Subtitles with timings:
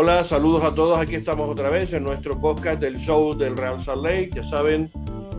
[0.00, 0.96] Hola, saludos a todos.
[0.96, 4.30] Aquí estamos otra vez en nuestro podcast del show del Real Salt Lake.
[4.32, 4.88] Ya saben,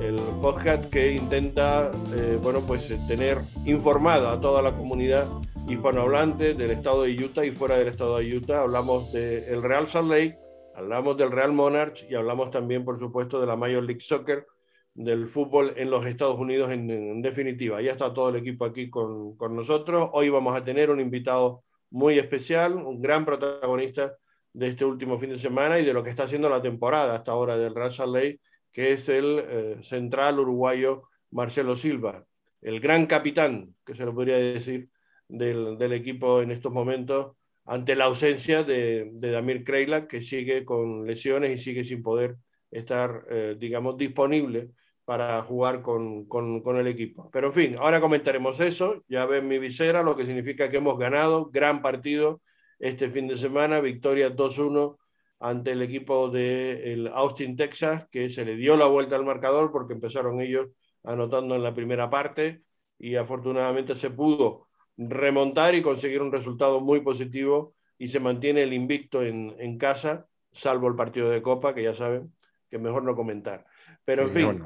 [0.01, 5.25] el podcast que intenta, eh, bueno, pues eh, tener informada a toda la comunidad
[5.69, 8.63] hispanohablante del estado de Utah y fuera del estado de Utah.
[8.63, 10.37] Hablamos del Real Salt Lake,
[10.75, 14.45] hablamos del Real Monarchs y hablamos también, por supuesto, de la Major League Soccer,
[14.93, 17.81] del fútbol en los Estados Unidos en, definitiva.
[17.81, 20.09] Ya está todo el equipo aquí con, con nosotros.
[20.11, 24.17] Hoy vamos a tener un invitado muy especial, un gran protagonista
[24.53, 27.31] de este último fin de semana y de lo que está haciendo la temporada hasta
[27.31, 28.39] ahora del Real Ley,
[28.71, 32.25] que es el eh, central uruguayo Marcelo Silva,
[32.61, 34.89] el gran capitán, que se lo podría decir,
[35.27, 37.35] del, del equipo en estos momentos,
[37.65, 42.37] ante la ausencia de, de Damir Kreila, que sigue con lesiones y sigue sin poder
[42.71, 44.71] estar, eh, digamos, disponible
[45.05, 47.29] para jugar con, con, con, el equipo.
[47.31, 49.03] Pero en fin, ahora comentaremos eso.
[49.07, 52.41] Ya ven mi visera, lo que significa que hemos ganado, gran partido
[52.79, 54.97] este fin de semana, victoria 2-1
[55.39, 59.71] ante el equipo de el Austin, Texas, que se le dio la vuelta al marcador
[59.71, 60.67] porque empezaron ellos
[61.03, 62.61] anotando en la primera parte
[62.97, 68.73] y afortunadamente se pudo remontar y conseguir un resultado muy positivo y se mantiene el
[68.73, 72.33] invicto en, en casa, salvo el partido de Copa, que ya saben
[72.69, 73.65] que mejor no comentar.
[74.03, 74.63] Pero en fin,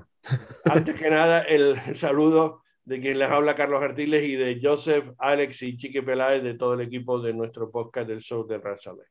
[0.65, 5.61] antes que nada, el saludo de quien les habla Carlos Artiles y de Joseph, Alex
[5.63, 9.03] y Chiqui Peláez de todo el equipo de nuestro podcast del show de Razale.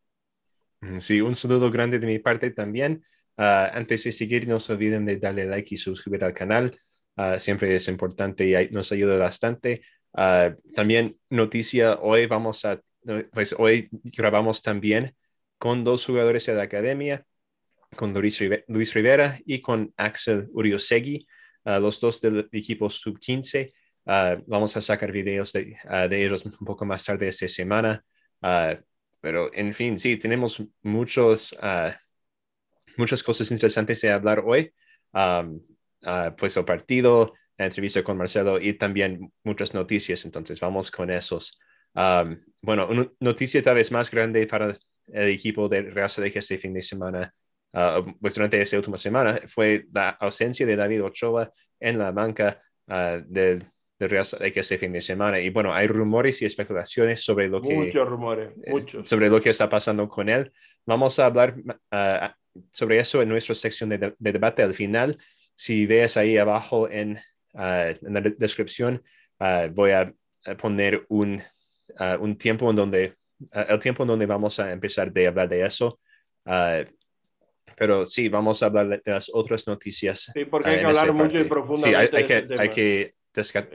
[0.80, 3.02] Mm, sí, un saludo grande de mi parte también.
[3.38, 6.78] Uh, antes de seguir, no se olviden de darle like y suscribir al canal.
[7.16, 9.82] Uh, siempre es importante y nos ayuda bastante.
[10.12, 12.80] Uh, también noticia, hoy vamos a,
[13.32, 15.14] pues hoy grabamos también
[15.56, 17.24] con dos jugadores de la academia,
[17.96, 21.26] con Luis, Luis Rivera y con Axel Uriosegui.
[21.64, 23.72] Ah, los dos del equipo sub-15.
[24.06, 28.04] Ah, vamos a sacar videos de, ah, de, ellos un poco más tarde esta semana.
[29.20, 31.56] pero, en fin, sí, tenemos muchos,
[32.96, 34.72] muchas cosas interesantes de hablar hoy.
[36.36, 40.24] pues el partido, la entrevista con Marcelo y también muchas noticias.
[40.24, 41.58] Entonces, vamos con esos.
[42.62, 44.74] bueno, una noticia tal vez más grande para
[45.08, 47.32] el equipo de Real Sadek este fin de semana
[47.74, 52.60] uh, pues durante esa última semana fue la ausencia de David Ochoa en la banca
[52.88, 53.64] uh, del,
[53.98, 55.40] del Real este fin de semana.
[55.40, 57.74] Y bueno, hay rumores y especulaciones sobre lo que...
[57.74, 59.08] Muchos rumores, muchos.
[59.08, 60.52] Sobre lo que está pasando con él.
[60.86, 62.28] Vamos a hablar uh,
[62.70, 65.16] sobre eso en nuestra sección de, de, debate al final.
[65.54, 67.18] Si ves ahí abajo en,
[67.54, 69.02] en la descripción,
[69.74, 70.12] voy a
[70.58, 71.42] poner un,
[72.20, 73.14] un tiempo en donde,
[73.52, 76.00] el tiempo en donde vamos a empezar de hablar de eso.
[76.46, 76.84] Uh,
[77.76, 80.30] pero sí, vamos a hablar de las otras noticias.
[80.32, 82.24] Sí, porque hay que hablar mucho y profundamente.
[82.24, 83.14] Sí, hay, que, hay que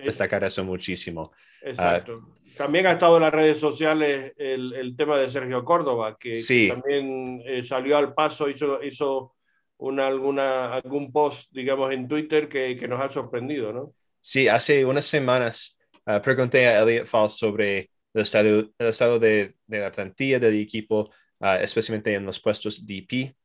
[0.04, 1.32] destacar eso muchísimo.
[1.62, 2.22] Exacto.
[2.56, 6.70] también ha estado en las redes sociales el, el tema de Sergio Córdoba, que, sí.
[6.70, 9.36] también eh, salió al paso, hizo, hizo
[9.78, 13.94] una, alguna, algún post, digamos, en Twitter que, que nos ha sorprendido, ¿no?
[14.20, 19.56] Sí, hace unas semanas uh, pregunté a Elliot Falls sobre el estado, el estado de,
[19.66, 21.10] de, la plantilla del equipo,
[21.40, 23.36] uh, especialmente en los puestos DP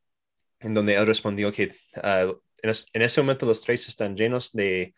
[0.62, 4.52] en donde él respondió que uh, en, es, en, ese momento los tres están llenos
[4.52, 4.94] de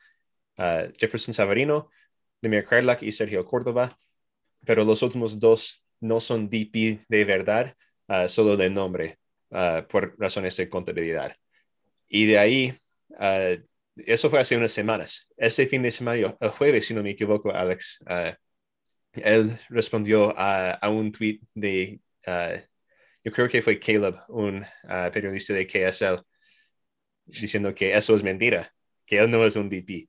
[0.58, 1.90] uh, Jefferson Savarino,
[2.40, 3.98] Demir Karlak y Sergio Córdoba,
[4.64, 7.74] pero los últimos dos no son DP de verdad,
[8.08, 9.18] uh, solo de nombre,
[9.88, 11.36] por razones de contabilidad.
[12.08, 12.74] Y de ahí,
[13.96, 15.32] eso fue hace unas semanas.
[15.36, 18.02] Ese fin de semana, el jueves, si no me equivoco, Alex,
[19.12, 22.00] él respondió a un tweet de
[23.24, 26.22] yo creo que fue Caleb, un uh, periodista de KSL,
[27.24, 28.72] diciendo que eso es mentira,
[29.06, 30.08] que él no es un DP.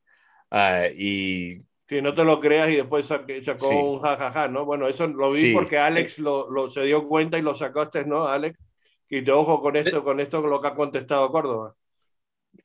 [0.52, 3.76] Uh, y que no te lo creas y después sacó sí.
[3.76, 4.66] un jajaja, ¿no?
[4.66, 5.54] Bueno, eso lo vi sí.
[5.54, 8.60] porque Alex lo, lo, se dio cuenta y lo sacaste, ¿no, Alex?
[9.08, 11.76] Y te ojo con esto, con esto, con lo que ha contestado Córdoba.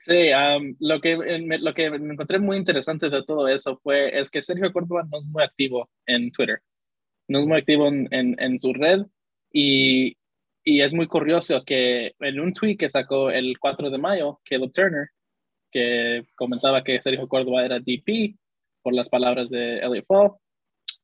[0.00, 4.18] Sí, um, lo, que, me, lo que me encontré muy interesante de todo eso fue
[4.18, 6.60] es que Sergio Córdoba no es muy activo en Twitter,
[7.28, 9.02] no es muy activo en, en, en su red
[9.52, 10.16] y,
[10.64, 14.72] y es muy curioso que en un tweet que sacó el 4 de mayo, Caleb
[14.72, 15.08] Turner,
[15.70, 18.36] que comentaba que Sergio Córdoba era DP
[18.82, 20.32] por las palabras de Elliot Fall,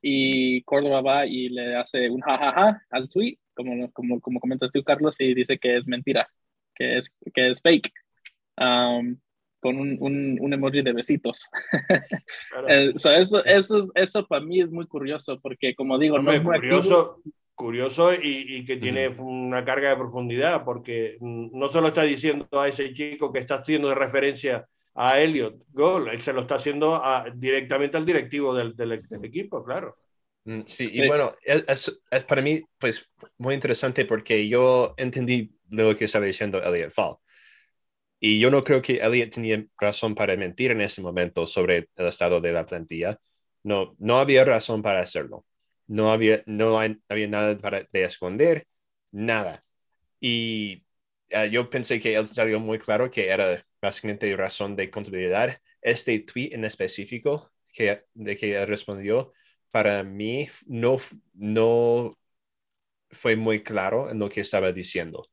[0.03, 4.82] y Córdoba va y le hace un jajaja al tweet, como, como, como comentas tú,
[4.82, 6.29] Carlos, y dice que es mentira,
[6.75, 7.93] que es, que es fake,
[8.58, 9.19] um,
[9.61, 11.47] con un, un, un, emoji de besitos.
[12.50, 12.93] Claro.
[12.99, 16.41] so eso, eso, eso para mí es muy curioso, porque como digo, no, no es
[16.41, 17.23] curioso.
[17.56, 22.69] Curioso y, y que tiene una carga de profundidad, porque no solo está diciendo a
[22.69, 26.94] ese chico que está haciendo de referencia a Elliot Gol, él se lo está haciendo
[26.94, 29.97] a, directamente al directivo del, del, del, equipo, claro.
[30.44, 35.94] Mm, sí, y bueno, es, es, para mí pues muy interesante porque yo entendí lo
[35.97, 37.17] que estaba diciendo Elliot Fall.
[38.20, 42.06] Y yo no creo que Elliot tenía razón para mentir en ese momento sobre el
[42.06, 43.19] estado de la plantilla.
[43.62, 45.44] No, no había razón para hacerlo.
[45.86, 48.66] No había, no había nada para, de esconder,
[49.12, 49.60] nada.
[50.20, 50.84] Y
[51.32, 55.58] uh, yo pensé que él salió muy claro que era básicamente razón de contabilidad.
[55.80, 59.32] Este tweet en específico que, de que él respondió,
[59.70, 60.96] para mí no,
[61.34, 62.18] no
[63.10, 65.28] fue muy claro en lo que estaba diciendo.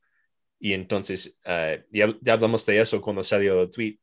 [0.58, 3.98] Y entonces, uh, ya, ya, hablamos de eso cuando salió el tweet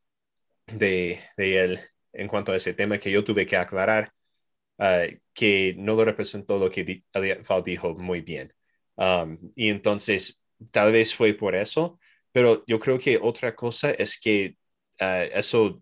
[0.68, 1.80] de, de, él
[2.13, 4.13] en cuanto a ese tema que yo tuve que aclarar,
[4.81, 8.54] uh, que no lo representó lo que Elliot dijo muy bien.
[8.95, 12.00] Um, y entonces, tal vez fue por eso,
[12.31, 14.57] pero yo creo que otra cosa es que
[15.00, 15.81] uh, eso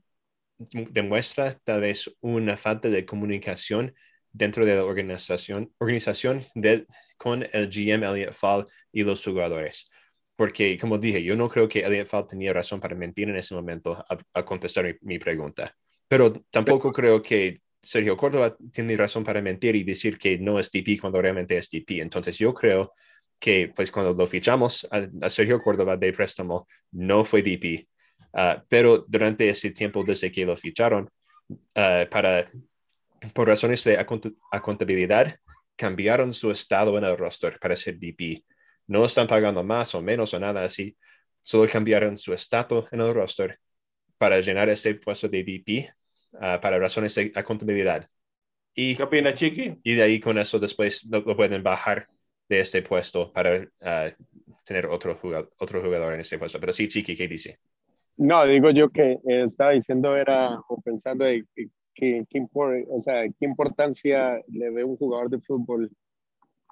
[0.60, 3.96] demuestra tal vez una falta de comunicación
[4.32, 6.86] dentro de la organización, organización de,
[7.18, 9.90] con el GM Elliot Fall y los jugadores.
[10.36, 13.56] Porque, como dije, yo no creo que Elliot Fall tenía razón para mentir en ese
[13.56, 15.76] momento a, contestar mi, pregunta.
[16.08, 20.72] Pero tampoco creo que Sergio Córdoba tiene razón para mentir y decir que no es
[20.72, 22.02] DP cuando realmente es DP.
[22.02, 22.94] Entonces, yo creo
[23.40, 27.88] que pues cuando lo fichamos a, Sergio Córdoba de préstamo, no fue DP.
[28.34, 31.10] Ah, pero durante ese tiempo desde que lo ficharon,
[31.50, 32.52] uh, para
[33.34, 34.06] por razones de
[34.62, 35.36] contabilidad,
[35.76, 38.44] cambiaron su estado en el roster para ser DP.
[38.88, 40.96] No están pagando más o menos o nada así,
[41.42, 43.60] solo cambiaron su estado en el roster
[44.18, 45.90] para llenar este puesto de DP
[46.34, 48.10] uh, para razones de contabilidad.
[48.74, 49.80] Y, ¿Qué opina, Chiqui?
[49.84, 52.08] Y de ahí con eso después lo, pueden bajar
[52.48, 54.24] de este puesto para uh,
[54.64, 56.60] tener otro jugador, otro jugador en este puesto.
[56.60, 57.60] Pero sí, Chiqui, ¿qué dice?
[58.18, 61.46] No, digo yo que eh, estaba diciendo era o pensando de,
[61.96, 65.90] qué, o sea, qué importancia le ve un jugador de fútbol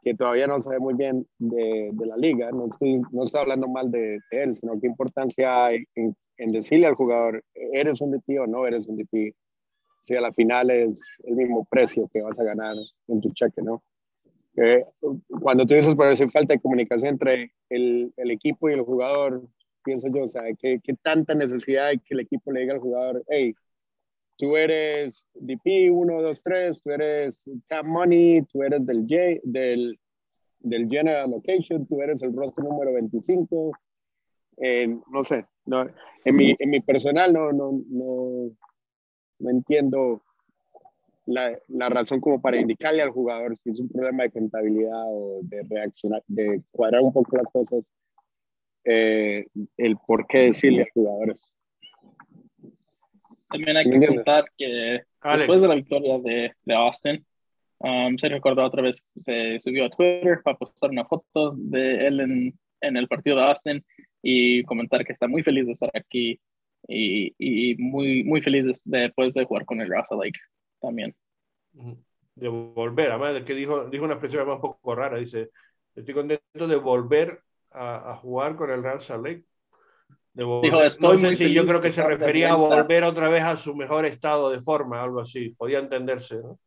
[0.04, 2.52] que todavía no sabe muy bien de, de la liga.
[2.52, 6.88] No estoy, no estoy hablando mal de, él, sino qué importancia hay en, en, decirle
[6.88, 9.34] al jugador, eres un DP o no eres un DP.
[10.08, 12.76] Si a la final es el mismo precio que vas a ganar
[13.10, 13.84] en tu cheque, ¿no?
[15.42, 19.44] cuando tú dices, por eso falta de comunicación entre el, el, equipo y el jugador,
[19.84, 22.80] pienso yo, o sea, ¿qué, qué tanta necesidad hay que el equipo le diga al
[22.80, 23.54] jugador, hey,
[24.38, 30.00] tú eres DP 1, 2, 3, tú eres Cap Money, tú eres del, J, del,
[30.60, 33.72] del General Location, tú eres el roster número 25.
[35.12, 35.86] no sé, no,
[36.24, 38.52] en, mi, en mi personal no, no, no,
[39.40, 40.22] no entiendo
[41.26, 45.40] la, la, razón como para indicarle al jugador si es un problema de contabilidad o
[45.44, 47.84] de reaccionar, de cuadrar un poco las cosas,
[48.86, 49.46] eh,
[49.76, 51.48] el por qué decirle al jugador eso.
[53.50, 55.02] También hay que contar que
[55.36, 57.26] después de la victoria de, de Austin,
[57.80, 62.20] um, Sergio Córdoba otra vez se subió a Twitter para postar una foto de él
[62.20, 63.86] en, en, el partido de Austin
[64.22, 66.40] y comentar que está muy feliz de estar aquí
[66.88, 70.40] y, y muy, muy feliz después de jugar con el Raza Lake
[70.82, 71.16] también.
[72.36, 75.50] De volver, además, que dijo, dijo una expresión un poco rara, dice,
[75.96, 77.42] estoy contento de volver
[77.72, 79.44] a, a jugar con el Raza Lake
[80.38, 84.06] Dijo, estoy muy yo creo que se refería a volver otra vez a su mejor
[84.06, 86.60] estado de forma, algo así, podía entenderse, ¿no?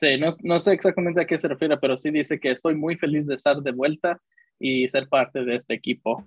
[0.00, 2.96] Sí, no, no, sé exactamente a qué se refiere, pero sí dice que estoy muy
[2.96, 4.18] feliz de estar de vuelta
[4.58, 6.26] y ser parte de este equipo.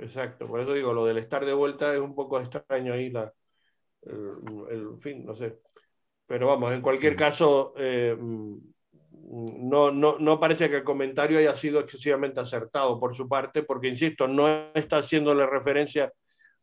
[0.00, 3.32] Exacto, por eso digo, lo del estar de vuelta es un poco extraño ahí, la,
[4.02, 5.58] el, fin, no sé.
[6.26, 11.80] Pero vamos, en cualquier caso, eh, no, no, no parece que el comentario haya sido
[11.80, 16.10] excesivamente acertado por su parte, porque, insisto, no está haciéndole referencia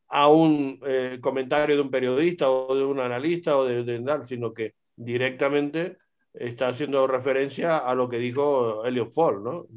[0.07, 4.53] a un eh, comentario de un periodista o de un analista o de, de, sino
[4.53, 5.97] que directamente
[6.33, 9.67] está haciendo referencia a lo que dijo Elliot Fall, ¿no?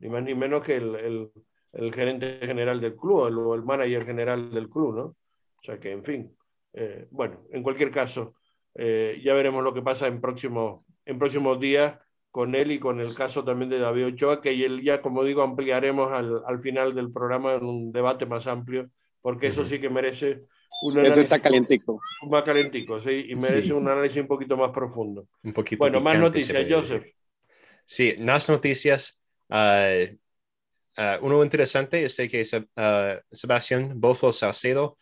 [0.00, 1.30] Ni más ni menos que el, el,
[1.74, 5.04] el gerente general del club, el, el, manager general del club, ¿no?
[5.04, 6.36] O sea que, en fin,
[6.72, 8.34] eh, bueno, en cualquier caso,
[8.74, 11.98] eh, ya veremos lo que pasa en próximos, en próximos días
[12.30, 16.10] con él y con el caso también de David Ochoa, que ya, como digo, ampliaremos
[16.12, 18.90] al, al final del programa en un debate más amplio,
[19.22, 20.42] porque eso sí que merece
[20.82, 21.12] un análisis.
[21.12, 22.00] Eso está calentico.
[22.28, 25.28] Más calentico, sí, y merece un análisis un poquito más profundo.
[25.44, 27.04] Un poquito bueno, más noticias, Joseph.
[27.84, 29.20] Sí, más noticias.
[29.48, 30.16] Uh,
[30.98, 34.98] uh, uno interesante es que uh, Sebastián Bofo Salcedo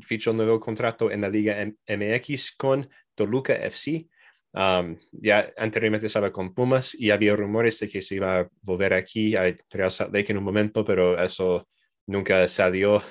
[0.00, 4.08] fichó un nuevo contrato en la Liga MX con Toluca FC.
[4.52, 8.94] Um, ya anteriormente estaba con Pumas y había rumores de que se iba a volver
[8.94, 11.68] aquí a Real Salt Lake en un momento, pero eso
[12.06, 13.02] nunca salió.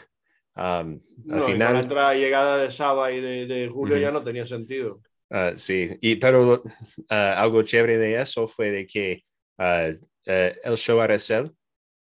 [0.56, 1.74] Um, al final.
[1.74, 5.02] La entrada llegada de Saba y de, Julio ya no tenía sentido.
[5.30, 6.64] Ah, sí, y, pero
[7.10, 9.24] ah, algo chévere de eso fue de que
[9.58, 9.92] ah,
[10.26, 11.00] eh, el show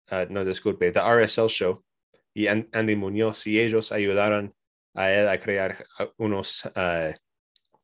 [0.07, 1.85] RSL, no disculpe, the RSL show
[2.35, 4.55] y Andy Muñoz y ellos ayudaron
[4.95, 5.85] a él a crear
[6.19, 6.71] unos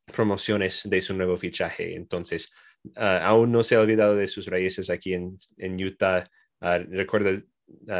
[0.05, 1.95] promociones de su nuevo fichaje.
[1.95, 2.51] Entonces,
[2.95, 6.23] aún no se ha olvidado de sus raíces aquí en, en Utah.
[6.59, 7.41] recuerda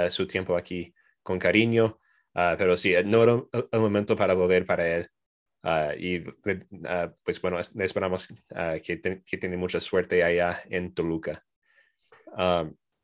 [0.10, 2.00] su tiempo aquí con cariño,
[2.34, 5.08] pero sí, no era el momento para volver para él.
[5.62, 6.20] Ah, y
[7.24, 8.30] pues bueno, esperamos
[8.82, 11.44] que, que, tiene mucha suerte allá en Toluca.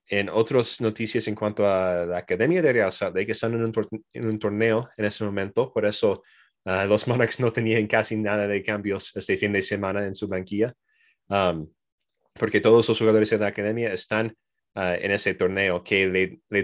[0.07, 4.39] En otras noticias en cuanto a la Academia de Real Salt Lake, están en un,
[4.39, 6.23] torneo en ese momento, por eso
[6.65, 10.73] los Monarchs no tenían casi nada de cambios este fin de semana en su banquilla,
[11.29, 11.67] um,
[12.33, 14.35] porque todos los jugadores de la Academia están
[14.75, 16.63] en ese torneo que le, le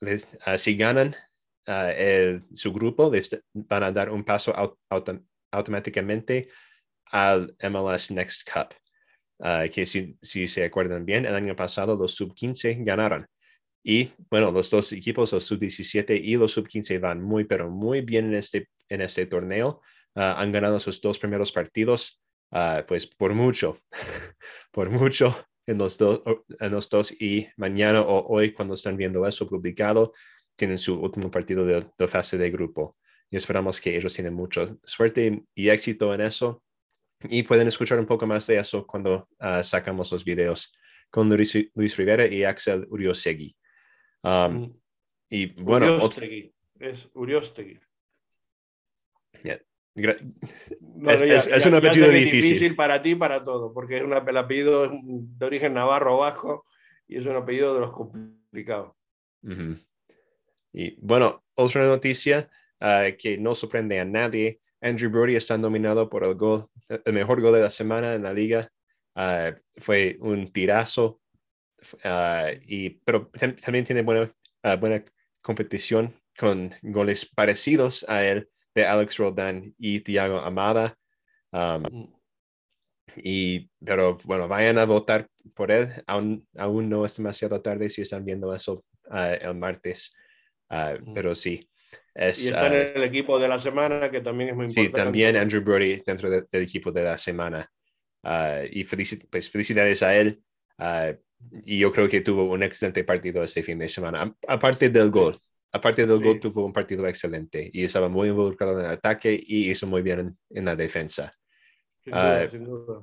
[0.00, 0.18] le,
[0.58, 1.14] si ganan
[2.52, 4.52] su grupo les van a dar un paso
[5.52, 6.48] automáticamente
[7.12, 8.74] al MLS Next Cup.
[9.42, 13.26] Ah, que si, si, se acuerdan bien, el año pasado los sub-15 ganaron.
[13.82, 18.26] Y bueno, los dos equipos, los sub-17 y los sub-15 van muy, pero muy bien
[18.26, 19.80] en este, en este torneo.
[20.14, 23.76] Ah, han ganado sus dos primeros partidos, ah, pues por mucho,
[24.72, 25.34] por mucho
[25.66, 27.12] en los, en los dos.
[27.20, 30.12] Y mañana o hoy, cuando están viendo eso publicado,
[30.54, 32.98] tienen su último partido de, de fase de grupo.
[33.30, 36.62] Y esperamos que ellos tienen mucha suerte y éxito en eso.
[37.28, 40.72] Y pueden escuchar un poco más de eso cuando uh, sacamos los videos
[41.10, 43.54] con Luis, Luis Rivera y Axel Uriosegui.
[44.22, 44.72] Um, mm.
[45.28, 46.54] y bueno, Uriostegui.
[46.78, 47.80] Es Uriostegui.
[49.42, 49.58] Yeah.
[50.80, 52.52] No, es, ya, es, es, un apellido difícil.
[52.54, 52.76] difícil.
[52.76, 56.64] para ti para todo, porque es un apellido de origen navarro bajo
[57.08, 58.94] y es un apellido de los complicados.
[59.42, 59.86] Uh -huh.
[60.72, 62.48] Y bueno, otra noticia
[62.80, 66.66] uh, que no sorprende a nadie, Andrew Brody está nominado por el, gol,
[67.04, 68.68] el mejor gol de la semana en la liga.
[69.14, 71.20] Uh, fue un tirazo,
[72.04, 73.30] uh, y, pero
[73.62, 74.32] también tiene buena,
[74.78, 75.04] buena
[75.42, 80.96] competición con goles parecidos a él de Alex Roldan y Thiago Amada.
[81.52, 82.14] Um, mm.
[83.16, 85.88] y, pero bueno, vayan a votar por él.
[86.06, 90.14] Aún, aún no es demasiado tarde si están viendo eso el martes.
[90.68, 91.69] Ah, pero sí.
[92.20, 94.90] Es, y está en ah, el equipo de la semana, que también es muy importante.
[94.90, 97.66] Sí, también Andrew Brody dentro del equipo de la semana.
[98.22, 100.38] Uh, y pues, felicidades a él.
[101.64, 104.36] y yo creo que tuvo un excelente partido este fin de semana.
[104.46, 105.38] Aparte del gol,
[105.72, 109.70] aparte del gol, tuvo un partido excelente y estaba muy involucrado en el ataque y
[109.70, 111.32] hizo muy bien en, la defensa.
[112.04, 113.02] Sin duda, sin duda.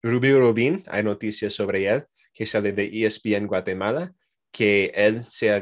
[0.00, 4.14] Rubio Rubin, hay noticias sobre él que sale de ESPN Guatemala,
[4.52, 5.60] que él se, ha,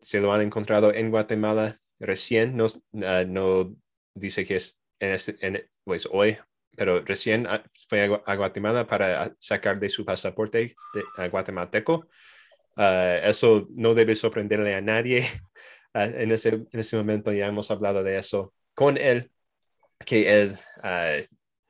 [0.00, 3.74] se lo han encontrado en Guatemala recién, no, uh, no
[4.14, 6.36] dice que es en este, en, pues hoy,
[6.76, 12.06] pero recién ah, fue a, Guatemala para sacar de su pasaporte de, guatemalteco.
[12.76, 15.24] Uh, eso no debe sorprenderle a nadie.
[15.94, 19.30] Uh, en, ese, en ese momento ya hemos hablado de eso con él,
[20.04, 20.56] que él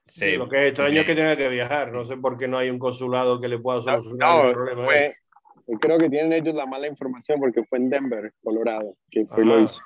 [0.06, 1.92] se, lo que es extraño es que tenga que viajar.
[1.92, 4.84] No sé por qué no hay un consulado que le pueda solucionar el problema.
[4.84, 5.16] Fue,
[5.80, 9.60] creo que tienen ellos la mala información porque fue en Denver, Colorado, que fue lo
[9.60, 9.80] hizo.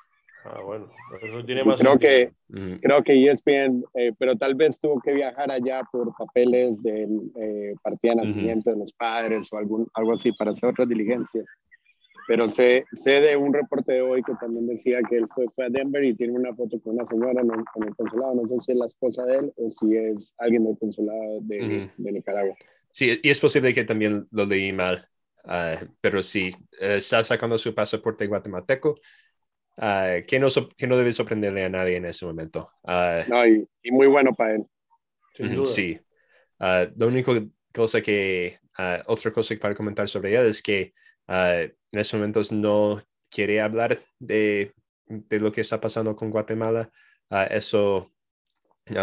[0.48, 0.88] Ah, bueno,
[1.20, 2.32] eso tiene más creo que
[2.80, 7.08] creo que ESPN, eh, pero tal vez tuvo que viajar allá por papeles de
[7.40, 11.44] eh, partida de nacimiento de los padres o algún, algo así para hacer otras diligencias.
[12.28, 15.66] Pero sé, sé de un reporte de hoy que también decía que él fue, fue
[15.66, 17.50] a Denver y tiene una foto con una señora en
[17.86, 18.34] el, consulado.
[18.34, 21.88] No sé si es la esposa de él o si es alguien del consulado de,
[21.96, 22.56] de Nicaragua.
[22.90, 25.06] Sí, y es posible que también lo leí mal.
[25.48, 28.96] Ah, pero sí, eh, está sacando su pasaporte guatemalteco,
[29.78, 32.70] uh, que, no que no debe sorprenderle a nadie en ese momento.
[32.84, 34.64] Ah, no, y, muy bueno para él.
[35.64, 36.00] Sí.
[36.58, 37.34] lo único
[37.72, 38.58] cosa que,
[39.06, 40.94] otra cosa para comentar sobre él es que
[41.28, 44.72] en estos momentos no quiere hablar de,
[45.06, 46.90] de, lo que está pasando con Guatemala.
[47.50, 48.12] eso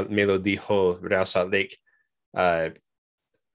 [0.09, 1.77] me lo dijo Real Salt Lake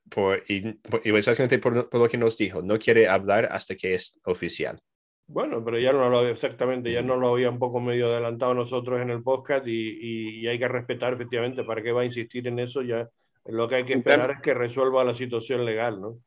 [0.08, 3.94] por, y, y básicamente por, por, lo que nos dijo, no quiere hablar hasta que
[3.94, 4.80] es oficial.
[5.28, 9.00] Bueno, pero ya no lo exactamente, ya no lo había un poco medio adelantado nosotros
[9.00, 12.58] en el podcast y, y, hay que respetar efectivamente para qué va a insistir en
[12.58, 13.08] eso, ya
[13.44, 16.18] lo que hay que esperar es que resuelva la situación legal, ¿no?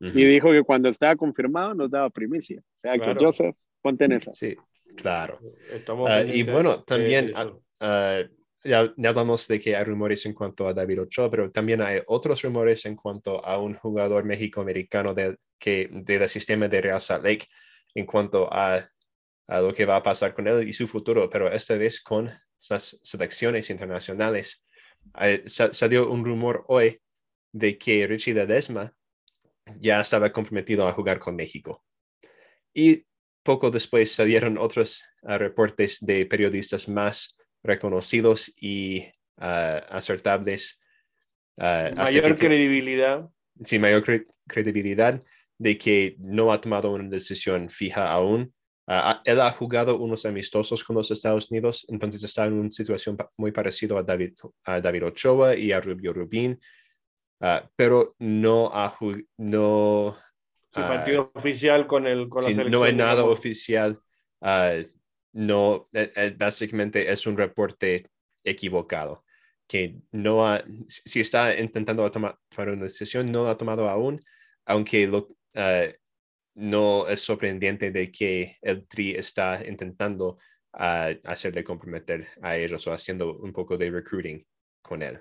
[0.00, 2.60] Y dijo que cuando estaba confirmado nos daba primicia.
[2.60, 4.32] O sea que Joseph, ponte en esa.
[4.32, 4.56] Sí,
[4.96, 5.40] claro.
[5.40, 8.28] Uh, y bueno, también uh,
[8.64, 12.42] ya, hablamos de que hay rumores en cuanto a David Ochoa, pero también hay otros
[12.42, 17.46] rumores en cuanto a un jugador méxico-americano del que, de sistema de Real Salt Lake
[17.98, 18.88] en cuanto a,
[19.48, 22.30] a, lo que va a pasar con él y su futuro, pero esta vez con
[22.70, 24.62] las selecciones internacionales.
[25.20, 27.00] eh, salió un rumor hoy
[27.52, 28.94] de que Richie Ledesma
[29.80, 31.84] ya estaba comprometido a jugar con México.
[32.72, 33.04] Y
[33.42, 39.00] poco después salieron otros uh, reportes de periodistas más reconocidos y
[39.38, 40.80] uh, acertables.
[41.56, 43.28] Uh, mayor credibilidad.
[43.64, 44.04] Sí, mayor
[44.46, 45.20] credibilidad
[45.58, 48.52] de que no ha tomado una decisión fija aún.
[49.24, 53.52] él ha jugado unos amistosos con los Estados Unidos, entonces está en una situación muy
[53.52, 54.34] parecida a David,
[54.64, 56.58] a David Ochoa y a Rubio Rubín,
[57.76, 58.92] pero no ha
[59.36, 60.16] no
[60.72, 63.98] su partido oficial con el con la No hay nada oficial.
[65.32, 68.10] no, e, e, básicamente es un reporte
[68.44, 69.24] equivocado
[69.66, 74.18] que no ha, si está intentando tomar, una decisión, no lo ha tomado aún,
[74.64, 75.28] aunque lo,
[76.54, 80.36] no es sorprendente de que el TRI está intentando
[80.72, 84.44] hacerle comprometer a ellos o haciendo un poco de recruiting
[84.82, 85.20] con él.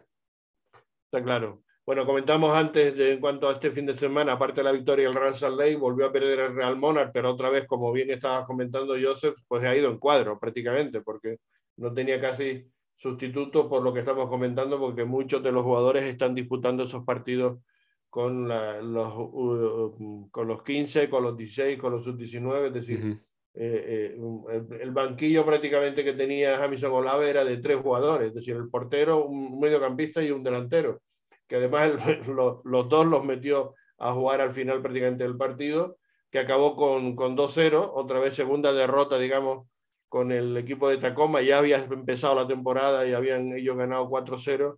[1.05, 1.63] Está claro.
[1.85, 5.07] Bueno, comentamos antes de, en cuanto a este fin de semana, aparte de la victoria
[5.07, 8.11] del Real Salt Lake, volvió a perder el Real Monarch, pero otra vez, como bien
[8.11, 11.37] estaba comentando Joseph, pues ha ido en cuadro prácticamente, porque
[11.77, 16.35] no tenía casi sustituto por lo que estamos comentando, porque muchos de los jugadores están
[16.35, 17.59] disputando esos partidos
[18.09, 19.13] con, los,
[20.31, 23.19] con los 15, con los 16, con los sub-19, es decir,
[23.53, 28.55] eh, eh, el, banquillo prácticamente que tenía Jamison Olave era de tres jugadores, es decir,
[28.55, 31.01] el portero, un mediocampista y un delantero
[31.47, 31.93] que además
[32.27, 35.97] los dos los metió a jugar al final prácticamente del partido,
[36.29, 39.67] que acabó con, con 2-0, otra vez segunda derrota, digamos,
[40.09, 44.77] con el equipo de Tacoma, ya había empezado la temporada y habían ellos ganado 4-0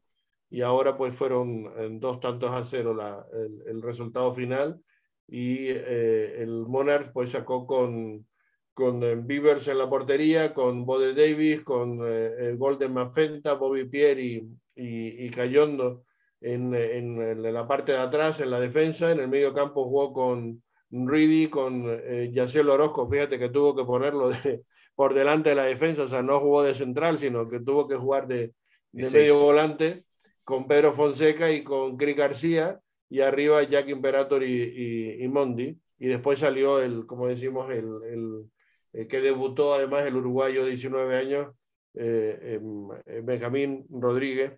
[0.49, 3.25] y ahora pues fueron en dos tantos a cero la,
[3.67, 4.81] el, resultado final
[5.27, 8.25] y eh, el Monarch pues sacó con,
[8.73, 14.43] con eh, Beavers en la portería, con Bode Davis, con eh, Golden Mafenta, Bobby Pierre
[14.75, 16.05] y, Cayondo
[16.41, 20.63] en, en, la parte de atrás, en la defensa, en el medio campo jugó con
[20.89, 24.63] Reedy, con eh, Yacel Orozco, fíjate que tuvo que ponerlo de,
[24.95, 27.95] por delante de la defensa, o sea, no jugó de central, sino que tuvo que
[27.95, 28.53] jugar de,
[28.91, 30.05] de medio volante
[30.49, 36.07] con Pedro Fonseca y con Cris García, y arriba Jack Imperator y, y, Mondi, y
[36.07, 38.49] después salió el, como decimos, el, el,
[38.93, 41.53] el que debutó además el uruguayo de 19 años,
[41.93, 42.87] eh, em,
[43.23, 44.53] Benjamín Rodríguez,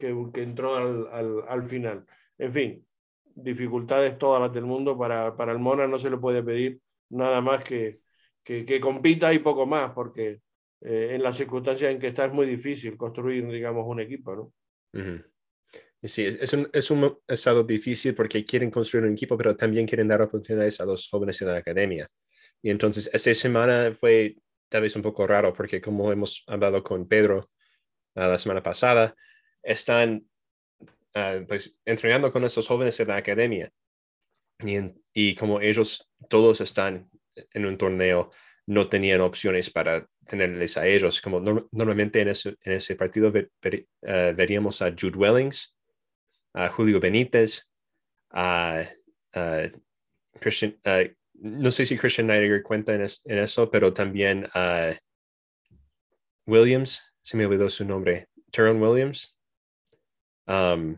[0.00, 2.04] que, que entró al, al, al, final.
[2.38, 2.86] En fin,
[3.36, 4.98] dificultades todas las del mundo.
[4.98, 6.80] Para, para el Mona no se le puede pedir
[7.10, 8.00] nada más que,
[8.42, 10.40] que, que compita y poco más, porque
[10.80, 14.52] eh, en las circunstancias en que está es muy difícil construir, digamos, un equipo, ¿no?
[16.02, 20.08] Sí, es, un, es un estado difícil porque quieren construir un equipo, pero también quieren
[20.08, 22.08] dar oportunidades a los jóvenes en la academia.
[22.62, 24.36] Y entonces, esta semana fue
[24.68, 27.40] tal vez un poco raro porque como hemos hablado con Pedro
[28.14, 29.14] la semana pasada,
[29.62, 30.26] están
[31.14, 33.70] uh, pues, entrenando con estos jóvenes en la academia.
[34.64, 34.76] Y,
[35.12, 38.30] y, como ellos todos están en un torneo,
[38.66, 41.20] no tenían opciones para tenerles a ellos.
[41.20, 45.75] Como no, normalmente en ese, en ese partido uh, veríamos a Jude Wellings,
[46.56, 47.70] a Julio Benítez,
[48.30, 48.82] a,
[49.34, 49.62] a
[50.40, 54.92] Christian, uh, no sé si Christian Neidegger cuenta en, es, en, eso, pero también a
[56.46, 59.36] Williams, se me olvidó su nombre, Teron Williams,
[60.46, 60.96] Um,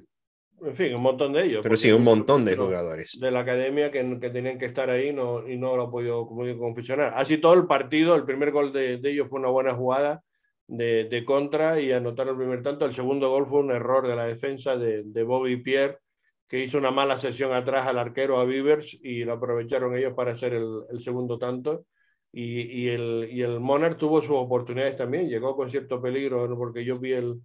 [0.60, 1.60] en fin, un montón de ellos.
[1.62, 3.18] Pero sí, un montón de jugadores.
[3.18, 6.26] De la academia que, que, tenían que estar ahí no, y no lo ha podido,
[6.26, 7.14] confeccionar.
[7.16, 10.22] Así todo el partido, el primer gol de, de ellos fue una buena jugada
[10.68, 12.85] de, contra y anotar el primer tanto.
[12.85, 15.98] El segundo gol fue un error de la defensa de, Bobby Pierre,
[16.46, 20.33] que hizo una mala sesión atrás al arquero a Beavers y lo aprovecharon ellos para
[20.33, 21.87] hacer el, segundo tanto.
[22.31, 26.98] Y, el, y el Monarch tuvo sus oportunidades también, llegó con cierto peligro, porque yo
[26.98, 27.40] vi el,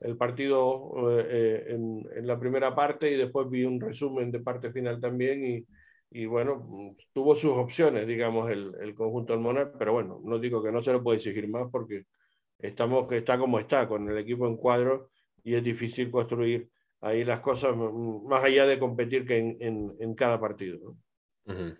[0.00, 4.70] el partido eh, en, en, la primera parte y después vi un resumen de parte
[4.72, 5.66] final también y,
[6.10, 10.62] y bueno, tuvo sus opciones, digamos, el, el, conjunto del Monarch, pero bueno, no digo
[10.62, 12.04] que no se lo puede exigir más porque
[12.62, 15.10] estamos que está como está, con el equipo en cuadro
[15.42, 16.68] y es difícil construir
[17.00, 20.78] ahí las cosas más allá de competir que en, en, en cada partido.
[21.46, 21.54] ¿no?
[21.54, 21.78] Uh -huh.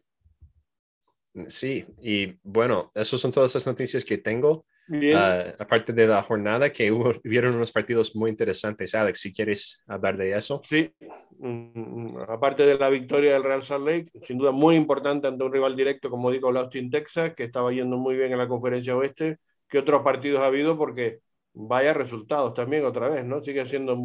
[1.46, 4.60] Sí, y bueno, esas son todas las noticias que tengo.
[4.88, 8.92] Uh, aparte de la jornada, que hubo, hubieron unos partidos muy interesantes.
[8.96, 10.60] Alex, si quieres hablar de eso.
[10.68, 10.92] Sí,
[11.38, 15.52] mm, aparte de la victoria del Real Salt Lake, sin duda muy importante ante un
[15.52, 18.96] rival directo, como digo, el Austin, Texas, que estaba yendo muy bien en la conferencia
[18.96, 19.38] oeste.
[19.70, 20.76] ¿Qué otros partidos ha habido?
[20.76, 21.20] Porque
[21.52, 23.40] vaya resultados también otra vez, ¿no?
[23.40, 23.96] Sigue siendo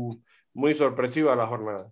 [0.54, 1.92] muy sorpresiva la jornada.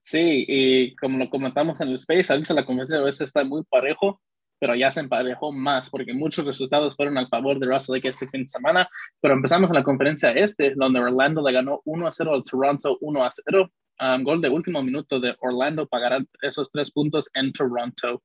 [0.00, 4.20] Sí, y como lo comentamos en el Space, ahorita la conferencia oeste está muy parejo
[4.62, 8.28] pero ya se emparejó más porque muchos resultados fueron al favor de Russell Lake este
[8.28, 8.88] fin de semana.
[9.20, 12.96] Pero empezamos con la conferencia este, donde Orlando le ganó 1 a 0 al Toronto
[13.00, 13.72] 1 a 0.
[13.98, 18.22] Um, gol de último minuto de Orlando pagará esos tres puntos en Toronto.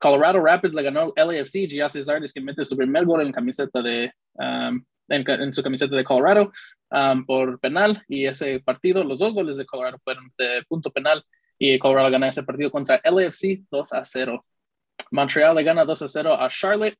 [0.00, 4.12] Colorado Rapids le ganó LAFC, Giassi Zardes que mete su primer gol en camiseta de
[4.34, 6.52] um, en, su camiseta de Colorado
[6.90, 11.24] um, por penal y ese partido, los dos goles de Colorado fueron de punto penal
[11.58, 14.44] y Colorado gana ese partido contra LAFC 2 a 0.
[15.10, 16.96] Montreal le gana 2 a 0 a Charlotte.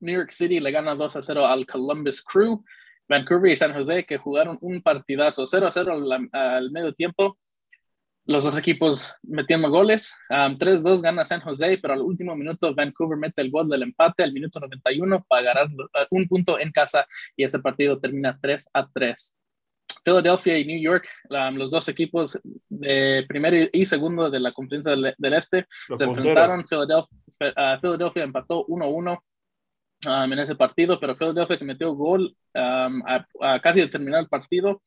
[0.00, 2.64] New York City le gana 2 a 0 al Columbus Crew.
[3.08, 7.38] Vancouver y San Jose que jugaron un partidazo 0 a 0 al, medio tiempo.
[8.26, 10.14] Los dos equipos metiendo goles.
[10.30, 14.32] 3-2 gana San Jose, pero al último minuto Vancouver mete el gol del empate al
[14.32, 17.06] minuto 91 para ganar uh, un punto en casa
[17.36, 19.36] y ese partido termina 3 a 3.
[20.02, 21.08] Philadelphia y New York,
[21.52, 26.64] los dos equipos de primero y segundo de la conferencia del, Este, se enfrentaron.
[26.66, 29.18] Philadelphia, Philadelphia empató 1-1
[30.06, 34.28] um, en ese partido, pero Philadelphia que metió gol um, a, casi de terminar el
[34.28, 34.82] partido,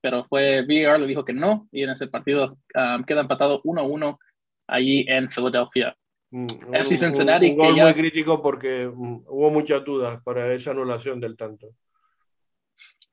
[0.00, 4.18] pero fue VAR le dijo que no, y en ese partido um, queda empatado 1-1
[4.66, 5.96] allí en Philadelphia.
[6.30, 7.50] Mm, FC Cincinnati.
[7.50, 11.68] Un, gol muy crítico porque mm, hubo muchas dudas para esa anulación del tanto.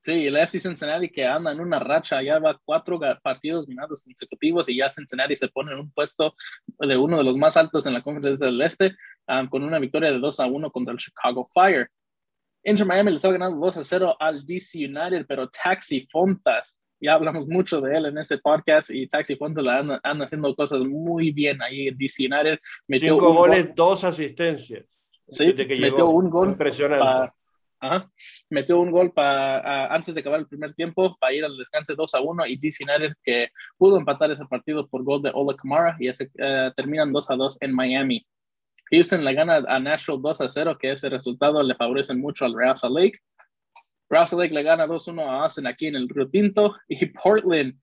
[0.01, 4.69] Sí, el FC Cincinnati que anda en una racha, ya va cuatro partidos ganados consecutivos
[4.69, 6.33] y ya Cincinnati se pone en un puesto
[6.79, 8.95] de uno de los más altos en la conferencia del Este
[9.27, 11.89] um, con una victoria de 2 a 1 contra el Chicago Fire.
[12.67, 17.13] Inter Miami le está ganando 2 a 0 al DC United, pero Taxi Fontas, ya
[17.13, 21.31] hablamos mucho de él en este podcast y Taxi Fontas anda, anda haciendo cosas muy
[21.31, 22.59] bien ahí en DC United.
[22.85, 24.85] Metió Cinco goles, dos asistencias.
[25.29, 26.49] Sí, metió un gol.
[26.49, 27.31] Impresionante.
[27.79, 28.11] Ajá.
[28.49, 32.15] Metió un gol para antes de acabar el primer tiempo para ir al descanso 2
[32.15, 35.95] a 1 y DC United que pudo empatar ese partido por gol de Ola Kamara
[35.99, 38.25] y ese, uh, terminan 2 a 2 en Miami.
[38.91, 42.55] Houston le gana a Nashville 2 a 0, que ese resultado le favorece mucho al
[42.55, 43.19] Real Salt Lake.
[44.09, 47.77] Real Lake le gana 2-1 a Austin aquí en el Río Tinto y Portland,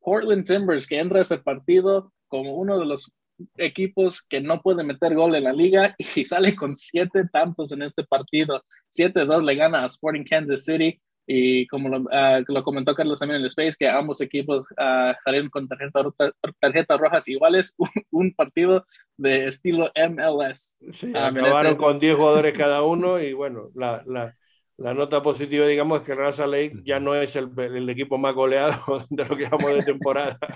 [0.00, 3.12] Portland Timbers que entra a ese partido como uno de los
[3.58, 7.82] equipos que no pueden meter gol en la liga y sale con siete tantos en
[7.82, 8.62] este partido.
[8.96, 13.38] 7-2 le gana a Sporting Kansas City y como lo, ah, lo, comentó Carlos también
[13.38, 16.06] en el Space, que ambos equipos uh, salieron con tarjetas
[16.60, 17.74] tarjeta rojas iguales,
[18.10, 18.86] un, partido
[19.16, 20.76] de estilo MLS.
[20.92, 24.36] Sí, ah, acabaron con 10 jugadores cada uno y bueno, la, la,
[24.76, 28.34] la, nota positiva digamos es que Raza Lake ya no es el, el equipo más
[28.34, 28.76] goleado
[29.10, 30.38] de lo que llevamos de temporada.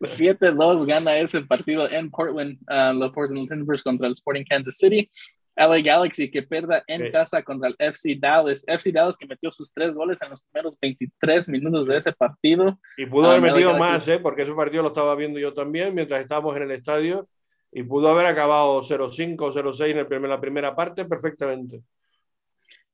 [0.00, 5.10] 7-2 gana ese partido en Portland, uh, los Portland Timbers contra el Sporting Kansas City.
[5.56, 8.64] LA Galaxy que pierda en casa contra el FC Dallas.
[8.66, 12.78] FC Dallas que metió sus tres goles en los primeros 23 minutos de ese partido.
[12.96, 14.18] Y pudo haber um, metido más, ¿eh?
[14.18, 17.28] porque ese partido lo estaba viendo yo también mientras estábamos en el estadio.
[17.72, 21.82] Y pudo haber acabado 0-5 o 0-6 en la primera parte perfectamente.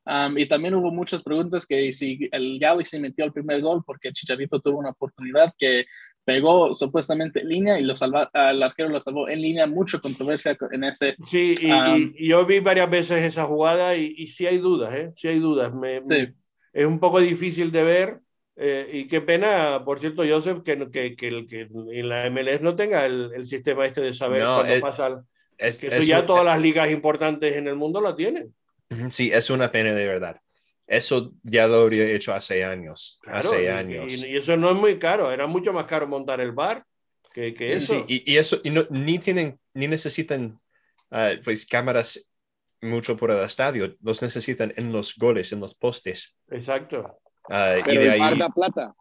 [0.07, 4.13] Um, y también hubo muchas preguntas que si el Galaxy metió el primer gol porque
[4.13, 5.85] Chicharito tuvo una oportunidad que
[6.25, 10.57] pegó supuestamente en línea y lo salva, al arquero lo salvó en línea, mucha controversia
[10.71, 11.17] en ese.
[11.25, 15.11] Sí, y, yo vi varias veces esa jugada y, y sí hay dudas, ¿eh?
[15.17, 15.75] Sí hay dudas.
[15.75, 16.03] Me,
[16.73, 18.21] es un poco difícil de ver
[18.57, 22.77] eh, y qué pena, por cierto, Joseph, que, que, que, que en la MLS no
[22.77, 25.25] tenga el, el sistema este de saber cuándo pasa.
[25.57, 28.55] Es, que eso ya todas las ligas importantes en el mundo lo tienen.
[29.11, 30.41] Sí, es una pena de verdad.
[30.91, 33.21] Eso ya lo habría hecho hace años.
[33.25, 34.25] hace años.
[34.25, 35.31] Y, eso no es muy caro.
[35.31, 36.85] Era mucho más caro montar el bar
[37.33, 38.05] que, que eso.
[38.09, 40.59] Sí, y, eso y no, ni tienen ni necesitan
[41.13, 42.29] ah, pues cámaras
[42.83, 43.95] mucho por el estadio.
[44.03, 46.37] Los necesitan en los goles, en los postes.
[46.49, 47.21] Exacto.
[47.49, 48.39] Uh, y de ahí...
[48.53, 48.93] plata.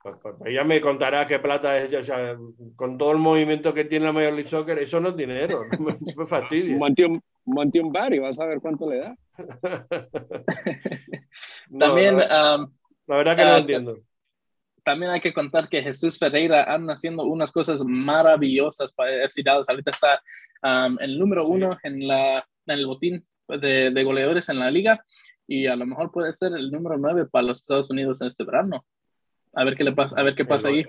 [0.00, 2.36] Pues, pues, pues, ella me contará qué plata es, o sea,
[2.76, 5.96] con todo el movimiento que tiene la Major League Soccer, eso no es dinero, me,
[6.14, 6.76] me fastidia.
[6.76, 9.16] Monte un, monte un bar y vas a ver cuánto le da.
[11.78, 12.18] También.
[12.18, 12.72] La, um,
[13.06, 13.98] verdad que no uh, entiendo.
[14.84, 19.68] También hay que contar que Jesús Ferreira anda haciendo unas cosas maravillosas para FC Dallas.
[19.68, 20.20] Ahorita está
[20.62, 25.04] um, el número uno en, la, en el botín de, de, goleadores en la liga
[25.46, 28.44] y a lo mejor puede ser el número nueve para los Estados Unidos en este
[28.44, 28.84] verano.
[29.54, 30.84] A ver qué le pasa, a ver qué pasa ahí.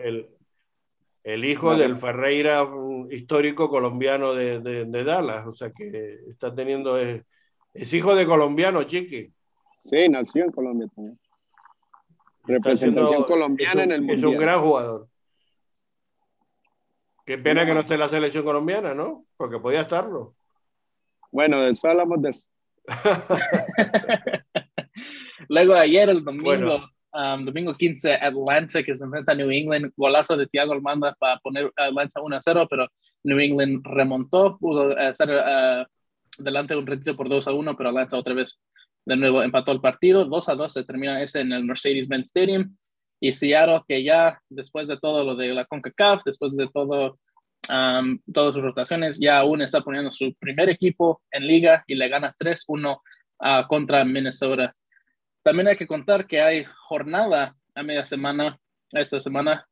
[1.23, 2.67] El, hijo del Ferreira,
[3.11, 7.23] histórico colombiano de, de, de, Dallas, o sea que está teniendo es,
[7.73, 9.33] es hijo de colombiano, Chiqui.
[9.85, 11.19] Sí, nació en Colombia también.
[12.45, 14.13] Representación colombiana en el mundo.
[14.13, 15.07] Es un gran jugador.
[17.25, 19.25] Qué pena que no esté en la selección colombiana, ¿no?
[19.37, 20.35] Porque podía estarlo.
[21.31, 22.45] Bueno, después hablamos de eso.
[25.47, 26.81] Luego ayer, el domingo,
[27.13, 29.93] um, domingo 15, Atlanta, que se enfrenta a New England.
[29.95, 32.87] Golazo de Thiago Almanda para poner Atlanta 1-0, pero
[33.23, 35.85] New England remontó, pudo hacer uh,
[36.37, 38.59] delante un retiro por 2-1, pero Atlanta otra vez
[39.05, 40.25] de nuevo empató el partido.
[40.25, 42.75] 2-2 se termina ese en el Mercedes-Benz Stadium.
[43.19, 47.17] Y Seattle, que ya después de todo lo de la CONCACAF, después de todo
[47.69, 52.09] um, todas sus rotaciones, ya aún está poniendo su primer equipo en liga y le
[52.09, 54.75] gana 3-1 uh, contra Minnesota.
[55.41, 58.57] También hay que contar que hay jornada a media semana,
[58.91, 59.65] esta semana.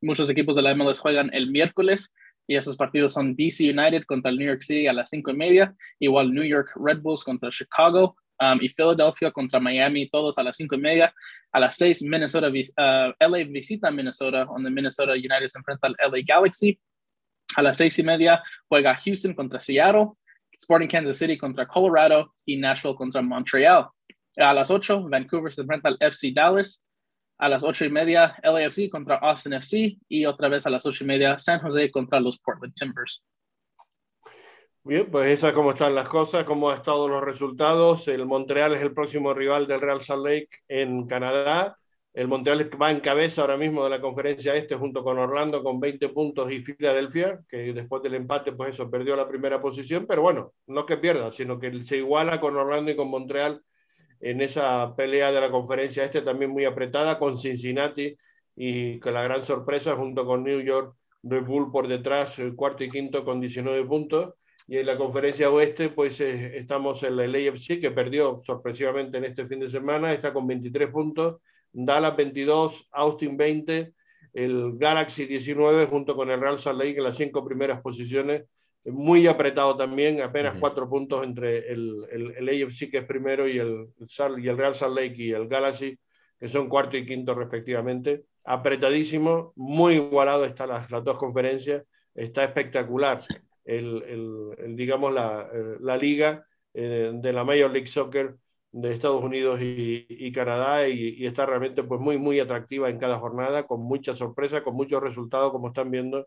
[0.00, 2.12] Muchos equipos de la MLS juegan el miércoles
[2.46, 5.34] y esos partidos son DC United contra el New York City a las cinco y
[5.34, 10.42] media, igual New York Red Bulls contra Chicago um, y Philadelphia contra Miami, todos a
[10.42, 11.14] las cinco y media.
[11.52, 16.18] A las seis, Minnesota, uh, LA visita Minnesota, donde Minnesota United se enfrenta al LA
[16.26, 16.78] Galaxy.
[17.56, 20.08] A las seis y media juega Houston contra Seattle,
[20.52, 23.88] Sporting Kansas City contra Colorado y Nashville contra Montreal.
[24.36, 26.82] A las 8, Vancouver se enfrenta al FC Dallas.
[27.38, 29.98] A las 8 y media, LAFC contra Austin FC.
[30.08, 33.22] Y otra vez a las 8 y media, San Jose contra los Portland Timbers.
[34.86, 38.06] Bien, pues esa es cómo están las cosas, cómo han estado los resultados.
[38.06, 41.78] El Montreal es el próximo rival del Real Salt Lake en Canadá.
[42.12, 45.80] El Montreal va en cabeza ahora mismo de la conferencia este junto con Orlando con
[45.80, 50.20] 20 puntos y Filadelfia, que después del empate, pues eso, perdió la primera posición, pero
[50.20, 53.62] bueno, no que pierda, sino que se iguala con Orlando y con Montreal
[54.24, 58.16] en esa pelea de la conferencia este también muy apretada con Cincinnati
[58.56, 62.84] y con la gran sorpresa junto con New York Red Bull por detrás, el cuarto
[62.84, 64.34] y quinto con 19 puntos.
[64.66, 69.26] Y en la conferencia oeste, pues eh, estamos en el AFC, que perdió sorpresivamente en
[69.26, 73.92] este fin de semana, está con 23 puntos, Dallas 22, Austin 20,
[74.32, 78.44] el Galaxy 19, junto con el Real Salt Lake en las cinco primeras posiciones
[78.84, 83.58] muy apretado también, apenas cuatro puntos entre el, el, el, AFC que es primero y
[83.58, 83.88] el,
[84.38, 85.98] y el Real Salt Lake y el Galaxy,
[86.38, 88.24] que son cuarto y quinto respectivamente.
[88.44, 91.82] Apretadísimo, muy igualado están las, las dos conferencias,
[92.14, 93.22] está espectacular
[93.64, 95.48] el, el digamos la,
[95.80, 98.36] la liga eh, de la Major League Soccer
[98.72, 102.98] de Estados Unidos y, y Canadá y, y, está realmente pues muy muy atractiva en
[102.98, 106.26] cada jornada con mucha sorpresa, con muchos resultados como están viendo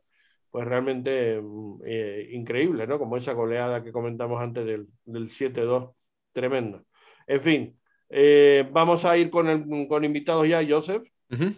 [0.51, 2.99] pues realmente mm, eh, increíble, ¿no?
[2.99, 5.93] Como esa goleada que comentamos antes del, del 7-2,
[6.33, 6.85] tremendo.
[7.25, 7.79] En fin,
[8.09, 11.03] eh, vamos a ir con, el, con invitados ya, Joseph.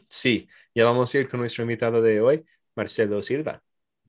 [0.07, 2.43] Sí, ya vamos a ir con nuestro invitado de hoy,
[2.75, 3.61] Marcelo Silva.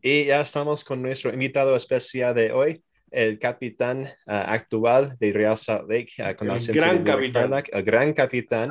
[0.03, 5.57] Y ya estamos con nuestro invitado especial de hoy, el capitán uh, actual de Real
[5.57, 7.64] Salt Lake, uh, con el gran capitán.
[7.73, 8.71] el gran capitán,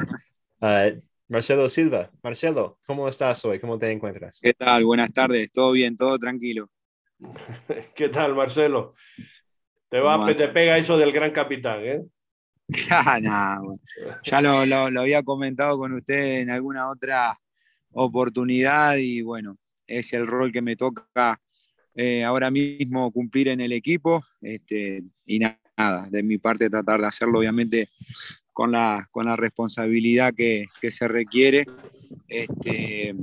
[0.62, 2.10] uh, Marcelo Silva.
[2.24, 3.60] Marcelo, ¿cómo estás hoy?
[3.60, 4.40] ¿Cómo te encuentras?
[4.42, 4.84] ¿Qué tal?
[4.84, 5.52] Buenas tardes.
[5.52, 5.96] ¿Todo bien?
[5.96, 6.72] ¿Todo tranquilo?
[7.96, 8.96] ¿Qué tal, Marcelo?
[9.90, 12.02] Te, va, te pega eso del gran capitán, ¿eh?
[14.24, 17.40] ya lo, lo, había comentado con usted en alguna otra
[17.92, 21.40] oportunidad y bueno, es el rol que me toca
[21.96, 27.08] eh, ahora mismo cumplir en el equipo este, y nada, de mi parte tratar de
[27.08, 27.90] hacerlo obviamente
[28.60, 31.66] con la, con la responsabilidad que, que se requiere
[32.28, 33.16] este,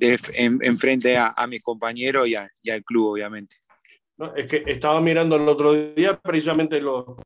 [0.00, 3.54] en, frente a, a, mis compañeros y, y, al club, obviamente.
[4.16, 7.16] No, es que estaba mirando el otro día precisamente lo,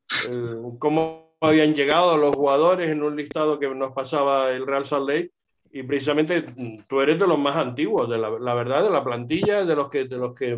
[0.77, 5.31] cómo habían llegado los jugadores en un listado que nos pasaba el Real Salt Lake
[5.71, 6.45] y precisamente
[6.87, 9.89] tú eres de los más antiguos, de la, la verdad, de la plantilla, de los
[9.89, 10.55] que, de los que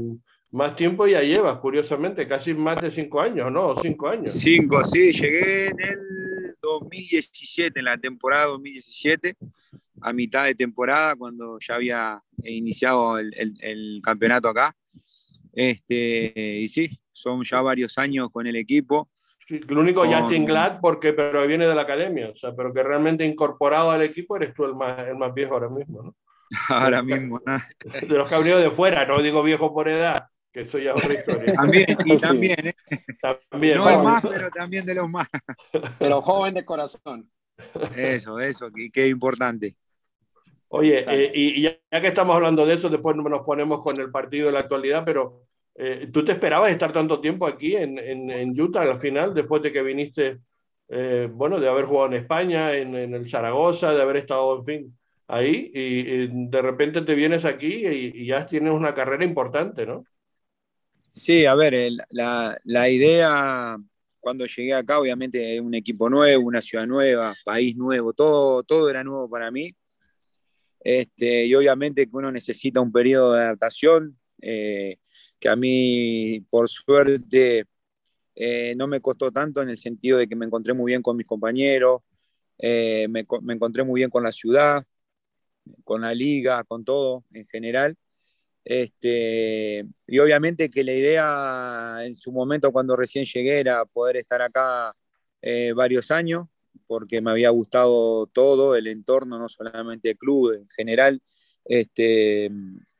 [0.51, 3.73] más tiempo ya llevas, curiosamente, casi más de cinco años, ¿no?
[3.77, 4.31] Cinco años.
[4.31, 6.28] Cinco, sí, llegué en el
[6.73, 9.35] 2017, en la temporada 2017,
[10.01, 14.75] a mitad de temporada, cuando ya había iniciado el, el, campeonato acá.
[15.53, 19.09] Este, y sí, son ya varios años con el equipo.
[19.47, 20.13] Sí, el único con...
[20.13, 24.03] Justin Glad, porque, pero viene de la academia, o sea, pero que realmente incorporado al
[24.03, 26.15] equipo eres tú el más, el más viejo ahora mismo, ¿no?
[26.69, 27.57] Ahora mismo, ¿no?
[28.07, 30.91] De los que han venido de fuera, no digo viejo por edad, que eso ya
[30.91, 31.53] es otra historia.
[31.53, 32.75] También, y también, ¿eh?
[33.49, 35.27] también no el más, pero también de los más.
[35.97, 37.29] Pero joven de corazón.
[37.95, 39.75] Eso, eso, que importante.
[40.69, 44.47] Oye, eh, y, ya que estamos hablando de eso, después nos ponemos con el partido
[44.47, 45.43] de la actualidad, pero
[45.75, 49.63] eh, ¿tú te esperabas estar tanto tiempo aquí en, en, en Utah al final, después
[49.63, 50.39] de que viniste,
[50.89, 54.65] eh, bueno, de haber jugado en España, en, en, el Zaragoza, de haber estado, en
[54.65, 59.25] fin, ahí, y, y de repente te vienes aquí y, y ya tienes una carrera
[59.25, 60.05] importante, ¿no?
[61.11, 63.77] Sí, a ver, la, la, idea
[64.19, 69.03] cuando llegué acá, obviamente un equipo nuevo, una ciudad nueva, país nuevo, todo, todo era
[69.03, 69.73] nuevo para mí.
[70.81, 74.97] Este, y obviamente que uno necesita un periodo de adaptación, eh,
[75.39, 77.65] que a mí, por suerte,
[78.35, 81.17] eh, no me costó tanto en el sentido de que me encontré muy bien con
[81.17, 82.01] mis compañeros,
[82.61, 83.07] me,
[83.41, 84.83] me encontré muy bien con la ciudad,
[85.83, 87.97] con la liga, con todo en general.
[88.63, 94.41] Este, y obviamente que la idea en su momento cuando recién llegué era poder estar
[94.41, 94.95] acá
[95.41, 96.47] eh, varios años,
[96.87, 101.21] porque me había gustado todo, el entorno, no solamente el club en general,
[101.65, 102.51] este,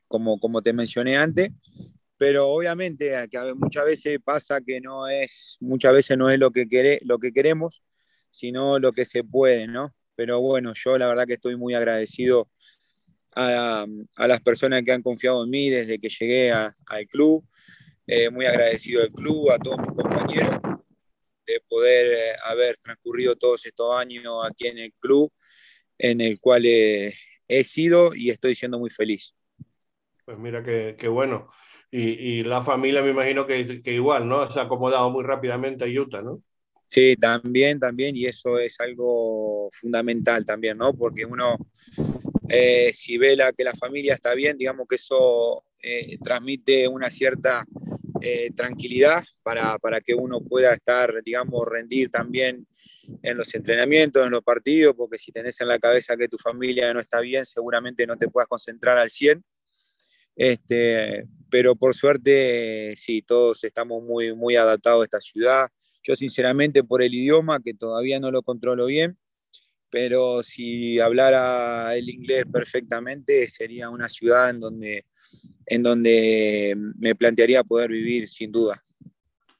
[0.07, 1.51] como, como te mencioné antes,
[2.17, 6.67] pero obviamente que muchas veces pasa que no es, muchas veces no es lo que,
[6.67, 7.81] quere, lo que queremos,
[8.29, 9.95] sino lo que se puede, ¿no?
[10.15, 12.49] Pero bueno, yo la verdad que estoy muy agradecido
[13.35, 13.85] a,
[14.17, 17.45] las personas que han confiado en mí desde que llegué al club.
[18.05, 20.59] Eh, muy agradecido al club, a todos mis compañeros,
[21.45, 25.31] de poder eh, haber transcurrido todos estos años aquí en el club,
[25.95, 29.35] en el cual he sido y estoy siendo muy feliz.
[30.25, 31.49] Pues mira qué, bueno.
[31.91, 34.47] Y, la familia me imagino que, que, igual, ¿no?
[34.49, 36.43] Se ha acomodado muy rápidamente a Utah, ¿no?
[36.85, 40.93] Sí, también, también, y eso es algo fundamental también, ¿no?
[40.93, 41.57] Porque uno
[42.49, 47.09] eh, si ve la, que la familia está bien, digamos que eso eh, transmite una
[47.09, 47.63] cierta
[48.21, 52.67] eh, tranquilidad para, para, que uno pueda estar, digamos, rendir también
[53.21, 56.93] en los entrenamientos, en los partidos, porque si tenés en la cabeza que tu familia
[56.93, 59.43] no está bien, seguramente no te puedas concentrar al 100.
[60.35, 65.67] Este, pero por suerte, sí, todos estamos muy, muy adaptados a esta ciudad.
[66.01, 69.17] Yo sinceramente por el idioma, que todavía no lo controlo bien,
[69.89, 75.05] pero si hablara el inglés perfectamente, sería una ciudad en donde,
[75.65, 78.81] en donde me plantearía poder vivir sin duda.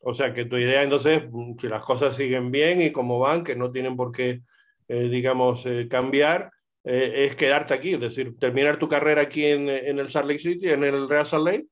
[0.02, 1.24] O sea que tu idea entonces,
[1.60, 4.42] si las cosas siguen bien y como van, que no tienen por qué,
[4.88, 6.52] eh, digamos, eh, cambiar,
[6.84, 10.40] eh, es quedarte aquí, es decir, terminar tu carrera aquí en, en, el Salt Lake
[10.40, 11.68] City, en el Real Salt Lake.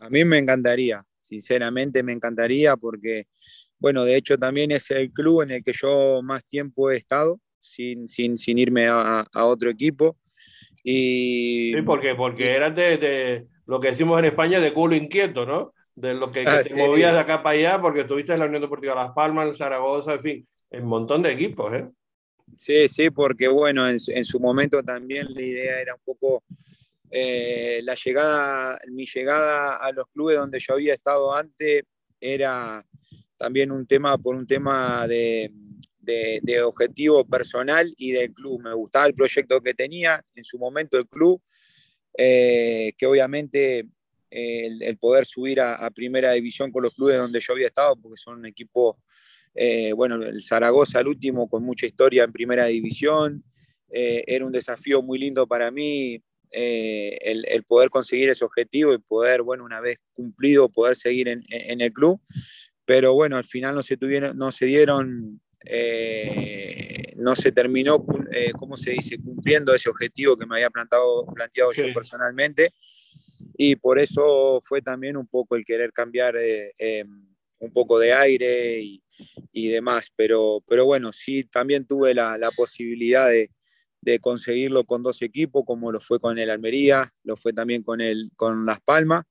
[0.00, 3.26] A mí me encantaría, sinceramente me encantaría porque,
[3.78, 7.38] bueno, de hecho también es el club en el que yo más tiempo he estado
[7.60, 10.16] sin, sin, sin irme a, a, otro equipo.
[10.82, 15.46] Y, sí, porque, porque eras de, de, lo que decimos en España de culo inquieto,
[15.46, 15.74] ¿no?
[15.94, 18.62] De lo que, ah, te movías de acá para allá porque estuviste en la Unión
[18.62, 21.88] Deportiva Las Palmas, en Zaragoza, en fin, un montón de equipos, ¿eh?
[22.56, 26.42] Sí, sí, porque bueno, en, en su momento también la idea era un poco
[27.10, 31.82] eh, la llegada, mi llegada a los clubes donde yo había estado antes
[32.20, 32.84] era
[33.36, 35.52] también un tema por un tema de,
[36.00, 38.62] de, objetivo personal y del club.
[38.62, 41.40] Me gustaba el proyecto que tenía en su momento el club,
[42.16, 43.86] eh, que obviamente
[44.30, 48.16] eh, el, poder subir a, primera división con los clubes donde yo había estado, porque
[48.16, 48.98] son un equipo,
[49.54, 53.44] eh, bueno, el Zaragoza, el último, con mucha historia en primera división.
[53.92, 59.64] era un desafío muy lindo para mí el, poder conseguir ese objetivo y poder, bueno,
[59.64, 62.20] una vez cumplido, poder seguir en, en el club
[62.90, 68.52] pero bueno, al final no se, tuvieron, no se dieron eh, no se terminó, eh,
[68.52, 72.72] ¿cómo se dice?, cumpliendo ese objetivo que me había plantado, planteado yo personalmente.
[73.56, 77.26] Y por eso fue también un poco el querer cambiar eh, em,
[77.58, 79.02] un poco de aire y,
[79.52, 80.10] y, demás.
[80.16, 83.50] Pero, pero bueno, sí, también tuve la, la posibilidad de,
[84.00, 88.00] de, conseguirlo con dos equipos, como lo fue con el Almería, lo fue también con,
[88.00, 89.24] el, con Las Palmas.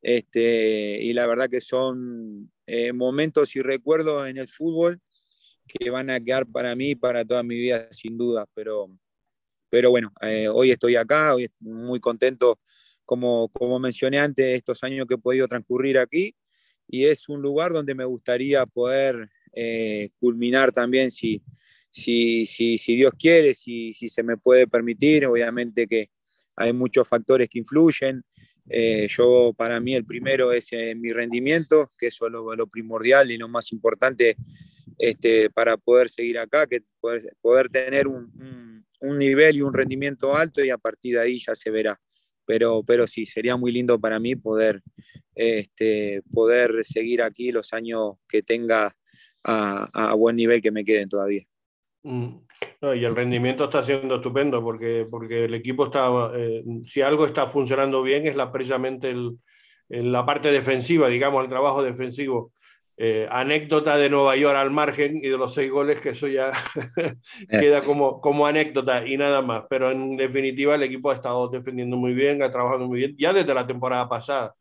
[0.00, 5.00] Este, y la verdad que son eh, momentos y recuerdos en el fútbol
[5.66, 8.46] que van a quedar para mí para toda mi vida, sin duda.
[8.54, 8.90] Pero,
[9.68, 12.60] pero bueno, eh, hoy estoy acá, hoy estoy muy contento,
[13.04, 16.34] como, como mencioné antes, estos años que he podido transcurrir aquí.
[16.88, 21.42] Y es un lugar donde me gustaría poder eh, culminar también, si,
[21.90, 25.26] si, si, si Dios quiere, si, si se me puede permitir.
[25.26, 26.10] Obviamente que
[26.54, 28.22] hay muchos factores que influyen.
[28.68, 33.30] Eh, yo, para mí, el primero es mi rendimiento, que eso es lo, lo primordial
[33.30, 34.36] y lo más importante
[34.98, 36.80] este, para poder seguir acá, que
[37.40, 41.70] poder, tener un, nivel y un rendimiento alto y a partir de ahí ya se
[41.70, 41.98] verá.
[42.44, 44.82] Pero, pero sí, sería muy lindo para mí poder,
[45.34, 48.92] este, poder seguir aquí los años que tenga
[49.44, 51.42] a, buen nivel que me queden todavía.
[52.02, 52.38] Mm.
[52.94, 57.46] Y el rendimiento está siendo estupendo porque, porque el equipo está, eh, si algo está
[57.48, 59.38] funcionando bien es la, precisamente el,
[59.88, 62.52] la parte defensiva, digamos, el trabajo defensivo.
[62.98, 66.50] Eh, anécdota de Nueva York al margen y de los seis goles, que eso ya
[66.96, 67.12] eh.
[67.50, 69.64] queda como, como anécdota y nada más.
[69.68, 73.34] Pero en definitiva el equipo ha estado defendiendo muy bien, ha trabajado muy bien, ya
[73.34, 74.54] desde la temporada pasada.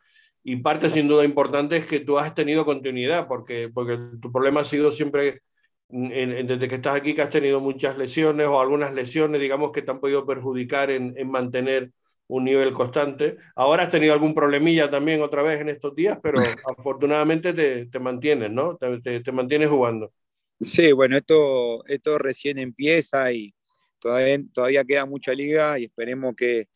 [0.43, 4.61] Y parte sin duda importante es que tú has tenido continuidad, porque, porque tu problema
[4.61, 5.41] ha sido siempre,
[5.89, 9.91] desde que estás aquí, que has tenido muchas lesiones o algunas lesiones, digamos, que te
[9.91, 11.91] han podido perjudicar en, en mantener
[12.27, 13.37] un nivel constante.
[13.55, 16.39] Ahora has tenido algún problemilla también otra vez en estos días, pero
[16.77, 18.77] afortunadamente te, te mantienes, ¿no?
[18.77, 20.11] Te, te, te, mantienes jugando.
[20.59, 23.53] Sí, bueno, esto, esto recién empieza y
[23.99, 26.67] todavía, todavía queda mucha liga y esperemos que,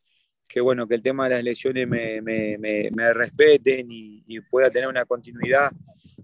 [0.48, 4.90] que, bueno, que el tema de las lesiones me, me, me, respeten y, pueda tener
[4.90, 5.72] una continuidad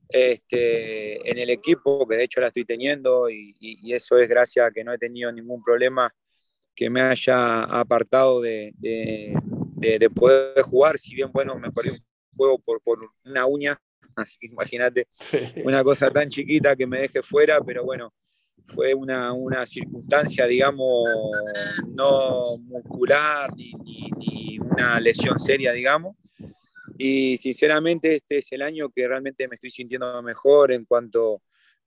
[0.10, 4.68] este, en el equipo, que de hecho la estoy teniendo y, y, eso es gracias
[4.68, 6.14] a que no he tenido ningún problema
[6.76, 9.34] que me haya apartado de, de,
[10.00, 12.04] de, poder jugar, si bien, bueno, me perdí un
[12.36, 13.80] juego por, por una uña,
[14.16, 15.08] así que imagínate
[15.64, 18.14] una cosa tan chiquita que me deje fuera, pero bueno,
[18.66, 21.10] fue una, una circunstancia, digamos,
[21.88, 23.72] no muscular ni,
[24.18, 26.16] ni, una lesión seria, digamos.
[26.98, 31.42] Y sinceramente este es el año que realmente me estoy sintiendo mejor en cuanto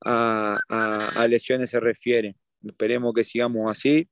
[0.05, 2.37] a, a, a lesiones se refiere.
[2.65, 4.09] Esperemos que sigamos así.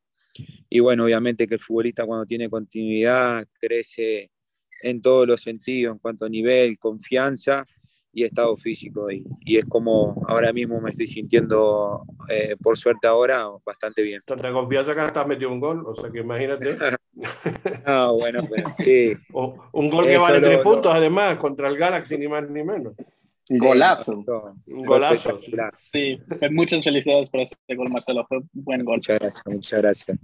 [0.69, 4.31] Y bueno, obviamente que el futbolista cuando tiene continuidad crece
[4.83, 7.65] en todos los sentidos, en cuanto a nivel, confianza
[8.13, 9.11] y estado físico.
[9.11, 14.23] Y, y, es como ahora mismo me estoy sintiendo, eh, por suerte ahora, bastante bien.
[14.25, 16.77] Tanta confianza que estás metido un gol, o sea que imagínate.
[17.85, 19.13] ah, bueno, pero sí.
[19.33, 22.95] un gol que vale tres puntos, además, contra el Galaxy, ni más ni menos.
[23.49, 24.25] Un golazo.
[24.67, 25.39] golazo.
[25.73, 26.19] Sí.
[26.51, 28.27] muchas felicidades por ese gol, Marcelo.
[28.27, 28.97] Fue un buen gol.
[28.97, 30.19] Muchas gracias, muchas gracias.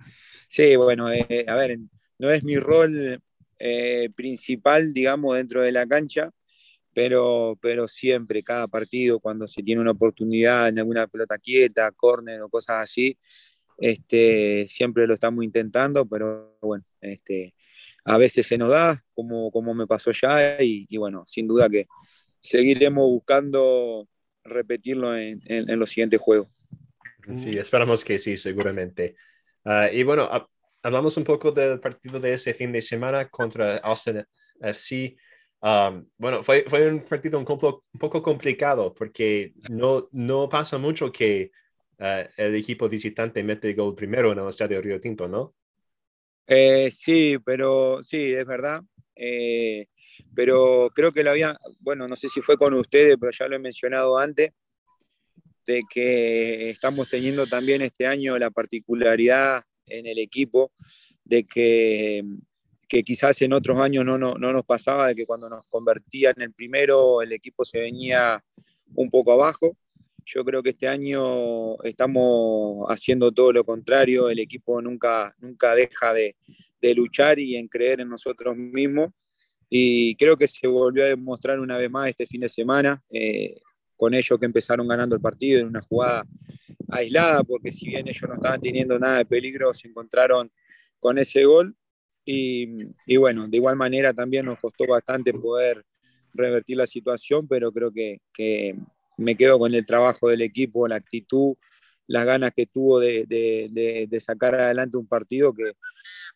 [0.49, 1.79] Sí, bueno, eh, a ver,
[2.19, 3.23] no es mi rol
[3.59, 6.31] eh, principal, digamos, dentro de la cancha,
[6.93, 12.43] pero, pero siempre, cada partido, cuando se tiene una oportunidad en alguna pelota quieta, córner
[12.43, 13.17] o cosas así,
[13.79, 17.55] este, siempre lo estamos intentando, pero bueno, este,
[18.05, 21.87] a veces se nos da, como, como me pasó ya, y, bueno, sin duda que
[22.43, 24.09] seguiremos buscando
[24.45, 26.49] repetirlo en, en, los siguientes juegos.
[27.37, 29.15] Sí, esperamos que sí, seguramente.
[29.65, 30.29] Ah, y bueno,
[30.83, 34.25] hablamos un poco del partido de ese fin de semana contra Austin
[34.61, 35.17] FC.
[35.61, 41.13] Um, bueno, fue, fue un partido un, un, poco complicado porque no, no pasa mucho
[41.13, 41.53] que
[42.01, 45.55] uh, el equipo visitante mete el gol primero en el estadio Río Tinto, ¿no?
[46.49, 48.83] Eh, sí, pero sí, es verdad.
[49.15, 49.87] Eh,
[50.35, 53.57] pero creo que lo había, bueno, no sé si fue con ustedes, pero ya lo
[53.57, 54.53] he mencionado antes,
[55.67, 60.73] de que estamos teniendo también este año la particularidad en el equipo
[61.25, 62.25] de que
[62.93, 66.31] que quizás en otros años no, no, no, nos pasaba, de que cuando nos convertía
[66.37, 68.45] en el primero el equipo se venía
[68.95, 69.79] un poco abajo.
[70.27, 76.13] Yo creo que este año estamos haciendo todo lo contrario, el equipo nunca, nunca deja
[76.13, 76.37] de,
[76.83, 79.11] de luchar y en creer en nosotros mismos.
[79.71, 83.59] Y creo que se volvió a demostrar una vez más este fin de semana, eh,
[83.97, 86.25] con ellos que empezaron ganando el partido en una jugada
[86.91, 90.51] aislada, porque si bien ellos no estaban teniendo nada de peligro, se encontraron
[90.99, 91.75] con ese gol
[92.25, 95.85] y, bueno, de igual manera también nos costó bastante poder
[96.35, 98.77] revertir la situación, pero creo que, que
[99.17, 101.55] me quedo con el trabajo del equipo, la actitud,
[102.07, 105.73] las ganas que tuvo de, de, sacar adelante un partido que,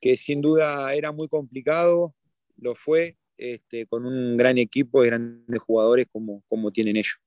[0.01, 2.14] que, sin duda era muy complicado,
[2.57, 7.19] lo fue, este, con un gran equipo y grandes jugadores como, como tienen ellos.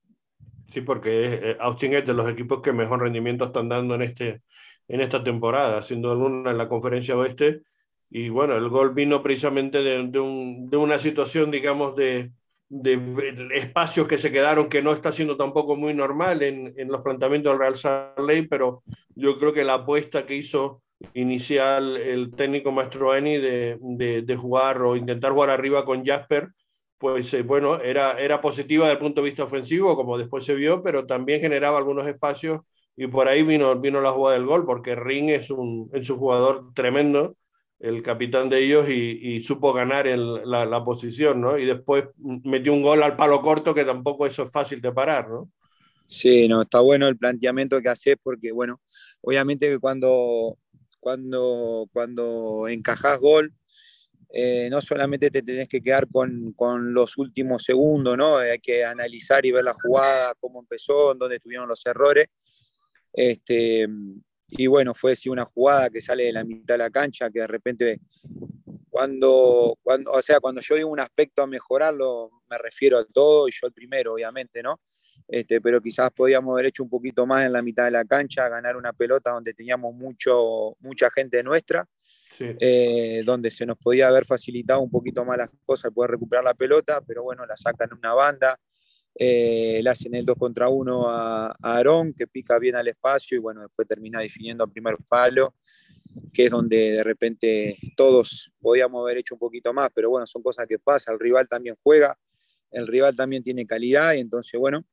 [0.72, 4.42] Sí, porque eh, Austin es de los equipos que mejor rendimiento están dando en, este,
[4.88, 7.62] en esta temporada, siendo alguna en la conferencia oeste
[8.10, 12.32] y bueno, el gol vino precisamente de, de una situación, digamos, de,
[12.70, 17.02] de, espacios que se quedaron, que no está siendo tampoco muy normal en, en los
[17.02, 18.82] planteamientos del Real Salt pero
[19.14, 20.80] yo creo que la apuesta que hizo
[21.14, 26.50] inicial el técnico Mastroeni de, de, de jugar o intentar jugar arriba con Jasper,
[26.96, 30.54] pues eh, bueno, era, era positiva desde el punto de vista ofensivo, como después se
[30.54, 32.60] vio, pero también generaba algunos espacios
[32.96, 36.18] y por ahí vino, vino la jugada del gol, porque Ring es un, es un
[36.18, 37.34] jugador tremendo
[37.80, 41.58] el capitán de ellos y, supo ganar la, la, posición, ¿no?
[41.58, 45.28] Y después metió un gol al palo corto que tampoco eso es fácil de parar,
[45.30, 45.50] ¿no?
[46.04, 48.80] Sí, no, está bueno el planteamiento que haces porque, bueno,
[49.22, 50.58] obviamente que cuando,
[50.98, 53.54] cuando, cuando encajas gol,
[54.32, 58.36] eh, no solamente te tenés que quedar con, con, los últimos segundos, ¿no?
[58.36, 62.26] Hay que analizar y ver la jugada, cómo empezó, dónde estuvieron los errores.
[63.12, 63.88] Este,
[64.50, 67.40] y bueno, fue sí, una jugada que sale de la mitad de la cancha, que
[67.40, 68.00] de repente,
[68.88, 73.48] cuando, cuando, o sea, cuando yo digo un aspecto a mejorarlo, me refiero a todo
[73.48, 74.80] y yo el primero, obviamente, ¿no?
[75.28, 78.48] Este, pero quizás podíamos haber hecho un poquito más en la mitad de la cancha,
[78.48, 81.86] ganar una pelota donde teníamos mucho, mucha gente nuestra,
[82.40, 86.54] eh, donde se nos podía haber facilitado un poquito más las cosas, poder recuperar la
[86.54, 88.58] pelota, pero bueno, la sacan una banda,
[89.14, 93.36] eh, le hacen el 2 contra 1 a, a Aarón, que pica bien al espacio
[93.36, 95.54] y bueno, después termina definiendo a primer palo,
[96.32, 100.42] que es donde de repente todos podíamos haber hecho un poquito más, pero bueno, son
[100.42, 102.16] cosas que pasan, el rival también juega,
[102.70, 104.84] el rival también tiene calidad y entonces bueno,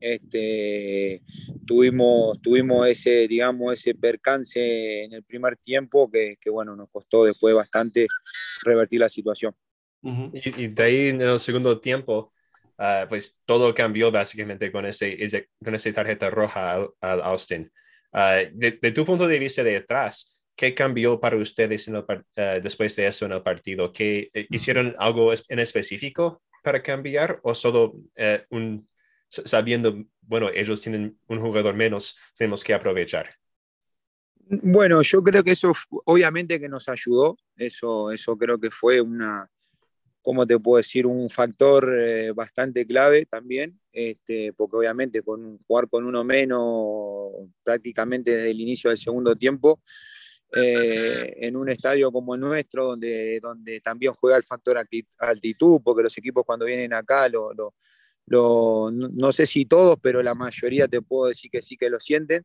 [0.00, 1.22] este,
[1.66, 7.24] tuvimos, tuvimos ese, digamos, ese percance en el primer tiempo que, que bueno, nos costó
[7.24, 8.06] después bastante
[8.62, 9.54] revertir la situación.
[10.02, 12.32] y, de ahí en el segundo tiempo,
[12.78, 17.70] uh, pues todo cambió básicamente con ese, ese con esa tarjeta roja al, Austin.
[18.12, 22.02] Uh, de, de, tu punto de vista de atrás, ¿qué cambió para ustedes en el,
[22.02, 23.92] uh, después de eso en el partido?
[23.92, 27.94] ¿Qué, eh, ¿Hicieron algo en específico para cambiar o solo
[28.50, 28.88] un
[29.28, 33.34] sabiendo, bueno, ellos tienen un jugador menos, tenemos que aprovechar.
[34.48, 35.72] Bueno, yo creo que eso
[36.04, 39.48] obviamente que nos ayudó, eso, eso creo que fue una,
[40.26, 41.06] ¿cómo te puedo decir?
[41.06, 47.30] Un factor eh, bastante clave también, este, porque obviamente con jugar con uno menos
[47.62, 49.80] prácticamente desde el inicio del segundo tiempo,
[50.52, 54.84] eh, en un estadio como el nuestro, donde, donde también juega el factor
[55.20, 57.28] altitud, porque los equipos cuando vienen acá
[58.26, 62.42] no, sé si todos, pero la mayoría te puedo decir que sí que lo sienten.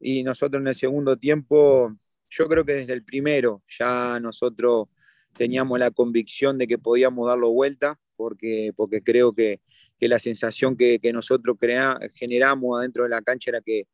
[0.00, 1.96] Y nosotros en el segundo tiempo,
[2.30, 4.88] yo creo que desde el primero ya nosotros
[5.36, 9.60] teníamos la convicción de que podíamos darlo vuelta, porque, porque creo que,
[10.00, 13.86] la sensación que, nosotros crea, generamos adentro de la cancha era que,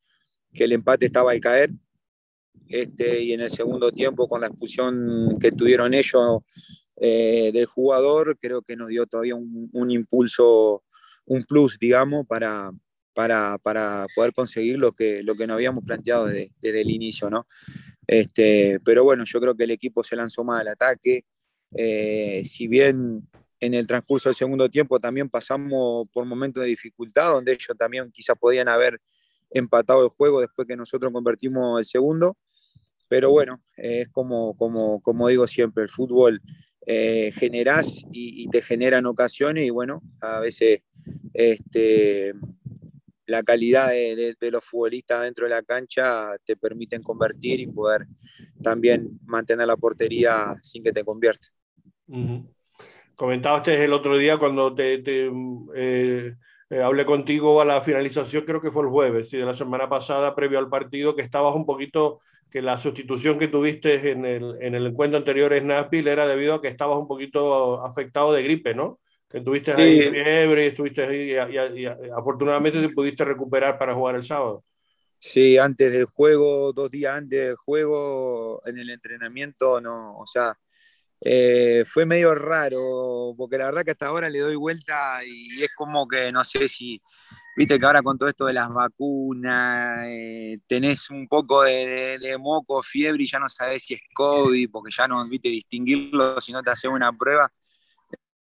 [0.55, 1.71] el empate estaba al caer.
[2.69, 6.41] Este, y en el segundo tiempo, con la expulsión que tuvieron ellos
[6.97, 10.83] eh, del jugador, creo que nos dio todavía un, un impulso
[11.29, 12.73] un plus, digamos, para,
[13.15, 17.47] para, para, poder conseguir lo que, lo que nos habíamos planteado desde, el inicio, ¿no?
[18.09, 21.27] Este, pero bueno, yo creo que el equipo se lanzó más al ataque.
[21.75, 23.29] Eh, si bien
[23.61, 28.11] en el transcurso del segundo tiempo también pasamos por momentos de dificultad, donde ellos también
[28.11, 28.99] quizás podían haber
[29.51, 32.39] empatado el juego después que nosotros convertimos el segundo.
[33.09, 36.41] Pero bueno, es como, como, como digo siempre, el fútbol
[36.87, 40.81] eh, generás y, y, te generan ocasiones y bueno, a veces
[41.35, 42.33] este,
[43.29, 48.07] la calidad de, los futbolistas dentro de la cancha te permiten convertir y poder
[48.63, 51.49] también mantener la portería sin que te convierta.
[53.15, 56.35] Comentaba usted el otro día cuando te, eh,
[56.71, 60.35] eh, hablé contigo a la finalización, creo que fue el jueves, de la semana pasada,
[60.35, 62.21] previo al partido, que estabas un poquito,
[62.51, 66.55] que la sustitución que tuviste en el, en el encuentro anterior en Nashville era debido
[66.55, 69.01] a que estabas un poquito afectado de gripe, ¿no?
[69.29, 71.33] Que tuviste ahí fiebre y estuviste ahí
[71.77, 74.65] y, afortunadamente te pudiste recuperar para jugar el sábado.
[75.19, 80.57] Sí, antes del juego, dos días antes del juego, en el entrenamiento, no, o sea,
[81.21, 85.75] eh, fue medio raro, porque la verdad que hasta ahora le doy vuelta y es
[85.75, 87.03] como que no sé si,
[87.57, 92.81] viste que ahora con todo esto de las vacunas, eh, tenés un poco de, moco,
[92.85, 96.63] fiebre y ya no sabés si es COVID, porque ya no, viste, distinguirlo si no
[96.63, 97.53] te haces una prueba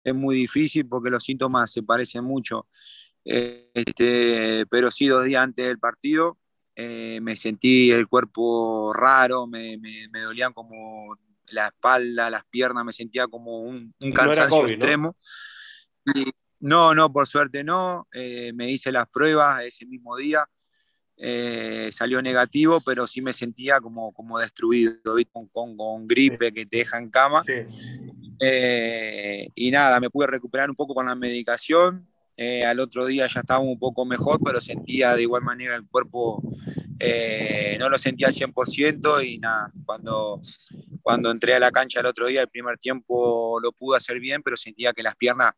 [0.05, 2.67] es muy difícil porque los síntomas se parecen mucho.
[3.23, 6.37] Este, pero sí, dos días antes del partido
[6.75, 12.93] eh, me sentí el cuerpo raro, me, me, dolían como la espalda, las piernas, me
[12.93, 15.15] sentía como un, cansancio extremo.
[16.05, 16.13] ¿no?
[16.15, 18.07] Y, no, no, por suerte no.
[18.11, 20.45] Eh, me hice las pruebas ese mismo día.
[21.17, 24.95] Eh, salió negativo, pero sí me sentía como, como destruido,
[25.31, 27.43] Con, con, gripe que te deja en cama.
[28.39, 32.07] Eh, y nada, me pude recuperar un poco con la medicación.
[32.37, 35.87] Eh, al otro día ya estaba un poco mejor, pero sentía de igual manera el
[35.87, 36.41] cuerpo,
[37.79, 40.41] no lo sentía al 100% y nada, cuando,
[41.01, 44.41] cuando entré a la cancha el otro día, el primer tiempo lo pude hacer bien,
[44.43, 45.53] pero sentía que las piernas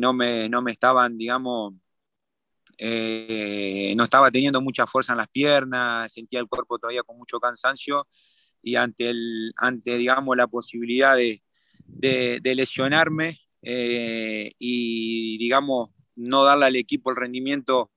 [0.00, 1.72] no, me, no me estaban, digamos,
[2.78, 7.40] eh, no estaba teniendo mucha fuerza en las piernas, sentía el cuerpo todavía con mucho
[7.40, 8.06] cansancio
[8.62, 11.42] y ante, el, ante digamos, la posibilidad de,
[11.88, 17.90] de, lesionarme eh, y, digamos, no darle al equipo el rendimiento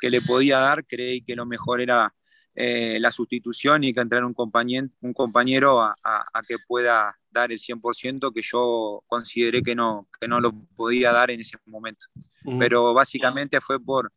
[0.00, 2.14] que le podía dar, creí que lo mejor era
[2.56, 5.94] eh, la sustitución y que entrar un compañero, un compañero a,
[6.46, 11.30] que pueda dar el 100% que yo consideré que no, que no lo podía dar
[11.30, 12.06] en ese momento.
[12.58, 14.12] Pero básicamente fue por,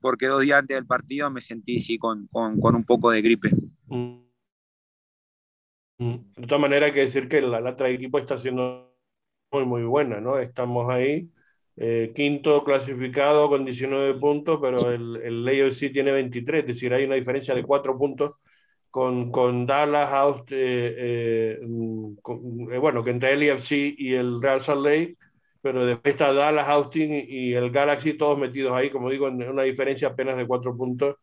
[0.00, 3.22] porque dos días antes del partido me sentí sí, con, con, con un poco de
[3.22, 3.50] gripe.
[6.36, 8.94] De todas maneras, hay que decir que la lata de equipo está siendo
[9.52, 10.38] muy, muy buena, ¿no?
[10.38, 11.30] Estamos ahí,
[11.76, 17.04] eh, quinto clasificado con 19 puntos, pero el, el sí tiene 23, es decir, hay
[17.04, 18.32] una diferencia de 4 puntos
[18.90, 20.10] con, con Dallas,
[20.50, 25.16] eh, eh, mm, eh, bueno, que entre el AFC y el Real Salt Lake
[25.62, 29.62] pero después está Dallas, Austin y el Galaxy todos metidos ahí, como digo, en una
[29.62, 31.16] diferencia apenas de cuatro puntos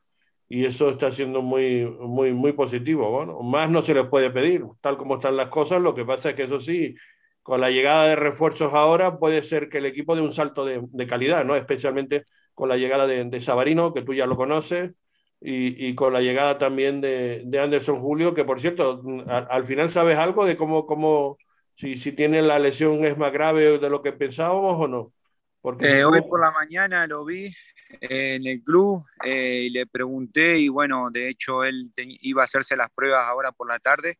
[0.49, 3.11] y eso está siendo muy, muy, muy positivo.
[3.11, 6.31] Bueno, más no se les puede pedir, tal como están las cosas, lo que pasa
[6.31, 6.95] es que eso sí,
[7.43, 10.81] con la llegada de refuerzos ahora puede ser que el equipo dé un salto de,
[10.83, 11.55] de calidad, ¿no?
[11.55, 12.25] Especialmente
[12.55, 14.91] con la llegada de, de Sabarino, que tú ya lo conoces,
[15.39, 19.65] y, y, con la llegada también de, de Anderson Julio, que por cierto, al, al,
[19.65, 21.37] final sabes algo de cómo, cómo
[21.75, 25.13] si, si tiene la lesión es más grave de lo que pensábamos o no.
[25.61, 27.53] Porque eh, hoy por la mañana lo vi
[27.89, 32.75] en el club eh, y le pregunté y bueno, de hecho él iba a hacerse
[32.75, 34.19] las pruebas ahora por la tarde,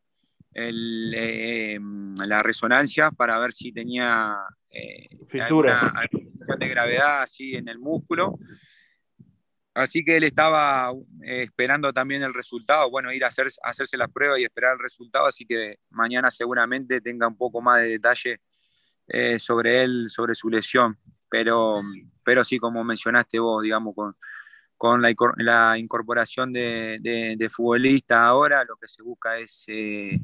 [0.53, 1.79] el, eh,
[2.25, 4.37] la resonancia para ver si tenía
[5.27, 8.37] fisura, alguna, alguna de gravedad así en el músculo.
[9.75, 10.91] Así que él estaba
[11.21, 14.79] esperando también el resultado, bueno, ir a, hacer, a hacerse la prueba y esperar el
[14.79, 18.41] resultado, así que mañana seguramente tenga un poco más de detalle
[19.37, 20.97] sobre él, sobre su lesión
[21.29, 21.81] pero,
[22.29, 24.15] pero sí, como mencionaste vos, digamos, con,
[24.77, 30.21] con la, incorporación de, de, de, futbolista ahora, lo que se busca es eh,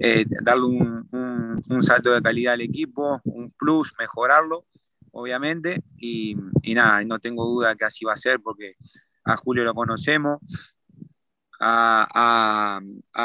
[0.00, 4.66] eh, darle un, salto de calidad al equipo, un plus, mejorarlo,
[5.12, 6.34] obviamente, y,
[6.74, 8.74] nada, no tengo duda que así va a ser porque
[9.24, 10.40] a Julio lo conocemos,
[11.60, 12.80] a,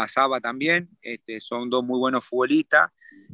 [0.07, 2.91] Saba también, este, son dos muy buenos futbolistas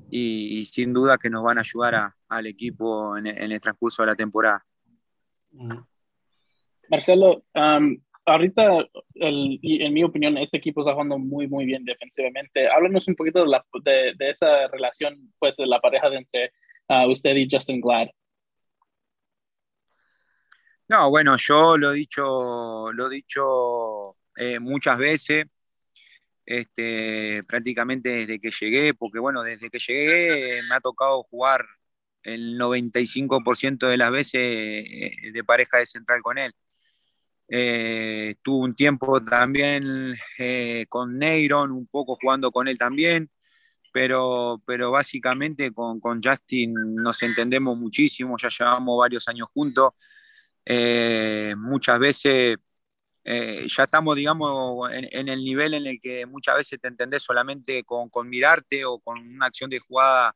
[0.09, 4.15] y, sin duda que nos van a ayudar al equipo en, el transcurso de la
[4.15, 4.65] temporada.
[6.89, 7.43] Marcelo,
[8.25, 12.67] ahorita, en mi opinión, este equipo está jugando muy, muy bien defensivamente.
[12.67, 13.45] Háblanos un poquito
[13.83, 16.51] de, de, esa relación, pues, de la pareja de entre
[16.89, 18.09] uh, usted y Justin Glad.
[20.87, 25.47] No, bueno, yo lo he dicho, lo he dicho eh, muchas veces
[26.45, 31.65] este, prácticamente desde que llegué, porque bueno, desde que llegué me ha tocado jugar
[32.25, 36.53] el 95% de las veces eh, de pareja de central con él.
[37.47, 43.29] Eh, tuve un tiempo también eh, con Neyron, un poco jugando con él también,
[43.93, 49.93] pero, pero básicamente con, con Justin nos entendemos muchísimo, ya llevamos varios años juntos.
[50.65, 52.57] Eh, muchas veces
[53.23, 57.23] eh, ya estamos, digamos, en, en, el nivel en el que muchas veces te entendés
[57.23, 60.35] solamente con, con mirarte o con una acción de jugada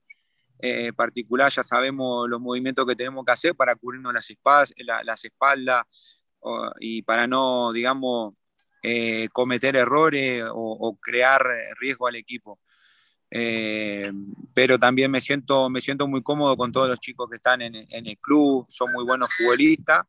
[0.59, 5.03] eh, particular, ya sabemos los movimientos que tenemos que hacer para cubrirnos las, espaldas, la,
[5.03, 5.85] las espaldas
[6.39, 8.33] o, y para no, digamos,
[8.83, 11.45] eh, cometer errores o, o, crear
[11.79, 12.59] riesgo al equipo.
[13.31, 14.11] Eh,
[14.53, 17.75] pero también me siento, me siento muy cómodo con todos los chicos que están en,
[17.75, 20.05] en el club, son muy buenos futbolistas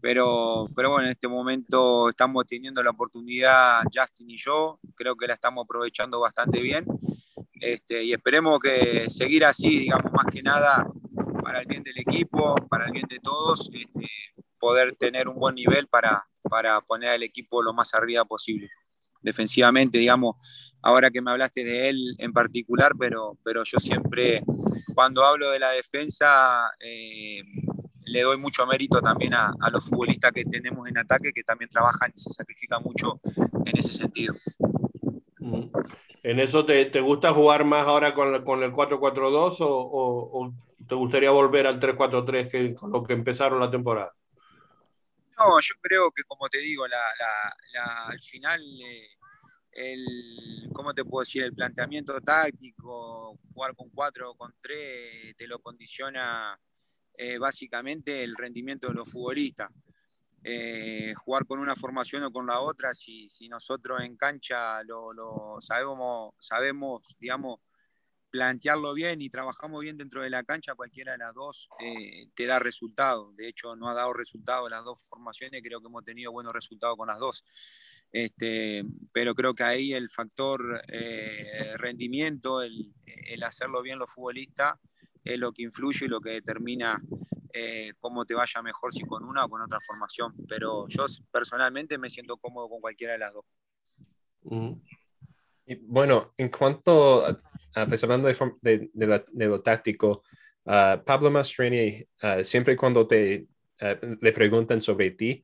[0.00, 5.26] pero, pero bueno, en este momento estamos teniendo la oportunidad, Justin y yo, creo que
[5.26, 6.84] la estamos aprovechando bastante bien
[7.60, 10.86] este, y esperemos que seguir así, digamos, más que nada
[11.42, 14.08] para el bien del equipo, para el bien de todos, este,
[14.58, 18.68] poder tener un buen nivel para, para poner al equipo lo más arriba posible.
[19.22, 20.36] Defensivamente, digamos,
[20.82, 24.42] ahora que me hablaste de él en particular, pero, pero yo siempre,
[24.94, 27.42] cuando hablo de la defensa, eh,
[28.04, 31.68] le doy mucho mérito también a, a, los futbolistas que tenemos en ataque, que también
[31.68, 33.20] trabajan y se sacrifican mucho
[33.64, 34.34] en ese sentido.
[35.38, 35.70] Mm.
[36.26, 40.52] ¿En eso te, te gusta jugar más ahora con, con el 4-4-2 o, o, o,
[40.88, 44.12] te gustaría volver al 3-4-3 que, con lo que empezaron la temporada?
[45.38, 49.06] No, yo creo que como te digo, la, la, la, al final, eh,
[49.70, 51.44] el, ¿cómo te puedo decir?
[51.44, 56.58] El planteamiento táctico, jugar con 4 o con 3, te lo condiciona
[57.16, 59.70] eh, básicamente el rendimiento de los futbolistas.
[60.48, 66.34] Eh, jugar con una formación o con la otra, si, nosotros en cancha lo, sabemos,
[66.38, 67.58] sabemos, digamos,
[68.30, 72.46] plantearlo bien y trabajamos bien dentro de la cancha, cualquiera de las dos eh, te
[72.46, 73.32] da resultado.
[73.32, 76.96] De hecho, no ha dado resultado las dos formaciones, creo que hemos tenido buenos resultados
[76.96, 77.44] con las dos.
[78.12, 84.78] Este, pero creo que ahí el factor eh, rendimiento, el hacerlo bien los futbolistas,
[85.24, 87.02] es lo que influye y lo que determina
[87.58, 90.34] eh, cómo te vaya mejor si con una o con otra formación.
[90.46, 93.44] Pero yo personalmente me siento cómodo con cualquiera de las dos.
[94.42, 94.72] Mm.
[95.66, 97.40] Y bueno, en cuanto a,
[97.74, 100.22] a pues hablando de, de, de, la, de, lo táctico,
[100.64, 103.46] uh, Pablo Mastrini, uh, siempre cuando te
[103.80, 105.42] uh, le preguntan sobre ti,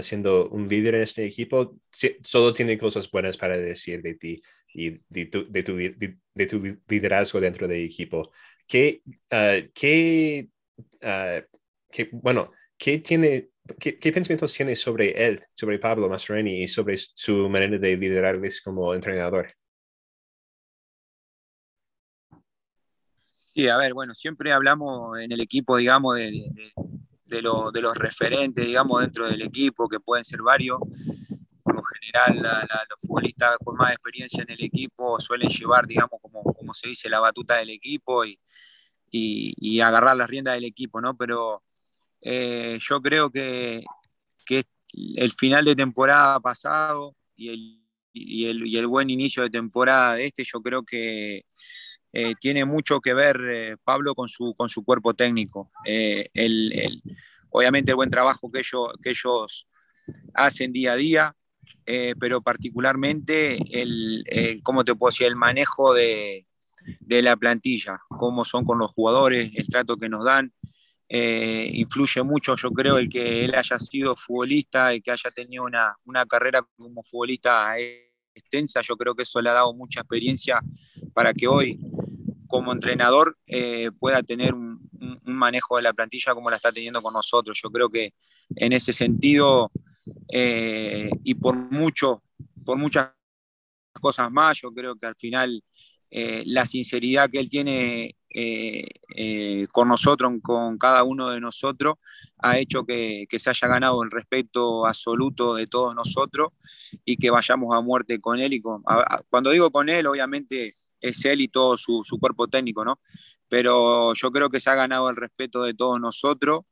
[0.00, 4.42] siendo un líder en este equipo, si, solo tiene cosas buenas para decir de ti
[4.72, 8.30] y de tu, de tu, de tu liderazgo dentro del equipo.
[8.66, 11.42] ¿Qué, uh, qué, uh,
[11.90, 16.96] qué, bueno, qué tiene, qué, qué, pensamientos tiene sobre él, sobre Pablo Mastroeni y sobre
[16.96, 19.48] su manera de liderarles como entrenador?
[23.54, 26.72] Sí, a ver, bueno, siempre hablamos en el equipo, digamos, de, de,
[27.24, 30.78] de, lo, de los referentes, digamos, dentro del equipo, que pueden ser varios.
[31.62, 36.20] Por general, la, la, los futbolistas con más experiencia en el equipo suelen llevar, digamos,
[36.20, 38.38] como, como se dice, la batuta del equipo y,
[39.10, 41.16] y, agarrar las riendas del equipo, ¿no?
[41.16, 41.62] Pero
[42.20, 43.84] eh, yo creo que,
[44.44, 49.50] que, el final de temporada pasado y el, y el, y el buen inicio de
[49.50, 51.44] temporada de este, yo creo que
[52.18, 55.70] eh, tiene mucho que ver eh, Pablo con su, con su cuerpo técnico.
[55.84, 57.02] Eh, el,
[57.50, 59.68] obviamente el buen trabajo que ellos, que ellos
[60.32, 61.36] hacen día a día,
[62.18, 64.24] pero particularmente el,
[64.62, 65.26] ¿cómo te puedo decir?
[65.26, 66.46] el manejo de,
[67.00, 70.52] de, la plantilla, cómo son con los jugadores, el trato que nos dan.
[71.08, 75.94] influye mucho, yo creo, el que él haya sido futbolista, y que haya tenido una,
[76.04, 77.74] una carrera como futbolista
[78.34, 80.60] extensa, yo creo que eso le ha dado mucha experiencia
[81.14, 81.80] para que hoy
[82.46, 84.76] como entrenador eh, pueda tener un,
[85.24, 87.60] manejo de la plantilla como la está teniendo con nosotros.
[87.62, 88.14] Yo creo que
[88.54, 89.70] en ese sentido
[90.32, 92.18] eh, y por mucho,
[92.64, 93.10] por muchas
[94.00, 95.62] cosas más, yo creo que al final
[96.10, 98.16] eh, la sinceridad que él tiene
[99.72, 101.96] con nosotros, con cada uno de nosotros,
[102.38, 106.50] ha hecho que, se haya ganado el respeto absoluto de todos nosotros
[107.04, 108.52] y que vayamos a muerte con él.
[108.52, 108.62] Y
[109.30, 113.00] cuando digo con él, obviamente es él y todo su, cuerpo técnico, ¿no?
[113.48, 116.62] Pero yo creo que se ha ganado el respeto de todos nosotros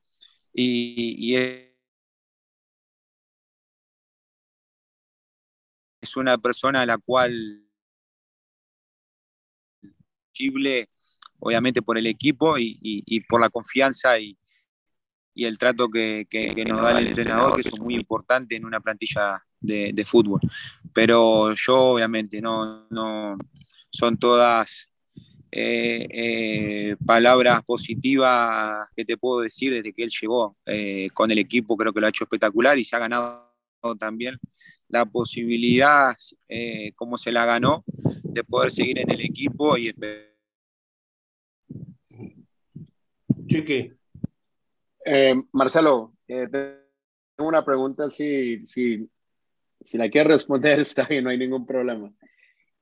[0.53, 1.71] y, es,
[6.17, 7.65] una persona a la cual
[11.39, 14.37] obviamente por el equipo y, por la confianza y,
[15.37, 16.27] el trato que,
[16.67, 20.41] nos da el entrenador, que es muy importante en una plantilla de, fútbol.
[20.93, 23.37] Pero yo obviamente no, no,
[23.91, 24.89] son todas
[25.51, 31.39] eh, eh, palabras positivas que te puedo decir desde que él llegó eh, con el
[31.39, 33.55] equipo, creo que lo ha hecho espectacular y se ha ganado
[33.99, 34.39] también
[34.95, 36.15] la posibilidad,
[36.97, 37.85] como se la ganó,
[38.23, 39.93] de poder seguir en el equipo y
[43.47, 43.93] Chiqui.
[45.53, 46.15] Marcelo,
[47.37, 49.09] tengo una pregunta, si, si,
[49.81, 52.13] si la quieres responder está bien, no hay ningún problema.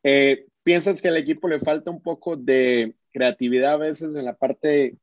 [0.02, 4.34] Eh, ¿Piensas que al equipo le falta un poco de creatividad a veces en la
[4.34, 4.96] parte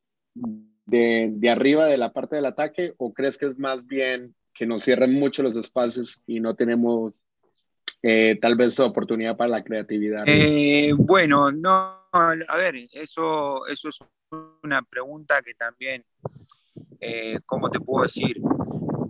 [0.86, 4.66] de, de, arriba de la parte del ataque o crees que es más bien que
[4.66, 7.14] nos cierran mucho los espacios y no tenemos
[8.04, 10.26] eh, tal vez oportunidad para la creatividad?
[10.28, 11.70] Eh, bueno, no,
[12.12, 14.00] a ver, eso, eso es
[14.62, 16.04] una pregunta que también,
[17.00, 18.42] eh, ¿cómo te puedo decir?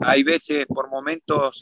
[0.01, 1.61] Hay veces, por momentos,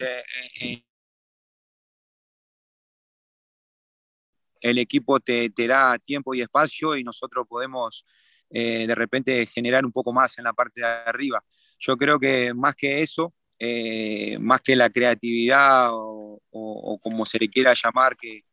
[4.59, 8.05] el equipo te, da tiempo y espacio y nosotros podemos
[8.49, 11.41] de repente generar un poco más en la parte de arriba.
[11.79, 17.49] Yo creo que más que eso, eh, más que la creatividad o, como se le
[17.49, 18.43] quiera llamar que,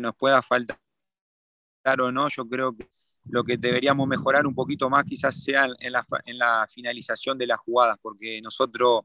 [0.00, 0.78] nos pueda faltar
[2.00, 2.88] o no, yo creo que
[3.24, 7.98] lo que deberíamos mejorar un poquito más quizás sea en la, finalización de las jugadas,
[8.00, 9.02] porque nosotros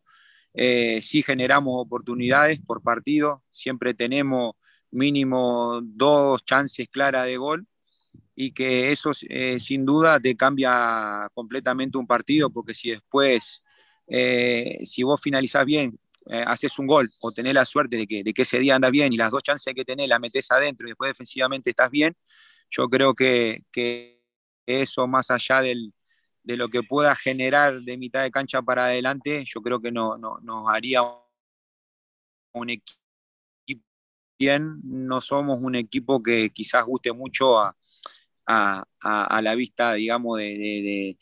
[0.54, 4.56] eh, sí generamos oportunidades por partido, siempre tenemos
[4.92, 7.68] mínimo dos chances claras de gol
[8.36, 13.64] y que eso eh, sin duda te cambia completamente un partido, porque si después,
[14.08, 15.98] eh, si vos finalizás bien,
[16.28, 18.90] eh, haces un gol o tenés la suerte de que, de que ese día anda
[18.90, 22.16] bien y las dos chances que tenés las metés adentro y después defensivamente estás bien,
[22.70, 24.22] yo creo que, que
[24.66, 25.94] eso más allá del,
[26.44, 30.18] de lo que pueda generar de mitad de cancha para adelante, yo creo que no,
[30.18, 31.02] no, nos haría
[32.54, 33.06] un equipo
[34.38, 34.80] bien.
[34.84, 37.76] No somos un equipo que quizás guste mucho a,
[38.48, 41.18] la vista, digamos, de,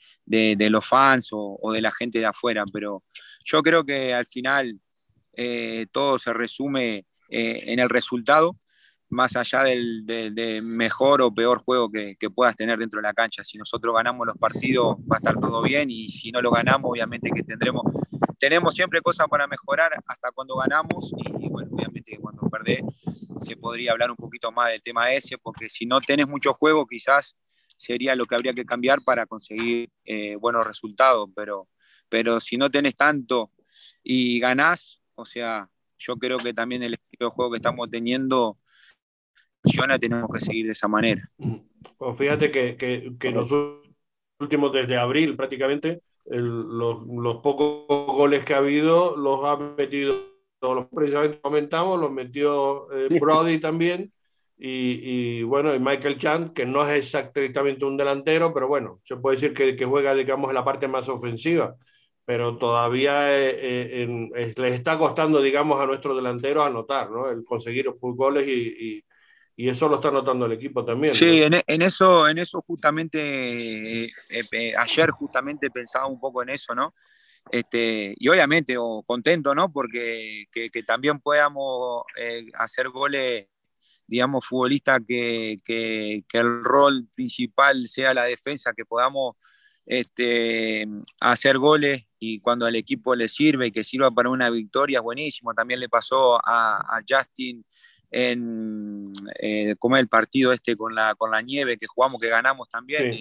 [0.70, 3.04] los fans o, de la gente de afuera, pero
[3.44, 4.80] yo creo que al final
[5.34, 8.58] eh, todo se resume eh, en el resultado,
[9.10, 13.44] más allá del, mejor o peor juego que, puedas tener dentro de la cancha.
[13.44, 16.92] Si nosotros ganamos los partidos va a estar todo bien y si no lo ganamos,
[16.92, 17.84] obviamente que tendremos,
[18.40, 22.82] tenemos siempre cosas para mejorar hasta cuando ganamos y, bueno, obviamente cuando perdés
[23.38, 26.86] se podría hablar un poquito más del tema ese, porque si no tenés mucho juego,
[26.86, 27.36] quizás
[27.68, 31.68] sería lo que habría que cambiar para conseguir eh, buenos resultados, pero,
[32.10, 33.52] pero si no tenés tanto
[34.04, 38.58] y ganás, o sea, yo creo que también el estilo de juego que estamos teniendo
[39.62, 41.22] funciona, tenemos que seguir de esa manera.
[41.98, 43.50] Pues fíjate que, que, los
[44.40, 50.33] últimos, desde abril prácticamente, los, los pocos goles que ha habido los ha metido
[50.72, 54.12] los precisamente comentamos, los metió eh, Brody también.
[54.58, 59.18] Y, y, bueno, y Michael Chant, que no es exactamente un delantero, pero bueno, se
[59.18, 61.76] puede decir que, que juega, digamos, en la parte más ofensiva,
[62.24, 67.30] pero todavía eh, eh, les está costando, digamos, a nuestros delanteros anotar, ¿no?
[67.30, 69.04] El conseguir los goles y, y,
[69.58, 71.14] y, eso lo está notando el equipo también.
[71.14, 74.10] Sí, en, en, eso, en eso justamente,
[74.78, 76.94] ayer justamente pensaba un poco en eso, ¿no?
[77.52, 79.72] Este, y obviamente, o contento, ¿no?
[79.72, 83.48] Porque que, también podamos eh, hacer goles,
[84.08, 89.36] digamos, futbolistas que, que, el rol principal sea la defensa, que podamos
[89.86, 90.88] este,
[91.20, 95.04] hacer goles y cuando al equipo le sirve y que sirva para una victoria, es
[95.04, 95.54] buenísimo.
[95.54, 97.66] También le pasó a, Justin
[98.10, 102.70] en eh, como el partido este con la, con la nieve que jugamos, que ganamos
[102.70, 103.12] también.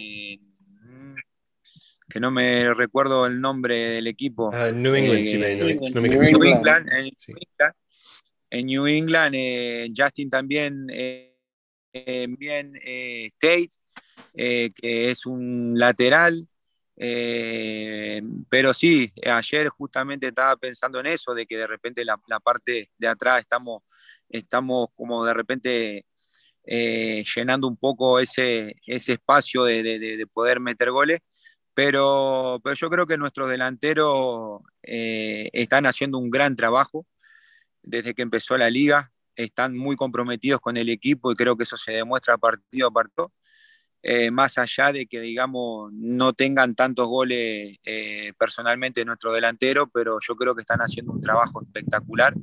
[2.13, 4.51] Que no me recuerdo el nombre del equipo.
[4.53, 6.89] Ah, New England, sí, New, England,
[8.51, 11.35] en, New England, eh, Justin también eh,
[12.39, 12.73] bien
[13.39, 13.71] Tate,
[14.35, 16.47] que es un lateral,
[16.97, 22.91] eh, pero sí, ayer justamente estaba pensando en eso, de que de repente la, parte
[22.97, 23.83] de atrás estamos,
[24.29, 26.07] estamos como de repente
[26.65, 31.21] eh, llenando un poco ese, ese espacio de, poder meter goles.
[31.75, 37.07] Pero, pero yo creo que nuestros delanteros eh, están haciendo un gran trabajo
[37.83, 41.77] desde que empezó la liga, están muy comprometidos con el equipo y creo que eso
[41.77, 43.33] se demuestra partido a partido.
[44.05, 50.19] Eh, más allá de que, digamos, no tengan tantos goles eh, personalmente nuestro delantero, pero
[50.21, 52.35] yo creo que están haciendo un trabajo espectacular.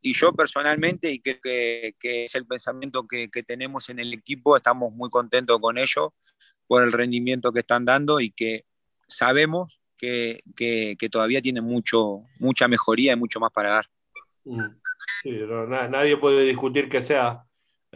[0.00, 4.92] Y yo personalmente, y creo que, es el pensamiento que, tenemos en el equipo, estamos
[4.92, 6.08] muy contentos con ellos
[6.66, 8.64] por el rendimiento que están dando y que
[9.06, 13.86] sabemos que, todavía tienen mucho, mucha mejoría y mucho más para dar.
[14.44, 15.90] Mm.
[15.90, 17.44] nadie puede discutir que sea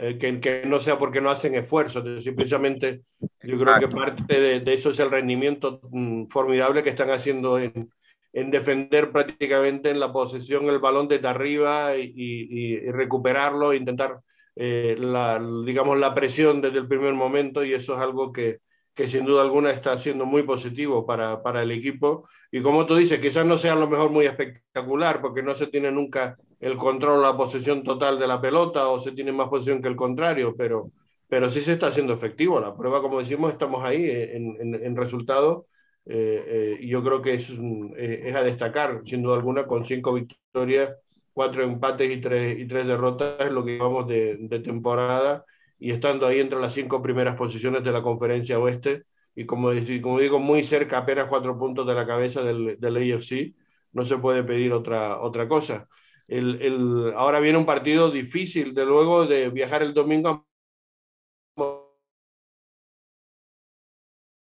[0.00, 2.04] eh, que, no sea porque no hacen esfuerzo.
[2.20, 3.02] Simplemente
[3.42, 7.90] yo creo que parte de, eso es el rendimiento mm, formidable que están haciendo en,
[8.32, 14.20] en, defender prácticamente en la posesión el balón desde arriba y, y, recuperarlo, intentar,
[14.58, 18.58] eh, la, digamos, la presión desde el primer momento y eso es algo que,
[18.94, 22.28] que sin duda alguna está siendo muy positivo para, para, el equipo.
[22.50, 25.68] Y como tú dices, quizás no sea a lo mejor muy espectacular porque no se
[25.68, 29.80] tiene nunca el control, la posesión total de la pelota o se tiene más posesión
[29.80, 30.90] que el contrario, pero,
[31.28, 32.60] pero sí se está haciendo efectivo.
[32.60, 35.66] La prueba, como decimos, estamos ahí en, en, en resultados
[36.10, 40.14] eh, eh, yo creo que es, eh, es, a destacar, sin duda alguna, con cinco
[40.14, 40.96] victorias,
[41.38, 45.44] cuatro empates y tres, y tres derrotas, es lo que llevamos de, temporada
[45.78, 49.04] y estando ahí entre las cinco primeras posiciones de la conferencia oeste
[49.36, 52.96] y como, decir, como digo, muy cerca, apenas cuatro puntos de la cabeza del, del
[53.14, 53.54] AFC,
[53.92, 55.86] no se puede pedir otra, otra cosa
[56.28, 60.46] el, el, ahora viene un partido difícil, de luego de viajar el domingo.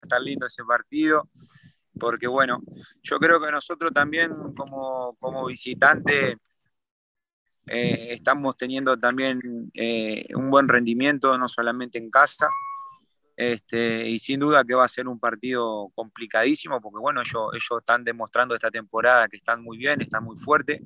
[0.01, 1.28] Está lindo ese partido,
[1.99, 2.61] porque bueno,
[3.03, 6.37] yo creo que nosotros también como, como visitante
[7.66, 12.48] eh, estamos teniendo también eh, un buen rendimiento, no solamente en casa,
[13.36, 17.78] este, y sin duda que va a ser un partido complicadísimo, porque bueno, ellos, ellos
[17.80, 20.80] están demostrando esta temporada que están muy bien, están muy fuertes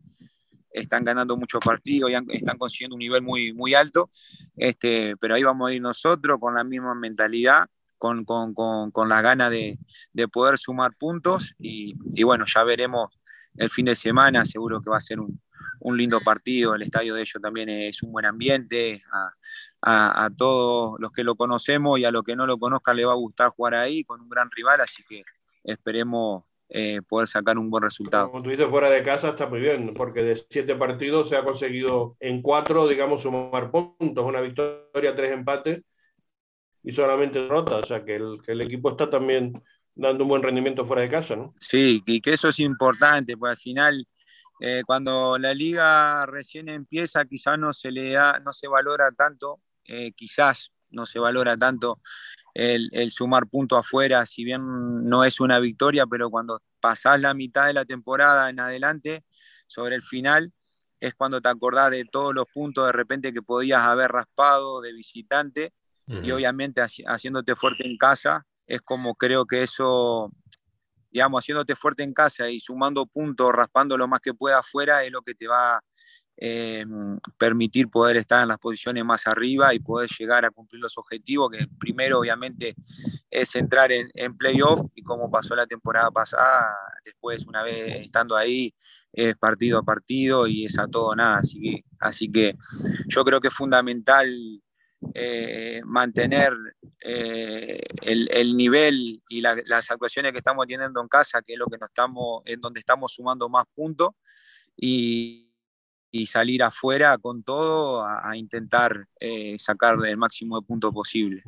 [0.71, 4.11] están ganando muchos partidos y están consiguiendo un nivel muy, muy alto,
[4.57, 7.67] este, pero ahí vamos a ir nosotros con la misma mentalidad,
[7.97, 9.79] con, con, con, con la gana de,
[10.13, 13.18] de, poder sumar puntos y, y, bueno, ya veremos
[13.59, 15.41] el fin de semana, seguro que va a ser un,
[15.97, 19.03] lindo partido, el estadio de ellos también es un buen ambiente,
[19.83, 23.13] a, todos los que lo conocemos y a los que no lo conozcan le va
[23.13, 25.23] a gustar jugar ahí con un gran rival, así que
[25.65, 28.31] esperemos eh, poder sacar un buen resultado.
[28.31, 31.45] Como tú dices, fuera de casa está muy bien, porque de siete partidos se ha
[31.45, 35.83] conseguido en cuatro, digamos, sumar puntos, una victoria, tres empates
[36.83, 39.53] y solamente derrota, o sea que el equipo está también
[39.99, 41.55] dando un buen rendimiento fuera de casa, ¿no?
[41.59, 44.07] Sí, y que eso es importante, pues al final,
[44.61, 49.61] eh, cuando la liga recién empieza, quizás no se le da, no se valora tanto,
[49.85, 52.01] eh, quizás no se valora tanto
[52.55, 54.63] el, sumar puntos afuera, si bien
[55.05, 59.25] no es una victoria, pero cuando pasás la mitad de la temporada en adelante,
[59.67, 60.53] sobre el final,
[61.01, 64.93] es cuando te acordás de todos los puntos de repente que podías haber raspado de
[64.93, 65.73] visitante
[66.23, 70.31] y obviamente haciéndote fuerte en casa, es como creo que eso,
[71.11, 75.11] digamos, haciéndote fuerte en casa y sumando puntos, raspando lo más que pueda afuera, es
[75.11, 75.81] lo que te va
[76.37, 76.85] eh,
[77.37, 81.51] permitir poder estar en las posiciones más arriba y poder llegar a cumplir los objetivos,
[81.51, 82.77] que primero obviamente
[83.29, 88.37] es entrar en, en playoff y como pasó la temporada pasada, después una vez estando
[88.37, 88.73] ahí
[89.13, 92.55] es partido a partido y es a todo nada, así que, así que
[93.09, 94.29] yo creo que es fundamental
[95.15, 96.53] eh, mantener
[97.01, 101.67] eh, el, el, nivel y las actuaciones que estamos teniendo en casa, que es lo
[101.67, 104.11] que nos estamos, en donde estamos sumando más puntos
[104.77, 105.53] y,
[106.11, 111.43] y salir afuera con todo a, intentar eh, sacar el máximo de puntos posible.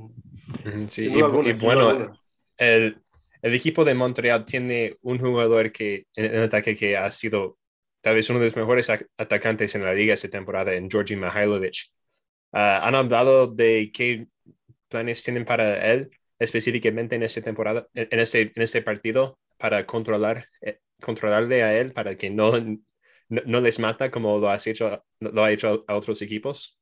[0.87, 2.13] Sí, y, bueno,
[2.57, 2.97] el,
[3.43, 7.59] el equipo de Montreal tiene un jugador que en el ataque que ha sido
[8.01, 11.91] tal vez uno de los mejores atacantes en la liga esta temporada, en Georgi Mihailovic.
[12.53, 14.27] Ah, ¿Han hablado de qué
[14.89, 20.45] planes tienen para él específicamente en esta temporada, en este, en este partido, para controlar,
[20.63, 22.53] eh, controlarle a él, para que no,
[23.29, 26.79] no, les mata como lo, has hecho, lo ha hecho a otros equipos?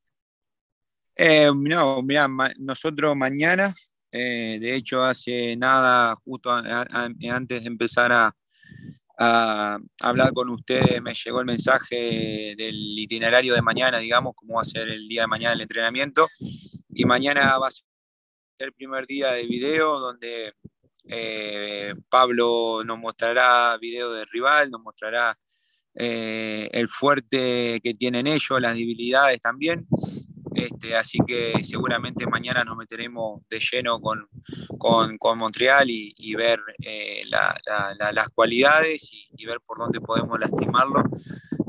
[1.17, 3.75] Eh, no, mira, nosotros mañana,
[4.13, 8.35] eh, de hecho hace nada, justo antes de empezar a,
[9.19, 14.63] a, hablar con ustedes, me llegó el mensaje del itinerario de mañana, digamos, cómo va
[14.63, 16.29] a ser el día de mañana el entrenamiento.
[16.91, 17.85] Y mañana va a ser
[18.59, 20.53] el primer día de video donde
[21.05, 25.37] eh, Pablo nos mostrará video del rival, nos mostrará
[25.95, 29.87] eh, el fuerte que tienen ellos, las debilidades también.
[30.59, 34.27] Este, así que seguramente mañana nos meteremos de lleno con,
[34.77, 41.05] con, Montreal y, ver eh, las cualidades y, ver por dónde podemos lastimarlo.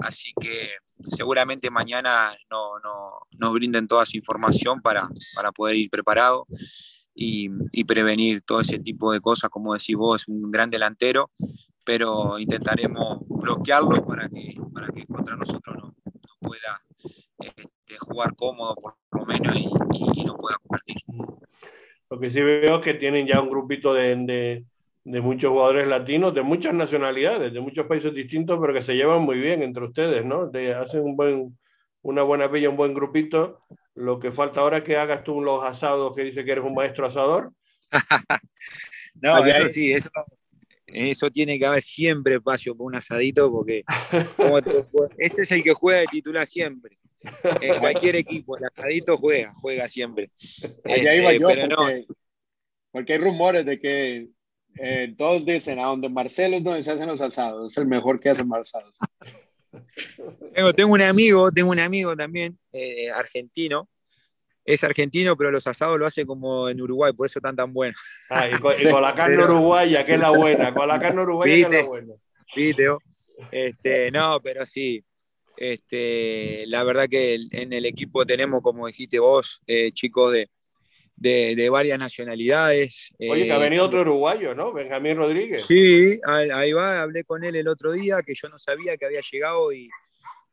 [0.02, 0.72] Así que
[1.02, 2.72] seguramente mañana no,
[3.38, 6.48] nos brinden toda esa información para, para poder ir preparado
[7.14, 9.52] y, prevenir todo ese tipo de cosas.
[9.52, 11.30] Como decís vos, es un gran delantero,
[11.86, 16.79] pero intentaremos bloquearlo para que, para que contra nosotros no, no pueda
[18.20, 20.98] jugar cómodo por lo menos y, no pueda compartir.
[22.10, 24.66] Lo que sí veo es que tienen ya un grupito de,
[25.06, 29.22] de, muchos jugadores latinos, de muchas nacionalidades, de muchos países distintos, pero que se llevan
[29.22, 30.48] muy bien entre ustedes, ¿no?
[30.48, 31.58] De, hacen un buen,
[32.02, 33.62] una buena pilla, un buen grupito.
[33.96, 36.74] Lo que falta ahora es que hagas tú los asados, que dice que eres un
[36.74, 37.54] maestro asador.
[39.22, 40.10] no, eso sí, eso,
[40.88, 43.84] eso tiene que haber siempre espacio para un asadito, porque
[45.18, 46.99] ese es el que juega de titular siempre.
[47.62, 50.32] En cualquier equipo, el asadito juega, juega siempre.
[50.86, 52.06] Allá iba este, yo porque,
[52.92, 54.28] porque, hay rumores de que
[54.78, 58.20] eh, todos dicen a donde Marcelo es donde se hacen los asados, es el mejor
[58.20, 58.98] que hace asados.
[60.56, 63.88] Tengo, tengo, un amigo, tengo un amigo también, eh, argentino,
[64.66, 68.00] es argentino, pero los asados lo hace como en Uruguay, por eso están tan buenos.
[68.32, 71.78] Ah, y, con, la carne uruguaya, que es la buena, con la carne uruguaya, que
[71.78, 72.14] es la buena.
[73.52, 75.04] Este, no, pero sí,
[75.60, 80.50] este, la verdad que en el equipo tenemos, como dijiste vos, eh, chicos de,
[81.18, 83.14] de, varias nacionalidades.
[83.20, 84.72] Oye, que ha eh, venido otro uruguayo, ¿no?
[84.72, 85.66] Benjamín Rodríguez.
[85.66, 89.20] Sí, ahí va, hablé con él el otro día, que yo no sabía que había
[89.20, 89.90] llegado y,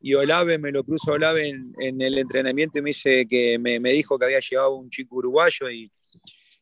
[0.01, 3.79] y Olave, me lo cruzo Olave en, en, el entrenamiento y me dice que me,
[3.79, 5.89] me, dijo que había llegado un chico uruguayo y,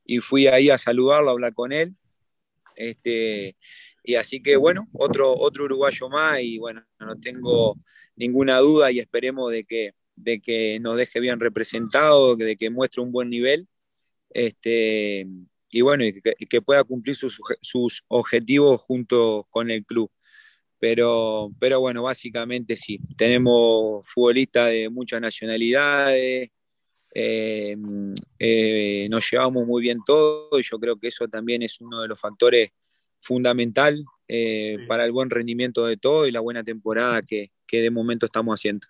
[0.05, 1.95] y, fui ahí a saludarlo, a hablar con él.
[2.75, 3.55] Este,
[4.03, 7.75] y así que bueno, otro, otro uruguayo más y bueno, no tengo
[8.15, 13.01] ninguna duda y esperemos de que, de que nos deje bien representado, de que muestre
[13.01, 13.67] un buen nivel.
[14.29, 15.27] Este,
[15.69, 20.09] y bueno, y que, pueda cumplir sus, objetivos junto con el club.
[20.79, 26.49] Pero, pero bueno, básicamente sí, tenemos futbolistas de muchas nacionalidades,
[27.13, 27.77] eh,
[28.37, 32.09] eh, nos llevamos muy bien todos y yo creo que eso también es uno de
[32.09, 32.71] los factores
[33.19, 37.91] fundamental eh, para el buen rendimiento de todo y la buena temporada que, que de
[37.91, 38.87] momento estamos haciendo.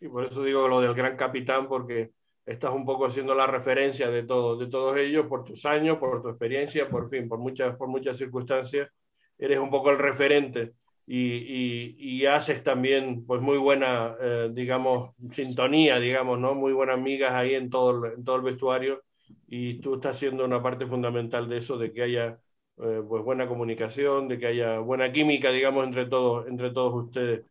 [0.00, 2.12] Y por eso digo lo del gran capitán, porque
[2.46, 6.22] estás un poco haciendo la referencia de, todo, de todos ellos por tus años, por
[6.22, 8.88] tu experiencia, por fin, por muchas, por muchas circunstancias.
[9.36, 10.72] Eres un poco el referente
[11.06, 16.54] y, y, haces también pues muy buena, eh, digamos, sintonía, digamos, ¿no?
[16.54, 19.02] Muy buenas amigas ahí en todo, el, en todo el vestuario
[19.46, 22.38] y tú estás siendo una parte fundamental de eso, de que haya
[22.82, 27.44] eh, pues buena comunicación, de que haya buena química, digamos, entre todos, entre todos ustedes.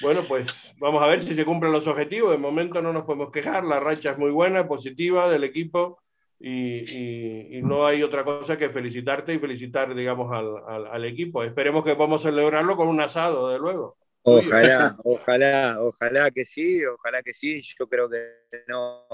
[0.00, 0.46] Bueno, pues
[0.78, 2.30] vamos a ver si se cumplen los objetivos.
[2.30, 6.00] De momento no nos podemos quejar, la racha es muy buena, positiva del equipo
[6.40, 11.42] y, y, no hay otra cosa que felicitarte y felicitar, digamos, al, al, equipo.
[11.42, 13.96] Esperemos que podamos celebrarlo con un asado, de luego.
[14.22, 17.62] Ojalá, ojalá, ojalá que sí, ojalá que sí.
[17.78, 18.22] Yo creo que
[18.68, 19.04] no,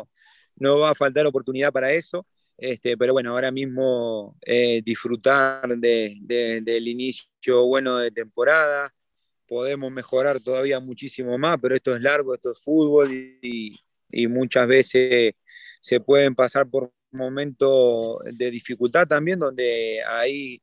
[0.57, 2.27] no va a faltar oportunidad para eso.
[2.57, 6.19] Este, pero bueno, ahora mismo eh, disfrutar de,
[6.63, 8.95] del inicio bueno de temporada,
[9.47, 13.81] podemos mejorar todavía muchísimo más, pero esto es largo, esto es fútbol y,
[14.29, 15.35] muchas veces
[15.81, 20.63] se pueden pasar por momentos de dificultad también, donde ahí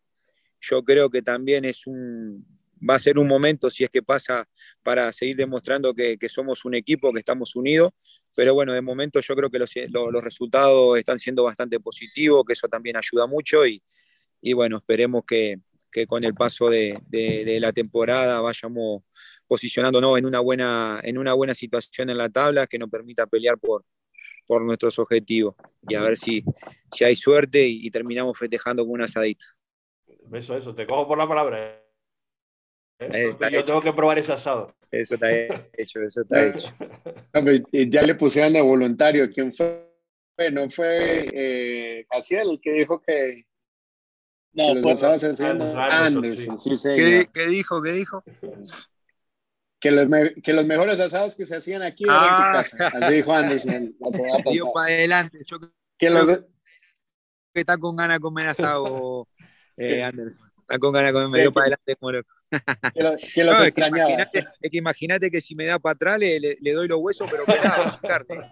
[0.62, 2.46] yo creo que también es un,
[2.88, 4.48] va a ser un momento, si es que pasa,
[4.84, 7.92] para seguir demostrando que, somos un equipo, que estamos unidos.
[8.36, 12.68] Pero bueno, de momento yo creo que los, resultados están siendo bastante positivos, que eso
[12.68, 13.82] también ayuda mucho y,
[14.42, 15.60] y bueno, esperemos que,
[15.92, 19.04] que con el paso de, de, la temporada vayamos
[19.48, 23.58] posicionándonos en una, buena, en una buena situación en la tabla que nos permita pelear
[23.60, 23.84] por,
[24.48, 25.56] por nuestros objetivos
[25.88, 26.44] y a ver si,
[26.92, 29.46] si hay suerte y, terminamos festejando con un asadito.
[30.34, 31.82] Eso, eso, te cojo por la palabra.
[33.00, 33.36] ¿eh?
[33.52, 34.74] Yo tengo que probar ese asado.
[34.92, 35.32] Eso está
[35.78, 36.74] hecho, eso está hecho.
[37.90, 39.30] ya le pusieron de voluntario.
[39.32, 39.88] ¿Quién fue?
[40.52, 43.46] No fue eh, el que dijo que,
[44.54, 46.60] no, los asados se hacían Anderson.
[46.60, 46.78] Sí.
[46.84, 47.82] ¿Qué, ¿Qué, dijo?
[47.82, 48.24] ¿Qué dijo?
[49.80, 50.08] Que los,
[50.44, 52.64] que los mejores asados que se hacían aquí eran ah.
[52.70, 52.98] tu casa.
[52.98, 53.96] Así dijo Anderson.
[54.52, 55.40] Dio para adelante.
[55.46, 55.58] Yo
[55.98, 56.28] que, los...
[56.28, 59.28] que está con ganas de comer asado
[59.78, 60.50] eh, Anderson.
[60.60, 62.12] Está con ganas de comer, me dio para adelante como
[62.94, 64.30] que, lo, que los no, extrañaba.
[64.34, 67.46] Es que imagínate que, si me da para atrás le, le, doy los huesos, pero
[67.46, 68.50] pelado, carne.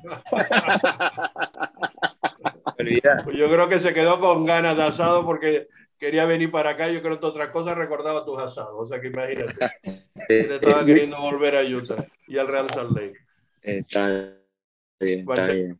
[3.33, 6.89] Yo creo que se quedó con ganas de asado porque quería venir para acá.
[6.89, 8.75] Yo creo que otra cosa recordaba tus asados.
[8.75, 9.53] O sea que imagínate.
[10.29, 13.17] Le estaba queriendo volver a Utah y al Real Salt Lake.
[13.61, 14.33] Está
[14.99, 15.79] bien, está bien.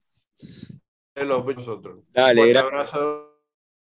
[1.16, 2.00] Nosotros.
[2.14, 3.29] Dale, Un abrazo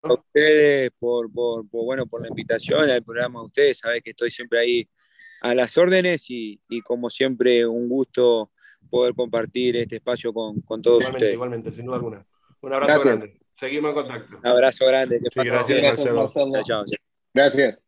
[0.01, 3.43] a ustedes por, por, bueno, por la invitación al programa.
[3.43, 4.89] Ustedes saben que estoy siempre ahí
[5.41, 8.51] a las órdenes y, y como siempre un gusto
[8.89, 11.33] poder compartir este espacio con, con todos igualmente, ustedes.
[11.33, 12.25] Igualmente, sin duda alguna.
[12.61, 13.39] Un abrazo grande.
[13.55, 14.37] Seguimos en contacto.
[14.37, 15.19] Un abrazo grande.
[15.35, 15.81] gracias,
[16.13, 16.63] Marcelo.
[16.63, 16.85] Chao,
[17.33, 17.81] Gracias.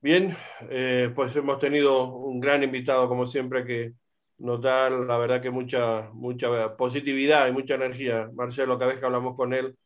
[0.00, 0.36] Bien,
[0.70, 3.94] eh, pues hemos tenido un gran invitado, como siempre, que
[4.38, 8.30] nos da la verdad que mucha, mucha positividad y mucha energía.
[8.34, 9.76] Marcelo, cada vez que hablamos con él,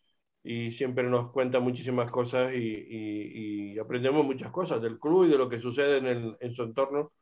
[0.43, 5.49] y siempre nos cuenta muchísimas cosas y, aprendemos muchas cosas del club y de lo
[5.49, 7.13] que sucede en, en su entorno,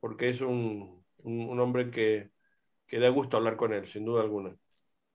[0.00, 2.30] porque es un, un, hombre que,
[2.86, 4.54] que, da gusto hablar con él, sin duda alguna.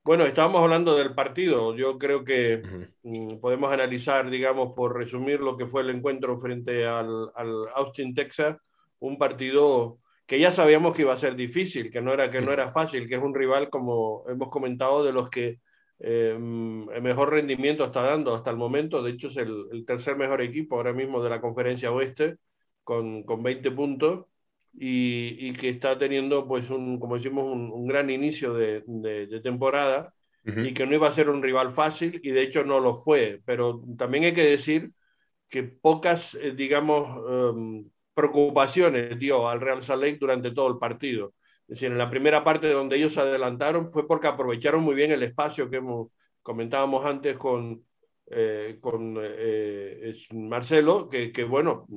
[0.04, 1.76] Bueno, estábamos hablando del partido.
[1.76, 2.62] Yo creo que
[3.04, 8.14] mm, podemos analizar, digamos, por resumir lo que fue el encuentro frente al, al, Austin,
[8.14, 8.58] Texas,
[9.00, 12.54] un partido que ya sabíamos que iba a ser difícil, que no era, que no
[12.54, 15.60] era fácil, que es un rival, como hemos comentado, de los que
[16.00, 19.02] eh, el mejor rendimiento está dando hasta el momento.
[19.02, 22.38] De hecho, es el, tercer mejor equipo ahora mismo de la conferencia oeste,
[22.84, 24.26] con, con 20 puntos,
[24.74, 29.40] y, y, que está teniendo, pues, un, como decimos, un, un gran inicio de, de,
[29.42, 30.14] temporada,
[30.46, 33.42] y que no iba a ser un rival fácil, y de hecho no lo fue.
[33.46, 34.92] Pero también hay que decir
[35.50, 37.18] que pocas, eh, digamos,
[37.56, 41.34] um, preocupaciones dio al Real Salt Lake durante todo el partido.
[41.68, 45.12] Es decir, en la primera parte donde ellos se adelantaron fue porque aprovecharon muy bien
[45.12, 46.10] el espacio que hemos,
[46.44, 47.84] comentábamos antes con,
[48.28, 51.88] eh, con eh, Marcelo, que, que, bueno,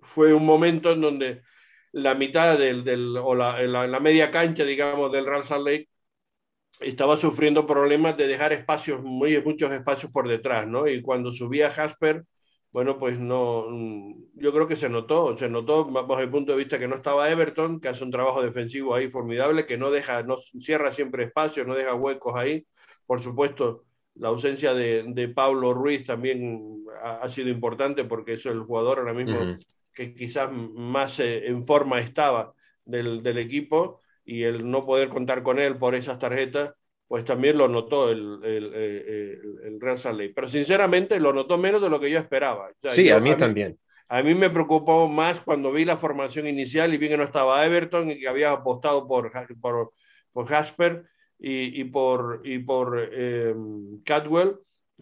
[0.00, 1.42] fue un momento en donde
[1.92, 5.88] la mitad del, del o la, la, media cancha, digamos, del Real Salt Lake
[6.80, 10.88] estaba sufriendo problemas de dejar espacios, muy, muchos espacios por detrás, ¿no?
[10.88, 12.24] Y cuando subía Jasper,
[12.72, 16.58] bueno, pues no, mm, yo creo que se notó, se notó bajo el punto de
[16.58, 20.22] vista que no estaba Everton, que hace un trabajo defensivo ahí formidable, que no deja,
[20.22, 22.66] no cierra siempre espacios, no deja huecos ahí.
[23.06, 28.46] Por supuesto, la ausencia de, de Pablo Ruiz también ha, ha, sido importante porque es
[28.46, 29.66] el jugador ahora mismo uh -huh.
[29.94, 32.54] que quizás más eh, en forma estaba
[32.84, 36.74] del, del equipo y el no poder contar con él por esas tarjetas
[37.12, 40.32] pues también lo notó el, el, el, el Real Salt Lake.
[40.34, 42.70] Pero sinceramente lo notó menos de lo que yo esperaba.
[42.70, 43.78] O sea, sí, yo, a mí también.
[44.08, 47.66] A mí me preocupó más cuando vi la formación inicial y vi que no estaba
[47.66, 49.92] Everton y que había apostado por, por,
[50.32, 51.04] por Jasper
[51.38, 53.54] y, y, por, y por eh,
[54.06, 54.54] Catwell.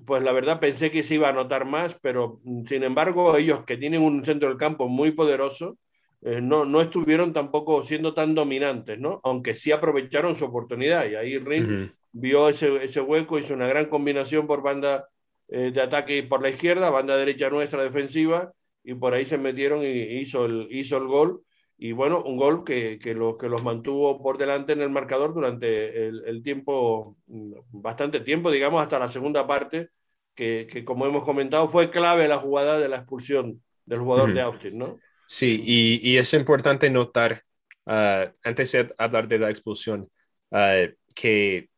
[0.05, 3.77] Pues la verdad pensé que se iba a notar más, pero sin embargo ellos que
[3.77, 5.79] tienen un centro del campo muy poderoso,
[6.23, 9.21] eh, no, no estuvieron tampoco siendo tan dominantes, ¿no?
[9.23, 13.55] Aunque sí aprovecharon su oportunidad y ahí Ring uh -huh vio ese, ese, hueco, hizo
[13.55, 15.09] una gran combinación por banda
[15.49, 18.53] eh, de ataque por la izquierda, banda derecha nuestra defensiva,
[18.83, 21.43] y por ahí se metieron y hizo el, hizo el gol.
[21.83, 25.33] Y bueno, un gol que, que, lo, que los mantuvo por delante en el marcador
[25.33, 29.89] durante el, el tiempo, bastante tiempo, digamos, hasta la segunda parte,
[30.35, 34.33] que, que, como hemos comentado fue clave la jugada de la expulsión del jugador uh
[34.33, 34.35] -huh.
[34.35, 34.99] de Austin, ¿no?
[35.27, 37.45] Sí, y, y es importante notar,
[37.87, 40.07] uh, antes de hablar de la expulsión,
[40.51, 41.70] uh, que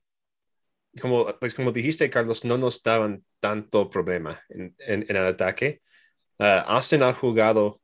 [1.01, 5.81] como, pues como dijiste, Carlos, no nos daban tanto problema en, en, en el ataque.
[6.39, 7.81] Uh, Austin ha jugado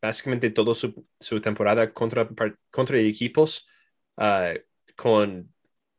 [0.00, 2.28] básicamente toda su, su, temporada contra,
[2.70, 3.68] contra equipos
[4.16, 4.58] uh,
[4.96, 5.52] con,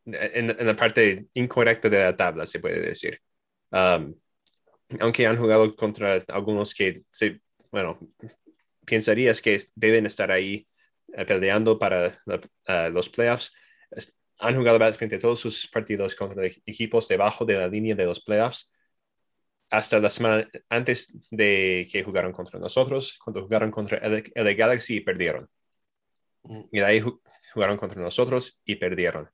[0.06, 3.20] en, en, la parte incorrecta de la tabla, se puede decir.
[3.72, 4.14] Um,
[5.00, 7.40] aunque han jugado contra algunos que, se,
[7.72, 7.98] bueno,
[8.86, 10.68] pensarías que deben estar ahí
[11.08, 13.54] uh, peleando para la, los playoffs
[14.42, 18.74] han jugado básicamente todos sus partidos contra equipos debajo de la línea de los playoffs
[19.70, 24.98] hasta la semana antes de que jugaron contra nosotros, cuando jugaron contra el, el Galaxy
[24.98, 25.50] y perdieron.
[26.72, 27.04] Y de ahí
[27.54, 29.30] jugaron contra nosotros y perdieron.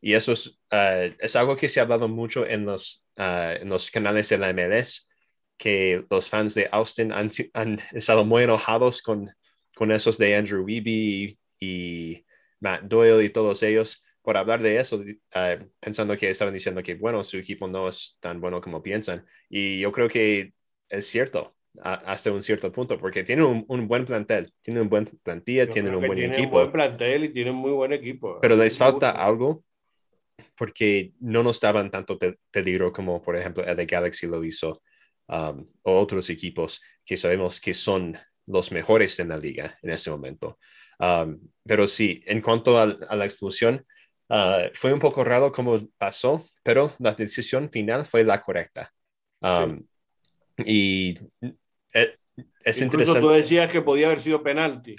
[0.00, 3.68] Y eso es, uh, es algo que se ha hablado mucho en los, uh, en
[3.68, 5.08] los canales de la MLS,
[5.56, 9.30] que los fans de Austin han, han estado muy enojados con,
[9.74, 12.24] con esos de Andrew Weeby y,
[12.60, 16.96] Matt Doyle y todos ellos por hablar de eso, uh, pensando que estaban diciendo que,
[16.96, 19.24] bueno, su equipo no es tan bueno como piensan.
[19.48, 20.52] Y yo creo que
[20.86, 25.06] es cierto hasta un cierto punto, porque tienen un, un, buen plantel, tienen un buen
[25.22, 26.42] plantilla, tienen un buen equipo.
[26.42, 28.38] un buen plantel y tienen muy buen equipo.
[28.42, 29.64] Pero les falta algo
[30.54, 32.18] porque no nos daban tanto
[32.50, 34.82] peligro como, por ejemplo, el de Galaxy lo hizo,
[35.28, 38.14] um, o otros equipos que sabemos que son
[38.46, 40.58] los mejores en la liga en ese momento.
[40.98, 43.86] Um, pero sí, en cuanto a, a la explosión,
[44.30, 48.92] uh, fue un poco raro cómo pasó, pero la decisión final fue la correcta.
[49.40, 49.84] Um,
[50.64, 51.16] y
[51.94, 52.16] eh,
[52.64, 53.20] es Incluso interesante.
[53.20, 54.96] tú decías que podía haber sido penalti.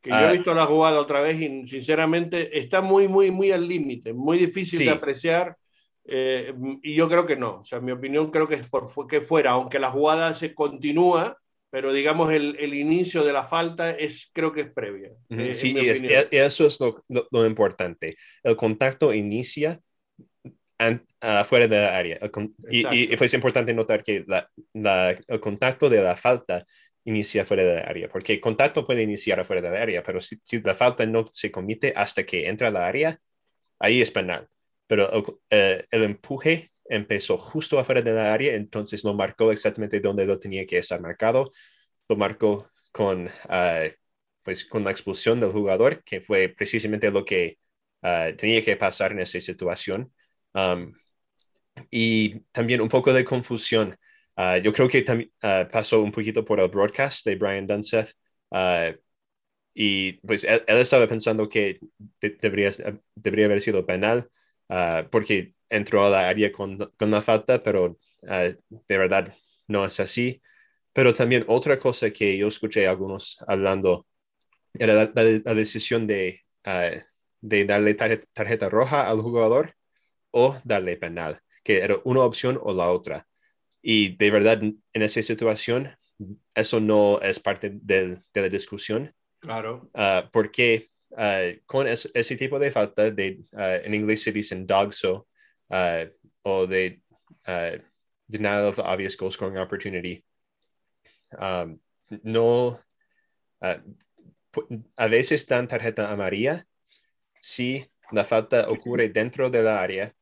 [0.00, 0.28] Que yo Ah.
[0.30, 4.38] he visto la jugada otra vez y sinceramente está muy, muy, muy al límite, muy
[4.38, 4.84] difícil Sí.
[4.84, 5.56] de apreciar.
[6.06, 7.60] eh, y yo creo que no.
[7.60, 11.38] O sea, mi opinión creo que es por que fuera, aunque la jugada se continúa,
[11.74, 15.10] pero digamos el, el inicio de la falta es, creo que es previa.
[15.28, 18.14] Eh, Sí, es- eso es lo, lo- lo importante.
[18.44, 19.80] El contacto inicia
[21.20, 22.18] afuera de la área.
[22.30, 26.64] Con- y, y, pues es importante notar que la- la- el contacto de la falta
[27.04, 30.20] inicia fuera de la área, porque el contacto puede iniciar afuera de la área, pero
[30.20, 33.18] si, si la falta no se comete hasta que entra a la área,
[33.80, 34.46] ahí es penal.
[34.86, 40.00] Pero el, eh, el empuje empezó justo afuera de la área, entonces lo marcó exactamente
[40.00, 41.50] donde lo tenía que estar marcado.
[42.08, 43.84] Lo marcó con, ah,
[44.42, 47.58] pues, con la expulsión del jugador, que fue precisamente lo que
[48.02, 50.12] ah, tenía que pasar en esa situación.
[51.90, 53.96] Y también un poco de confusión.
[54.36, 55.30] Ah, yo creo que también
[55.70, 58.12] pasó un poquito por el broadcast de Brian Dunseth.
[59.74, 61.78] y pues él, él estaba pensando que
[62.20, 62.70] de- debería,
[63.14, 64.28] debería haber sido penal
[64.74, 67.98] ah, porque entró a la área con, con la falta, pero
[68.28, 68.48] ah,
[68.88, 69.34] de verdad
[69.68, 70.42] no es así.
[70.92, 74.06] Pero también otra cosa que yo escuché a algunos hablando
[74.74, 76.90] era la, la- la decisión de, ah,
[77.40, 79.74] de darle tarjeta, tarjeta roja al jugador
[80.32, 83.26] o darle penal, que era una opción o la otra.
[83.82, 85.96] Y de verdad, en esa situación,
[86.54, 89.90] eso no es parte del- de la discusión, Claro.
[89.94, 94.66] ah, porque ah, con es- ese tipo de falta, de, ah, en inglés se dicen
[94.66, 95.28] dogso,
[95.70, 96.04] ah,
[96.42, 97.00] o de
[97.46, 97.72] ah,
[98.28, 100.24] denial of the obvious goal scoring opportunity,
[101.38, 101.78] um,
[102.22, 102.78] no,
[104.96, 106.66] a veces dan tarjeta amarilla
[107.40, 110.14] si la falta ocurre dentro de la área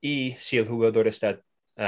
[0.00, 1.42] y si el jugador está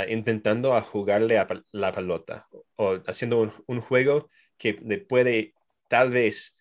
[0.09, 5.55] intentando a jugarle a la pelota o haciendo un juego que le puede
[5.89, 6.57] tal vez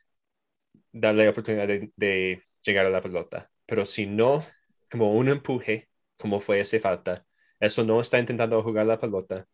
[0.91, 3.49] darle la oportunidad de, de llegar a la pelota.
[3.65, 4.43] Pero si no,
[4.89, 7.25] como un empuje, como fue esa falta,
[7.59, 9.45] eso no está intentando jugar la pelota,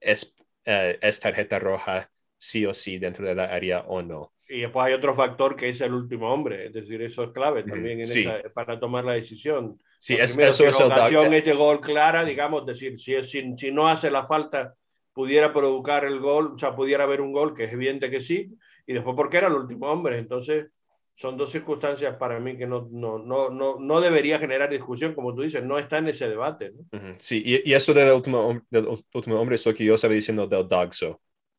[0.00, 0.34] es,
[0.64, 4.32] eh, es tarjeta roja sí o sí dentro de la área o no.
[4.48, 7.62] Y después hay otro factor que es el último hombre, es decir, eso es clave
[7.62, 8.20] también en Sí.
[8.22, 9.78] esa- para tomar la decisión.
[9.98, 12.98] Sí, es- primero, eso si es el dog- ocasión es de gol clara, digamos, decir,
[12.98, 14.74] si, es- si, si no hace la falta,
[15.12, 18.50] pudiera provocar el gol, o sea, pudiera haber un gol, que es evidente que sí,
[18.90, 20.18] y después porque era el último hombre.
[20.18, 20.66] Entonces,
[21.14, 25.34] son dos circunstancias para mí que no, no, no, no, no debería generar discusión, como
[25.34, 26.72] tú dices, no está en ese debate.
[26.72, 26.80] ¿no?
[26.98, 30.14] Ujú, Sí, y, y eso del último, del último hombre es lo que yo estaba
[30.14, 31.18] diciendo del dogso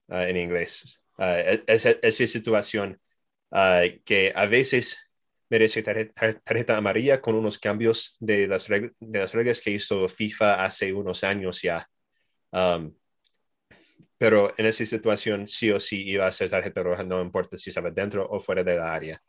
[0.10, 1.04] ah, en inglés.
[1.18, 3.00] Ah, es- es- esa situación
[3.52, 4.98] ah, que a veces
[5.50, 10.08] merece tarjeta, tar- tarjeta amarilla con unos cambios de las, de las reglas que hizo
[10.08, 11.88] FIFA hace unos años ya.
[12.52, 12.94] Um,
[14.22, 17.72] pero en esa situación sí o sí iba a ser tarjeta roja, no importa si
[17.72, 19.20] estaba dentro o fuera de la área.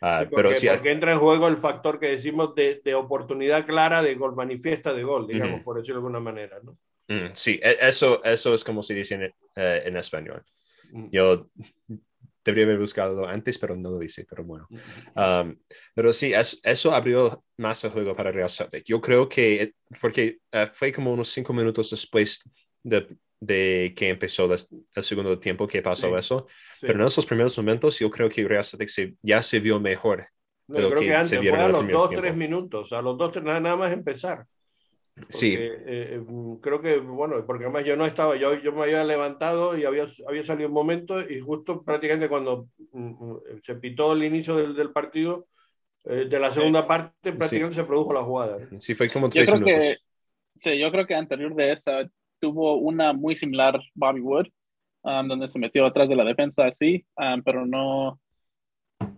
[0.00, 2.94] Ah, Sí, porque, pero sí, porque entra en juego el factor que decimos de, de
[2.96, 6.58] oportunidad clara de gol, manifiesta de gol, digamos, por decirlo de alguna manera.
[6.60, 6.76] ¿no?
[7.06, 9.22] Mm, sí, e- eso, eso es como se dice en,
[9.54, 10.44] eh, en español.
[10.92, 11.06] Mm.
[11.12, 11.48] Yo
[12.44, 14.66] debería haber buscado antes, pero no lo hice, pero bueno.
[15.14, 15.56] Um,
[15.94, 18.82] pero sí, es- eso abrió más el juego para Real Lake.
[18.86, 22.42] Yo creo que, porque eh, fue como unos cinco minutos después
[22.82, 23.06] de,
[23.44, 24.56] de que empezó la-
[24.94, 26.86] el segundo tiempo que pasó Sí, eso, Sí.
[26.86, 30.24] pero en esos primeros momentos yo creo que Real Lake se- ya se vio mejor.
[30.68, 32.22] No, de yo lo creo que que antes se fue vieron a los dos, tiempo.
[32.22, 34.46] tres minutos, a los dos, tres, nada, nada más empezar.
[35.28, 35.50] Sí.
[35.50, 35.80] Porque, eh,
[36.16, 36.22] eh,
[36.62, 40.06] creo que, bueno, porque además yo no estaba, yo, yo me había levantado y había,
[40.26, 44.74] había salido un momento y justo prácticamente cuando mm, mm, se pitó el inicio del,
[44.74, 45.48] del partido,
[46.04, 46.54] eh, de la Sí.
[46.54, 48.58] segunda parte, prácticamente se produjo la jugada.
[48.78, 49.86] Sí, fue como Yo tres creo minutos.
[49.86, 49.98] que,
[50.56, 52.08] sí, yo creo que anterior de esa
[52.42, 54.48] tuvo una muy similar Bobby Wood,
[55.02, 58.20] um, donde se metió atrás de la defensa así, um, pero no,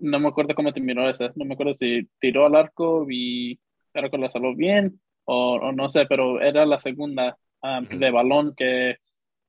[0.01, 1.33] no me acuerdo cómo terminó esa.
[1.35, 3.59] No me acuerdo si tiró al arco y
[3.95, 8.11] el arco la salvó bien o, o no sé, pero era la segunda um, de
[8.11, 8.97] balón que,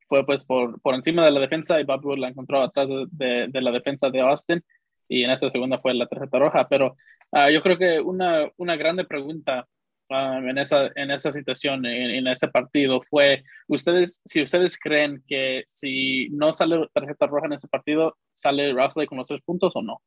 [0.08, 3.48] fue pues por, por encima de la defensa y Bobby Wood la encontró atrás de,
[3.50, 4.64] de, la defensa de Austin
[5.08, 6.68] y en esa segunda fue la tarjeta roja.
[6.68, 6.96] Pero
[7.32, 9.68] uh, yo creo que una, una grande pregunta
[10.10, 15.24] um, en, esa, en esa situación, en, en, ese partido, fue, ustedes, si ustedes creen
[15.28, 19.72] que si no sale tarjeta roja en ese partido, ¿sale Rousley con los tres puntos
[19.76, 20.02] o no?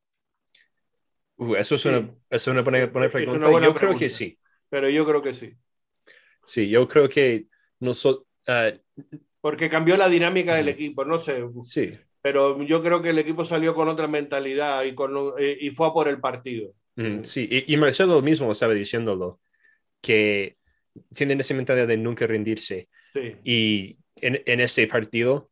[1.36, 3.60] Uh, eso es una, es una buena, buena pregunta.
[3.60, 4.38] yo creo que sí.
[4.68, 5.54] Pero yo creo que sí.
[6.44, 7.46] Sí, yo creo que
[7.80, 8.26] nosotros...
[8.46, 8.78] Uh,
[9.40, 11.44] porque cambió la dinámica del equipo, no sé.
[11.64, 11.98] Sí.
[12.20, 15.86] Pero yo creo que el equipo salió con otra mentalidad y, con, eh, y fue
[15.86, 16.74] a por el partido.
[17.22, 19.38] Sí, y, Marcelo mismo estaba diciéndolo,
[20.00, 20.56] que
[21.14, 22.88] tienen esa mentalidad de nunca rendirse.
[23.12, 23.36] Sí.
[23.44, 25.50] Y en, en ese partido,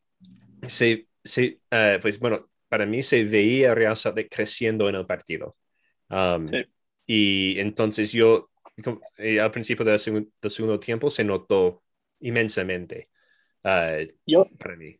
[0.62, 5.56] se, se uh, pues bueno, para mí se veía Real Salt creciendo en el partido.
[6.08, 6.64] Um, sí.
[7.06, 8.50] Y entonces yo,
[9.16, 11.82] eh, al principio del segundo, del segundo tiempo, se notó
[12.20, 13.08] inmensamente.
[13.64, 14.96] Uh, yo, para mí.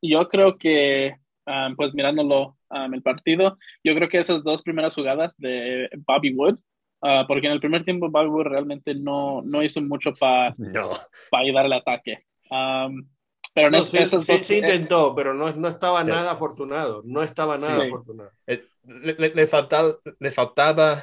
[0.00, 1.14] Yo creo que,
[1.46, 6.32] um, pues mirándolo um, el partido, yo creo que esas dos primeras jugadas de Bobby
[6.32, 6.58] Wood,
[7.02, 10.90] uh, porque en el primer tiempo Wood realmente no, no hizo mucho para no.
[11.30, 12.24] pa ayudar al ataque.
[12.50, 13.08] Um,
[13.54, 17.02] pero no, sí, esas sí, dos, sí intentó, pero no, no estaba nada afortunado.
[17.04, 17.88] No estaba nada Sí.
[17.88, 18.30] afortunado.
[18.46, 21.02] Eh, Le, le- le faltaba, le faltaba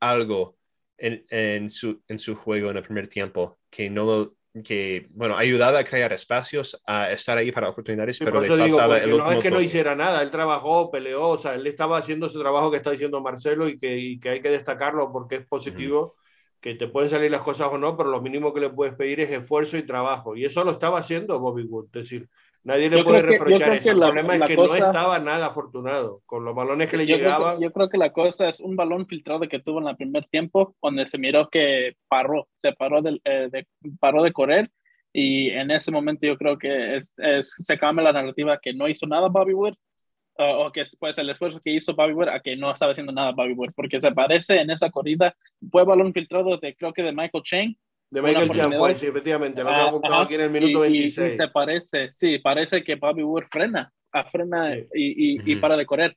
[0.00, 0.56] algo
[0.96, 4.34] en, en, su, en su juego en el primer tiempo que no lo-
[4.64, 8.78] que bueno ayudaba a crear espacios a estar ahí para oportunidades Sí, pero le digo,
[8.78, 11.96] faltaba el no es que no hiciera nada, él trabajó, peleó, o sea, él estaba
[11.96, 15.36] haciendo ese trabajo que está diciendo Marcelo y que, y que hay que destacarlo porque
[15.36, 16.16] es positivo,
[16.60, 19.20] que te pueden salir las cosas o no, pero lo mínimo que le puedes pedir
[19.20, 20.36] es esfuerzo y trabajo.
[20.36, 22.28] Y eso lo estaba haciendo Bobby Wood, es decir,
[22.64, 23.82] nadie le Yo puede creo que- reprochar creo eso.
[23.84, 26.90] que El la- problema la es que cosa- no estaba nada afortunado con los balones
[26.90, 27.56] que le yo, creo llegaban.
[27.58, 30.24] que, yo creo que la cosa es un balón filtrado que tuvo en el primer
[30.26, 33.66] tiempo, donde se miró que paró, se paró de, eh, de-
[34.00, 34.70] paró de correr.
[35.12, 38.88] Y en ese momento yo creo que es, es- se cambia la narrativa que no
[38.88, 39.74] hizo nada Bobby Wood,
[40.38, 43.12] o- o que pues el esfuerzo que hizo Bobby Wood a que no estaba haciendo
[43.12, 45.34] nada Bobby Wood, porque se parece en esa corrida,
[45.70, 47.74] fue balón filtrado de creo que de Michael Chang,
[48.12, 50.22] De Michael fue, sí, efectivamente, lo Ah, había apuntado ajá.
[50.24, 51.34] aquí en el minuto y, y- y 26.
[51.34, 54.86] se parece, sí, parece que Bobby Wood frena, ah, frena Sí.
[54.92, 55.06] y,
[55.38, 55.60] y, y Ujú.
[55.62, 56.14] para de correr.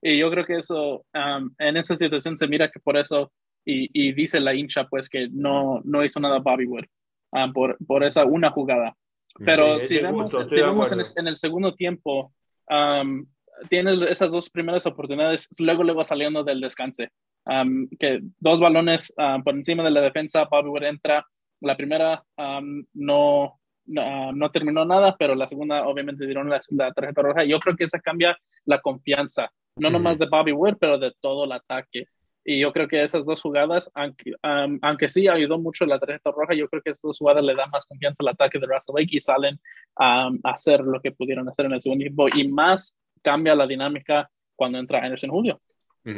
[0.00, 3.30] Y yo creo que eso, um, en esa situación se mira que por eso,
[3.66, 6.84] y, y dice la hincha, pues que no, no hizo nada Bobby Wood
[7.32, 8.96] ah, por, por esa una jugada.
[9.44, 12.32] Pero Sí, si vemos, estoy si vemos en, el, en el segundo tiempo,
[12.70, 13.26] um,
[13.68, 17.04] tienes esas dos primeras oportunidades, luego, luego saliendo del descanso.
[17.48, 21.24] Um, que dos balones um, por encima de la defensa, Bobby Wood entra.
[21.60, 26.92] La primera um, no, no, no terminó nada, pero la segunda obviamente dieron la, la
[26.92, 27.44] tarjeta roja.
[27.44, 29.98] Yo creo que esa cambia la confianza, no Ujú.
[29.98, 32.06] nomás de Bobby Wood, pero de todo el ataque.
[32.44, 36.30] Y yo creo que esas dos jugadas, aunque, um, aunque sí ayudó mucho la tarjeta
[36.30, 38.94] roja, yo creo que estas dos jugadas le dan más confianza al ataque de Russell
[38.96, 39.54] Lake y salen
[39.98, 42.28] um, a hacer lo que pudieron hacer en el segundo tiempo.
[42.28, 45.60] Y más cambia la dinámica cuando entra Anderson Julio.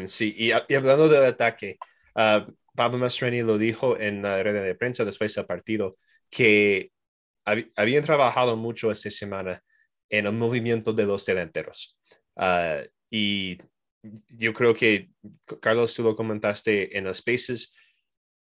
[0.07, 1.79] Sí, y, y hablando del ataque,
[2.15, 5.97] ah, Pablo Mastreni lo dijo en la red de prensa después del partido,
[6.31, 6.93] que
[7.47, 9.63] hab- habían trabajado mucho esta semana
[10.11, 11.99] en el movimiento de los delanteros.
[12.37, 13.59] Ah, y
[14.29, 15.11] yo creo que,
[15.61, 17.71] Carlos, tú lo comentaste en los spaces,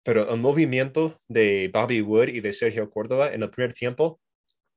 [0.03, 4.21] pero el movimiento de Bobby Wood y de Sergio Córdoba en el primer tiempo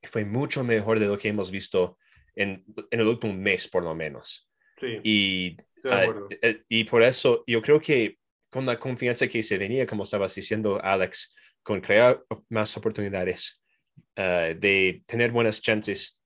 [0.03, 1.99] fue mucho mejor de lo que hemos visto
[2.35, 4.51] en, en el último mes, por lo menos.
[4.81, 5.57] Sí, Y
[5.91, 6.29] Ah, acuerdo.
[6.43, 8.19] eh, y por eso yo creo que
[8.51, 13.63] con la confianza que se venía, como estabas diciendo, Alex, con crear más oportunidades,
[14.17, 16.21] eh, de tener buenas chances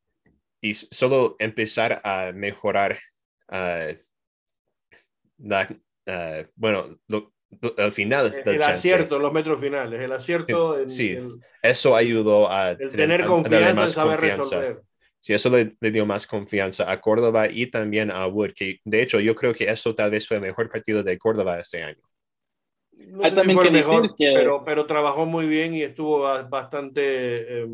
[0.61, 2.99] y solo empezar a mejorar
[3.51, 4.03] eh,
[5.39, 5.69] la,
[6.07, 7.33] eh, bueno, lo-
[7.79, 8.63] al final el chance.
[8.65, 11.13] acierto los metros finales, el acierto en, Sí.
[11.13, 14.61] en- Eso ayudó a, el tener a darle confianza en más saber confianza.
[14.61, 14.83] resolver.
[15.21, 19.03] Sí, eso le, le dio más confianza a Córdoba y también a Wood, que de
[19.03, 22.03] hecho yo creo que eso tal vez fue el mejor partido de Córdoba este año.
[22.93, 26.21] No Hay si también que decir mejor, que- pero, pero trabajó muy bien y estuvo
[26.21, 27.69] ba- bastante, eh,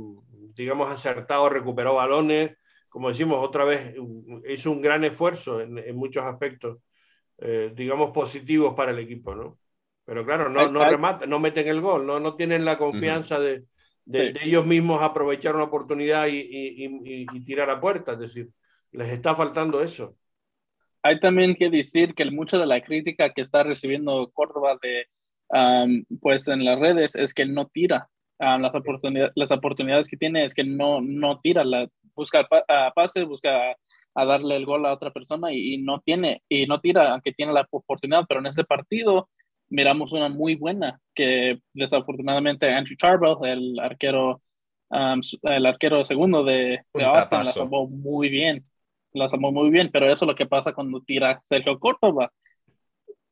[0.55, 2.57] digamos, acertado, recuperó balones.
[2.89, 3.95] Como decimos, otra vez
[4.49, 6.79] hizo un gran esfuerzo en, en muchos aspectos,
[7.39, 9.59] eh, digamos, positivos para el equipo, ¿no?
[10.05, 13.65] Pero claro, no, no rematan, no meten el gol, no, no tienen la confianza de,
[14.07, 14.33] de- Sí.
[14.33, 18.13] de ellos mismos aprovechar una oportunidad y, y- y- y tirar a puerta.
[18.13, 18.51] Es decir,
[18.93, 20.17] les está faltando eso.
[21.03, 25.07] Hay también que decir que mucha de la crítica que está recibiendo Córdoba de,
[25.51, 28.09] um, pues en las redes es que no tira.
[28.39, 32.65] Um, las, oportunidades, las oportunidades que tiene es que no, no tira, la, busca pa-
[32.69, 33.77] a pases, busca a,
[34.17, 37.33] a darle el gol a otra persona y, y no tiene, y no tira, aunque
[37.33, 39.29] tiene la oportunidad, pero en este partido
[39.75, 44.41] miramos una muy buena que desafortunadamente Andrew Charbel, el arquero
[45.43, 48.65] el arquero segundo de, de Austin la salvó muy bien.
[49.13, 52.33] La salvó muy bien, pero eso es lo que pasa cuando tira Sergio Córdoba.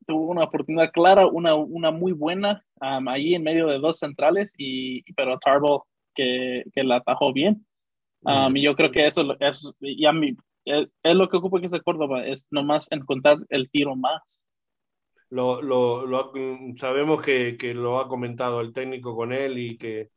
[0.05, 5.03] Tuvo una oportunidad clara, una, una muy buena ahí en medio de dos centrales, y,
[5.13, 7.65] pero Tarbo que, que la atajó bien.
[8.53, 12.25] y yo creo que eso, es, ya mi, es, lo que ocupa que se Córdoba,
[12.25, 14.43] es nomás encontrar el tiro más.
[15.33, 16.31] Lo, lo, lo,
[16.77, 20.11] sabemos que, que, lo ha comentado el técnico con él y que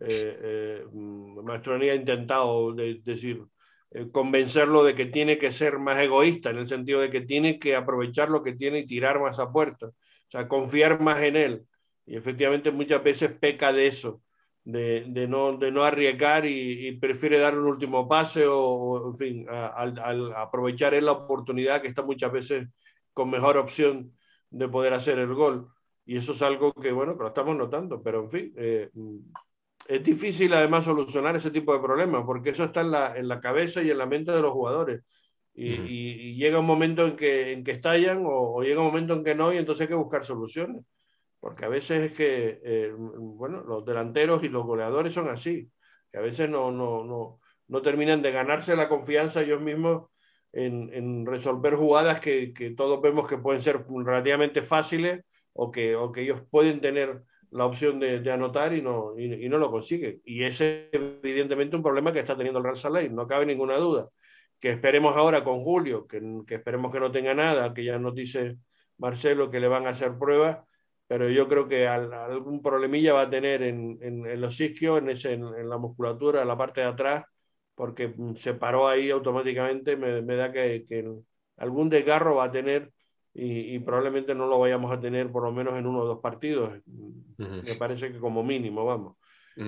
[0.00, 3.42] eh, eh, ha intentado decir,
[3.90, 7.58] eh, convencerlo de que tiene que ser más egoísta, en el sentido de que tiene
[7.58, 11.34] que aprovechar lo que tiene y tirar más a puerta, o sea, confiar más en
[11.34, 11.66] él.
[12.06, 14.22] Y efectivamente muchas veces peca de eso,
[14.62, 19.46] de, de, no, de no, arriesgar y, prefiere dar un último pase o, en fin,
[19.50, 22.68] al aprovechar la oportunidad que está muchas veces
[23.12, 24.12] con mejor opción
[24.50, 25.68] de poder hacer el gol.
[26.04, 28.90] Y eso es algo que, bueno, que lo estamos notando, pero en fin, eh,
[29.86, 33.40] es difícil además solucionar ese tipo de problemas, porque eso está en la, en la
[33.40, 35.02] cabeza y en la mente de los jugadores.
[35.52, 39.14] Y, y, llega un momento en que, en que estallan o, o, llega un momento
[39.14, 40.84] en que no, y entonces hay que buscar soluciones.
[41.40, 45.70] Porque a veces es que, eh, bueno, los delanteros y los goleadores son así,
[46.12, 50.09] que a veces no, no, no, no terminan de ganarse la confianza ellos mismos
[50.52, 55.96] en, en resolver jugadas que, que, todos vemos que pueden ser relativamente fáciles o que,
[55.96, 59.58] o que ellos pueden tener la opción de, de anotar y no, y, y, no
[59.58, 60.20] lo consigue.
[60.24, 63.76] Y ese es evidentemente un problema que está teniendo el Real Salais, no cabe ninguna
[63.76, 64.08] duda.
[64.60, 68.14] Que esperemos ahora con Julio, que, que, esperemos que no tenga nada, que ya nos
[68.14, 68.58] dice
[68.98, 70.58] Marcelo que le van a hacer pruebas,
[71.06, 74.98] pero yo creo que al, algún problemilla va a tener en, en, en los isquios,
[75.00, 77.24] en, ese, en, la musculatura, en la parte de atrás,
[77.80, 81.02] porque se paró ahí automáticamente, me, me da que, que
[81.56, 82.92] algún desgarro va a tener
[83.32, 86.20] y, y, probablemente no lo vayamos a tener por lo menos en uno o dos
[86.20, 86.78] partidos.
[86.86, 87.62] Uh -huh.
[87.62, 89.16] Me parece que como mínimo, vamos.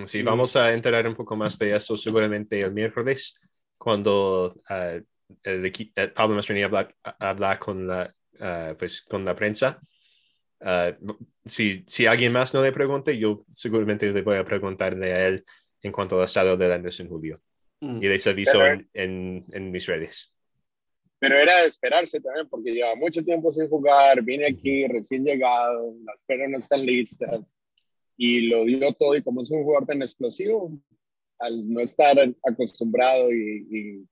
[0.05, 0.22] Sí, y...
[0.22, 3.40] vamos a enterar un poco más de eso seguramente el miércoles,
[3.78, 5.01] cuando uh,
[5.43, 9.80] el, el, eh, Pablo Mastrini habla, habla con, la, uh, pues, con la prensa.
[11.47, 15.43] si, si alguien más no le pregunte, yo seguramente le voy a preguntarle a él
[15.80, 17.40] en cuanto al estado de Anderson Julio.
[17.82, 18.02] Mm.
[18.02, 18.72] Y les aviso Pero...
[18.72, 20.32] en, en, en mis redes
[21.22, 25.94] pero era de esperarse también, porque lleva mucho tiempo sin jugar, vine aquí recién llegado,
[26.04, 27.56] las peras no están listas,
[28.16, 30.76] y lo dio todo, y como es un jugador tan explosivo,
[31.38, 34.09] al no estar acostumbrado y, y,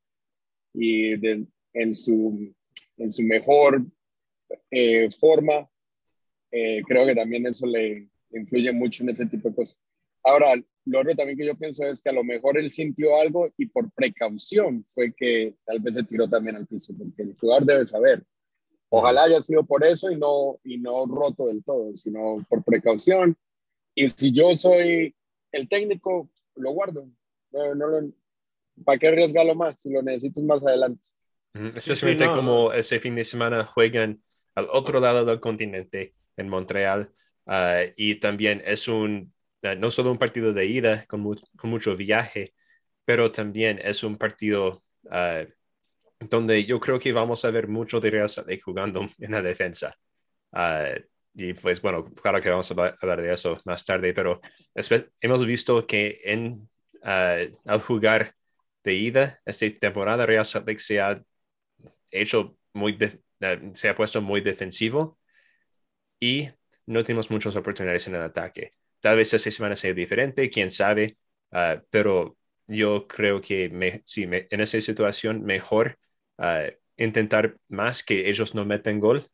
[0.73, 2.55] y de, en, su,
[2.97, 3.85] en su mejor
[4.71, 5.69] eh, forma,
[6.53, 9.81] eh, creo que también eso le influye mucho en ese tipo de cosas.
[10.23, 13.49] Ahora, lo otro también que yo pienso es que a lo mejor él sintió algo
[13.57, 17.65] y por precaución fue que tal vez se tiró también al piso, porque el jugador
[17.65, 18.25] debe saber.
[18.89, 23.37] Ojalá haya sido por eso y no, y no roto del todo, sino por precaución.
[23.95, 25.15] Y si yo soy
[25.53, 27.09] el técnico, lo guardo.
[27.53, 28.13] No, no lo,
[28.85, 31.07] ¿Para qué arriesgarlo más si lo necesito más adelante?
[31.53, 34.23] Especialmente sí, sí, no, como ese fin de semana juegan
[34.55, 37.13] al otro lado del continente, en Montreal,
[37.47, 39.33] uh, y también es un
[39.63, 42.55] no solo un partido de ida con, mu con mucho viaje,
[43.05, 45.47] pero también es un partido uh,
[46.21, 49.97] donde yo creo que vamos a ver mucho de Real Salt jugando en la defensa.
[50.53, 51.01] Uh,
[51.35, 54.41] y pues bueno, claro que vamos a hablar de eso más tarde, pero
[55.21, 56.21] hemos visto que
[57.03, 58.35] uh, al jugar
[58.83, 61.23] de ida esta temporada Real Salt se ha
[62.11, 62.99] hecho muy,
[63.75, 65.19] se ha puesto muy defensivo
[66.19, 66.49] y
[66.87, 68.75] no tenemos muchas oportunidades en el ataque.
[69.01, 71.17] Tal vez esta semana sea diferente, quién sabe,
[71.53, 72.37] uh, pero
[72.67, 75.99] yo creo que me, sí, me, en esa situación mejor
[76.39, 79.27] uh, intentar más que ellos no metan gol.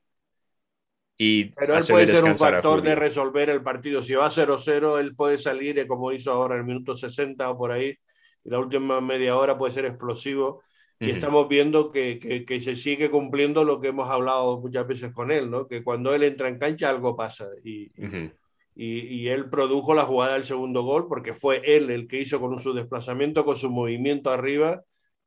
[1.19, 4.03] Y pero él puede ser un factor de resolver el partido.
[4.03, 7.73] Si va 0-0, él puede salir como hizo ahora en el minuto 60 o por
[7.73, 7.97] ahí,
[8.45, 10.63] y la última media hora puede ser explosivo.
[10.99, 11.13] Y uh -huh.
[11.15, 15.31] estamos viendo que, que, que, se sigue cumpliendo lo que hemos hablado muchas veces con
[15.31, 15.69] él, ¿no?
[15.69, 17.49] que cuando él entra en cancha algo pasa.
[17.63, 18.33] Y, uh -huh
[18.79, 22.59] y, él produjo la jugada del segundo gol porque fue él el que hizo con
[22.59, 24.83] su desplazamiento, con su movimiento arriba,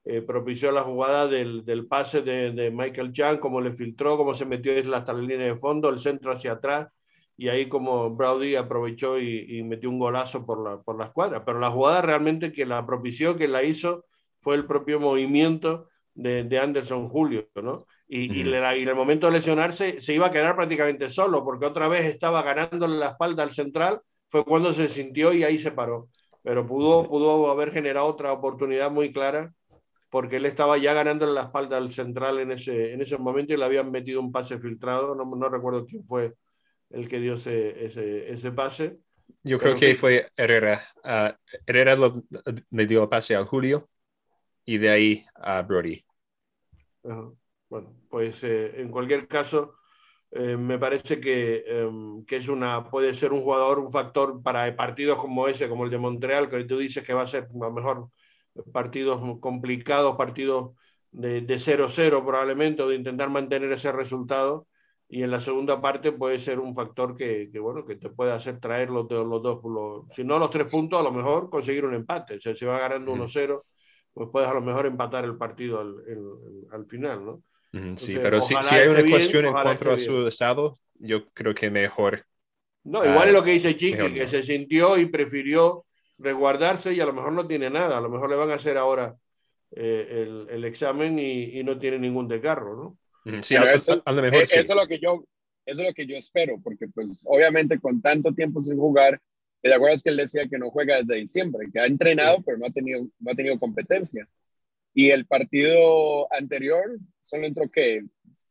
[0.05, 4.45] eh, propició la jugada del, del pase de, Michael Chan, cómo le filtró, cómo se
[4.45, 6.89] metió hasta la línea de fondo, el centro hacia atrás,
[7.37, 11.43] y ahí como Browdy aprovechó y, y metió un golazo por la, por la escuadra.
[11.43, 14.05] Pero la jugada realmente que la propició, que la hizo,
[14.39, 17.87] fue el propio movimiento de, de Anderson Julio, ¿no?
[18.11, 18.75] Y, uh -huh.
[18.75, 21.87] y, y, en el momento de lesionarse se iba a quedar prácticamente solo, porque otra
[21.87, 26.09] vez estaba ganándole la espalda al central, fue cuando se sintió y ahí se paró.
[26.41, 29.53] Pero pudo, pudo haber generado otra oportunidad muy clara,
[30.09, 33.57] porque él estaba ya ganándole la espalda al central en ese, en ese momento y
[33.57, 36.33] le habían metido un pase filtrado, no, no recuerdo quién fue
[36.89, 38.97] el que dio ese, ese, ese pase,
[39.43, 40.81] Yo creo que fue Herrera.
[41.03, 41.31] Uh,
[41.65, 42.23] Herrera lo,
[42.71, 43.87] le dio pase al Julio
[44.65, 46.03] y de ahí a Brody.
[47.69, 49.75] Bueno, pues eh, en cualquier caso,
[50.31, 54.75] eh, me parece que, em, que, es una, puede ser un jugador, un factor para
[54.75, 57.57] partidos como ese, como el de Montreal, que tú dices que va a ser a
[57.57, 58.09] lo mejor
[58.73, 60.71] partidos complicados, partidos
[61.11, 64.67] de 0-0 probablemente, o de intentar mantener ese resultado.
[65.07, 68.31] Y en la segunda parte puede ser un factor que, que bueno, que te puede
[68.31, 69.59] hacer traer los, los dos,
[70.11, 72.35] si no los tres puntos, a lo mejor conseguir un empate.
[72.35, 73.65] O sea, si va ganando 1-0,
[74.13, 75.95] pues puedes a lo mejor empatar el partido al,
[76.71, 77.43] al final, ¿no?
[77.97, 81.69] Sí, pero si, si, hay una cuestión en cuanto a su estado, yo creo que
[81.69, 82.25] mejor.
[82.83, 85.85] No, igual es lo que dice Chiqui, que se sintió y prefirió
[86.17, 88.77] resguardarse y a lo mejor no tiene nada, a lo mejor le van a hacer
[88.77, 89.15] ahora
[89.71, 93.41] eh, el, el, examen y, y, no tiene ningún desgarro, ¿no?
[93.41, 95.23] Sí, a, eso, a, lo mejor eh, eso, es lo que yo,
[95.65, 99.21] eso es lo que yo espero, porque pues obviamente con tanto tiempo sin jugar,
[99.61, 102.65] ¿te acuerdas que él decía que no juega desde diciembre, que ha entrenado pero no
[102.65, 104.27] ha tenido, no ha tenido competencia?
[104.93, 106.97] Y el partido anterior
[107.29, 108.03] solo entró que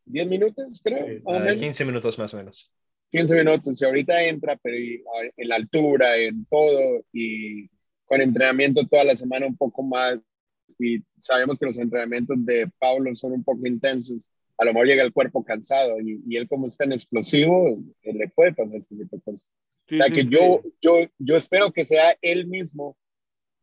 [0.07, 1.21] 10 minutos, creo.
[1.25, 2.73] Uh, 15 minutos más o menos.
[3.11, 3.81] 15 minutos.
[3.81, 4.77] Y ahorita entra, pero
[5.37, 7.69] en la altura, en todo, y
[8.05, 10.19] con entrenamiento toda la semana un poco más.
[10.79, 14.31] Y sabemos que los entrenamientos de Pablo son un poco intensos.
[14.57, 18.29] A lo mejor llega el cuerpo cansado y, y él como es tan explosivo, le
[18.29, 19.49] puede pasar este tipo de cosas.
[19.91, 22.97] o sea, que yo, yo, yo espero que sea él mismo.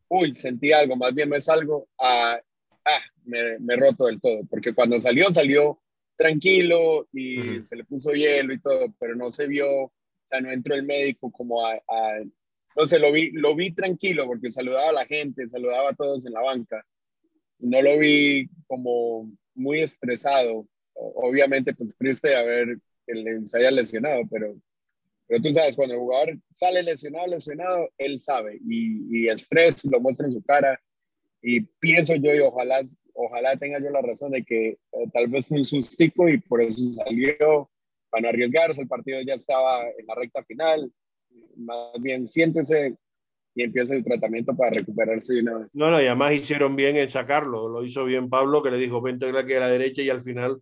[0.07, 1.87] Uy, sentí algo, más bien no es algo.
[1.99, 2.39] a
[2.85, 5.79] ah, me, me roto del todo, porque cuando salió, salió
[6.15, 9.91] tranquilo y se le puso hielo y todo, pero no se vio, o
[10.25, 12.19] sea, no entró el médico como a, a,
[12.75, 16.25] no sé, lo vi, lo vi tranquilo porque saludaba a la gente, saludaba a todos
[16.25, 16.85] en la banca,
[17.59, 24.23] no lo vi como muy estresado, obviamente pues triste de haber que se haya lesionado,
[24.29, 24.55] pero,
[25.27, 29.83] pero tú sabes, cuando el jugador sale lesionado, lesionado, él sabe y, y el estrés
[29.85, 30.79] lo muestra en su cara
[31.47, 32.81] y pienso yo, y ojalá,
[33.13, 34.79] ojalá tenga yo la razón de que eh,
[35.13, 37.69] tal vez fue un sustico y por eso salió
[38.09, 38.81] para no arriesgarse.
[38.81, 40.91] El partido ya estaba en la recta final.
[41.57, 42.95] Más bien, siéntese
[43.53, 45.75] y empieza el tratamiento para recuperarse de una vez.
[45.75, 47.69] No, no, y además hicieron bien en sacarlo.
[47.69, 50.59] Lo hizo bien Pablo, que le dijo, vente aquí a la derecha y al final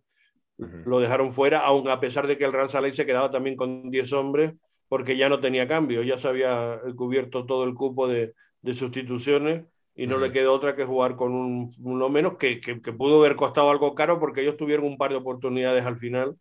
[0.58, 3.90] lo dejaron fuera, aun a pesar de que el Real Salé se quedaba también con
[3.90, 4.52] 10 hombres,
[4.88, 9.64] porque ya no tenía cambio, ya se había cubierto todo el cupo de, de sustituciones
[9.94, 13.36] y no le quedó otra que jugar con un, uno menos que, que, pudo haber
[13.36, 16.36] costado algo caro porque ellos tuvieron un par de oportunidades al final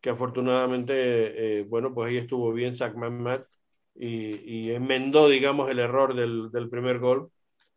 [0.00, 3.46] que afortunadamente, eh, bueno, pues ahí estuvo bien Zach Matt
[3.94, 4.36] y,
[4.68, 7.30] y, enmendó, digamos, el error del, del, primer gol,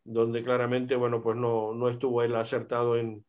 [0.03, 3.25] donde claramente, bueno, pues no, no estuvo él acertado en,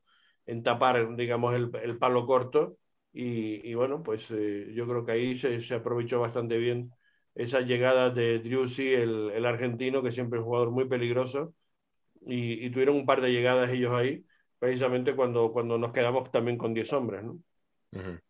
[0.47, 2.78] en tapar, digamos, el, el, palo corto
[3.12, 6.93] y, y bueno, pues eh, yo creo que ahí se, se, aprovechó bastante bien
[7.35, 11.55] esa llegada de Driussi, el, el argentino, que siempre es un jugador muy peligroso
[12.26, 14.24] y, y, tuvieron un par de llegadas ellos ahí,
[14.59, 17.22] precisamente cuando, cuando nos quedamos también con 10 hombres.
[17.22, 17.32] ¿no?
[17.92, 18.20] Uh -huh.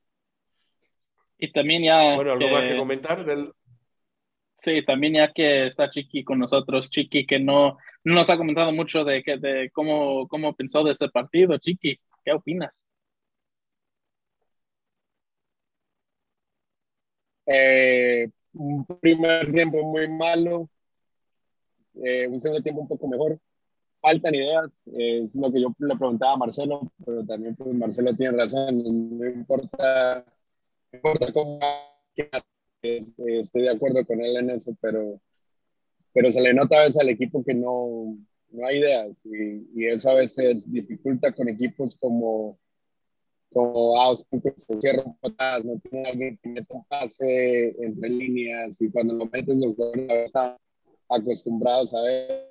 [1.38, 2.14] Y también ya...
[2.14, 3.24] Bueno, ¿algo que, más que comentar?
[3.24, 3.52] Del...
[4.56, 8.72] Sí, también ya que está Chiqui con nosotros, Chiqui que no, no nos ha comentado
[8.72, 11.58] mucho de, que, de cómo, cómo pensó de ese partido.
[11.58, 12.84] Chiqui, ¿qué opinas?
[17.46, 20.68] Eh, un primer tiempo muy malo,
[22.04, 23.40] eh, un segundo tiempo un poco mejor
[24.01, 28.36] faltan ideas, es lo que yo le preguntaba a Marcelo, pero también pues, Marcelo tiene
[28.36, 30.24] razón, no importa,
[30.93, 31.59] no importa cómo
[32.82, 35.20] estoy de acuerdo con él en eso, pero,
[36.12, 38.16] pero se le nota a veces al equipo que no,
[38.51, 42.59] no hay ideas y, y, eso a veces dificulta con equipos como
[43.52, 48.81] como Austin que se cierran patadas, no tiene alguien que meta un pase entre líneas
[48.81, 50.56] y cuando lo metes los jugadores están
[51.09, 52.51] acostumbrados a ver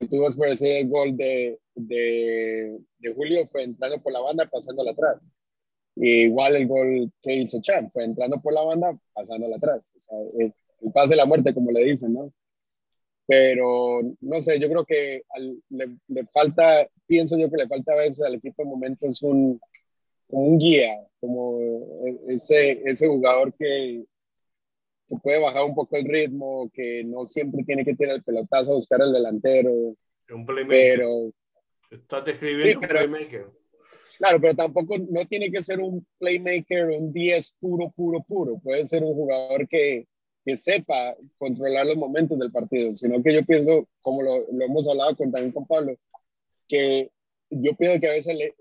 [0.00, 5.28] vas por ese gol de, de, de, Julio fue entrando por la banda, pasándola atrás.
[5.96, 9.92] Y igual el gol que hizo Chan fue entrando por la banda, pasándola atrás.
[9.96, 12.32] O sea, el, el, pase de la muerte, como le dicen, ¿no?
[13.26, 17.92] Pero no sé, yo creo que al, le, le, falta, pienso yo que le falta
[17.92, 19.60] a veces al equipo de momentos un,
[20.28, 21.58] un guía, como
[22.28, 24.04] ese, ese jugador que,
[25.08, 28.72] que puede bajar un poco el ritmo, que no siempre tiene que tener el pelotazo
[28.72, 29.72] a buscar al delantero.
[30.30, 30.98] Un playmaker.
[30.98, 31.32] Pero,
[31.90, 33.46] Estás describiendo sí, pero, un playmaker.
[34.18, 38.58] Claro, pero tampoco no tiene que ser un playmaker, un 10 puro, puro, puro.
[38.58, 40.06] Puede ser un jugador que,
[40.44, 44.88] que sepa controlar los momentos del partido, sino que yo pienso, como lo, lo hemos
[44.88, 45.96] hablado con, también con Pablo,
[46.66, 47.10] que
[47.50, 48.54] yo pienso que a veces, le,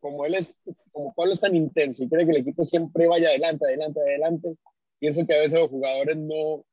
[0.00, 0.58] como él es,
[0.92, 4.56] como Pablo es tan intenso y quiere que el equipo siempre vaya adelante, adelante, adelante,
[5.04, 6.64] pienso que a veces los jugadores no,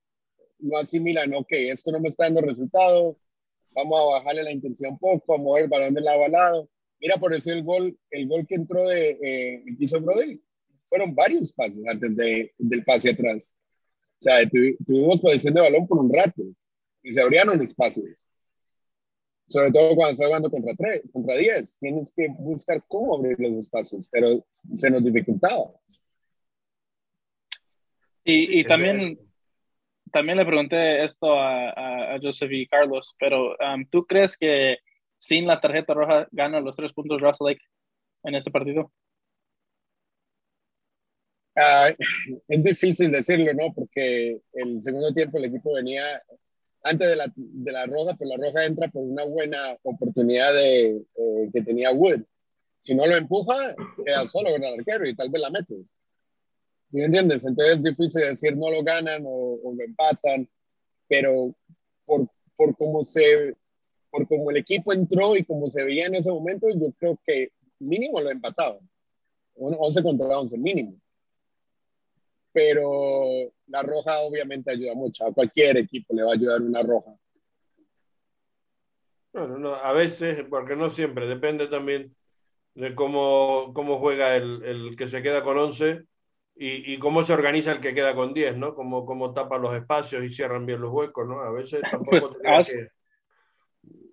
[0.59, 3.17] no asimilan, ok, esto no me está dando resultado,
[3.71, 6.69] vamos a bajarle la intención un poco, a mover el balón del lado a lado.
[7.01, 10.41] Mira, por eso el gol, el gol que entró de eh, hizo Brody,
[10.83, 13.53] fueron varios pasos antes de, del pase atrás.
[14.17, 16.41] O sea, tuvimos posición de balón por un rato
[17.03, 18.23] y se abrieron espacios.
[19.45, 23.65] Sobre todo cuando estás jugando contra, tres, contra 10, tienes que buscar cómo abrir los
[23.65, 25.80] espacios, pero se nos dificultaba.
[28.23, 29.17] Y, y también,
[30.11, 34.77] también le pregunté esto a, a, Joseph y Carlos, pero um, ¿tú crees que
[35.17, 37.61] sin la tarjeta roja gana los tres puntos Russell Lake
[38.23, 38.91] en este partido?
[41.55, 41.93] Uh,
[42.47, 43.73] es difícil decirlo, ¿no?
[43.73, 46.21] Porque el segundo tiempo el equipo venía
[46.83, 50.97] antes de la, de la roja, pero la roja entra por una buena oportunidad de,
[51.15, 52.21] eh, que tenía Wood.
[52.79, 55.75] Si no lo empuja, queda solo con el arquero y tal vez la mete.
[56.91, 57.45] ¿Sí me entiendes?
[57.45, 60.49] Entonces es difícil decir no lo ganan o, lo empatan,
[61.07, 61.55] pero
[62.05, 62.27] por,
[62.57, 63.55] por cómo se
[64.09, 67.53] por cómo el equipo entró y cómo se veía en ese momento, yo creo que
[67.79, 68.79] mínimo lo empataban.
[69.55, 70.99] 11 contra 11, mínimo.
[72.51, 75.25] Pero la roja obviamente ayuda mucho.
[75.25, 77.15] A cualquier equipo le va a ayudar una roja.
[79.31, 82.13] Bueno, no, a veces, porque no siempre, depende también
[82.75, 86.05] de cómo, cómo juega el, el que se queda con 11
[86.63, 88.75] y, y, cómo se organiza el que queda con 10, ¿no?
[88.75, 91.41] Cómo, cómo tapan los espacios y cierran bien los huecos, ¿no?
[91.41, 92.35] A veces tampoco pues,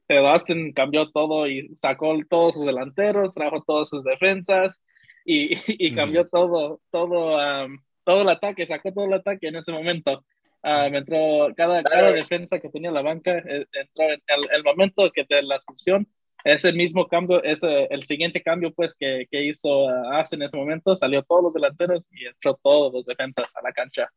[0.09, 4.81] Austin cambió todo y sacó todos sus delanteros, trajo todas sus defensas
[5.27, 9.71] y, y cambió todo, todo, um, todo el ataque, sacó todo el ataque en ese
[9.71, 10.25] momento.
[10.63, 15.11] Um, entró cada, cada defensa que tenía la banca, eh, entró en el, el momento
[15.13, 16.09] que de la expulsión,
[16.55, 20.57] ese mismo cambio, ese, el siguiente cambio pues que, que hizo uh, Austin en ese
[20.57, 24.09] momento, salió todos los delanteros y entró todos los defensas a la cancha.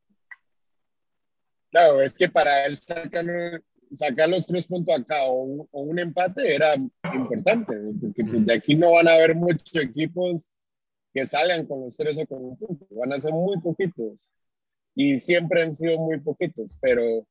[1.71, 3.25] Claro, es que para él sacar,
[3.93, 6.75] sacar los tres puntos acá o un, empate era
[7.13, 10.51] importante, porque pues, de aquí no van a haber muchos equipos
[11.13, 14.29] que salgan con los tres o con un punto, van a ser muy poquitos
[14.95, 17.25] y siempre han sido muy poquitos, pero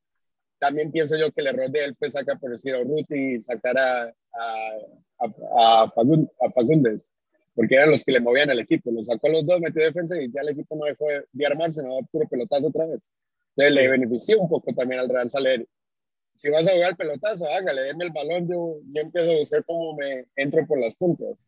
[0.61, 3.41] también pienso yo que el error de él fue sacar por decir a Ruti y
[3.41, 4.13] sacar a,
[5.19, 7.11] a, a, Fagundes,
[7.55, 8.91] porque eran los que le movían al equipo.
[8.91, 11.81] Lo sacó a los dos, metió defensa y ya el equipo no dejó de, armarse,
[11.81, 13.11] no puro pelotazo otra vez.
[13.55, 15.67] Entonces le benefició un poco también al Real Saler.
[16.35, 19.95] Si vas a jugar pelotazo, hágale, denme el balón, yo, yo empiezo a buscar cómo
[19.95, 21.47] me entro por las puntas.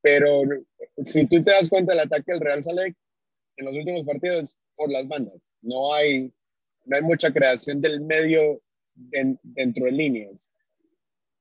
[0.00, 0.40] Pero
[1.04, 2.96] si tú te das cuenta del ataque del Real Salek
[3.58, 5.52] en los últimos partidos, por las bandas.
[5.62, 6.32] No hay,
[6.86, 8.60] no hay mucha creación del medio
[8.94, 10.50] dentro de líneas.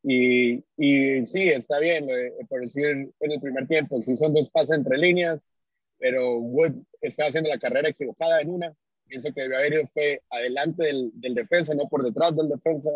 [0.04, 2.08] Y, y sí, está bien,
[2.48, 5.48] por decir en el primer tiempo, sí son dos pases entre líneas,
[5.98, 8.76] pero Wood está haciendo la carrera equivocada en una.
[9.08, 12.92] Pienso que debió haber ido fue adelante del, del defensa, no por detrás del defensa.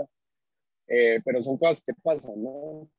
[0.87, 2.89] Eh, pero son cosas que pasan, ¿no?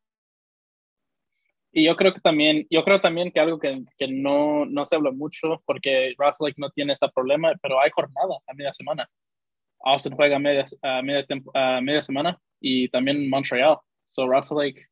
[1.73, 4.97] Y yo creo que también, yo creo también que algo que, que no, no se
[4.97, 9.09] habla mucho, porque Russell no tiene este problema, pero hay jornada a media semana.
[9.85, 13.79] Austin juega a media, a media, a media semana y también Montreal.
[14.07, 14.87] So Russell Lake,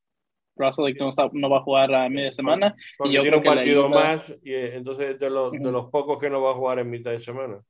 [0.56, 2.74] Russell Lake no, no, va a jugar a media semana.
[3.04, 6.30] y yo tiene un partido más, y eh, entonces de los, de los pocos que
[6.30, 7.60] no va a jugar en mitad de semana.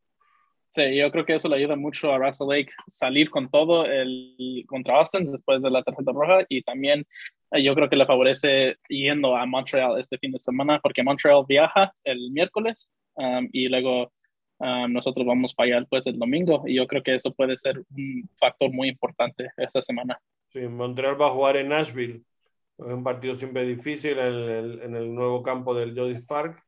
[0.70, 4.64] Sí, yo creo que eso le ayuda mucho a Russell Lake salir con todo el
[4.66, 7.06] contra Austin después de la tarjeta roja y también
[7.52, 11.44] eh, yo creo que le favorece yendo a Montreal este fin de semana porque Montreal
[11.48, 14.12] viaja el miércoles um, y luego
[14.58, 17.78] um, nosotros vamos para allá pues el domingo y yo creo que eso puede ser
[17.78, 20.20] un factor muy importante esta semana.
[20.52, 22.22] Sí, Montreal va a jugar en Nashville,
[22.78, 26.64] es un partido siempre difícil en el, en el nuevo campo del Jodis Park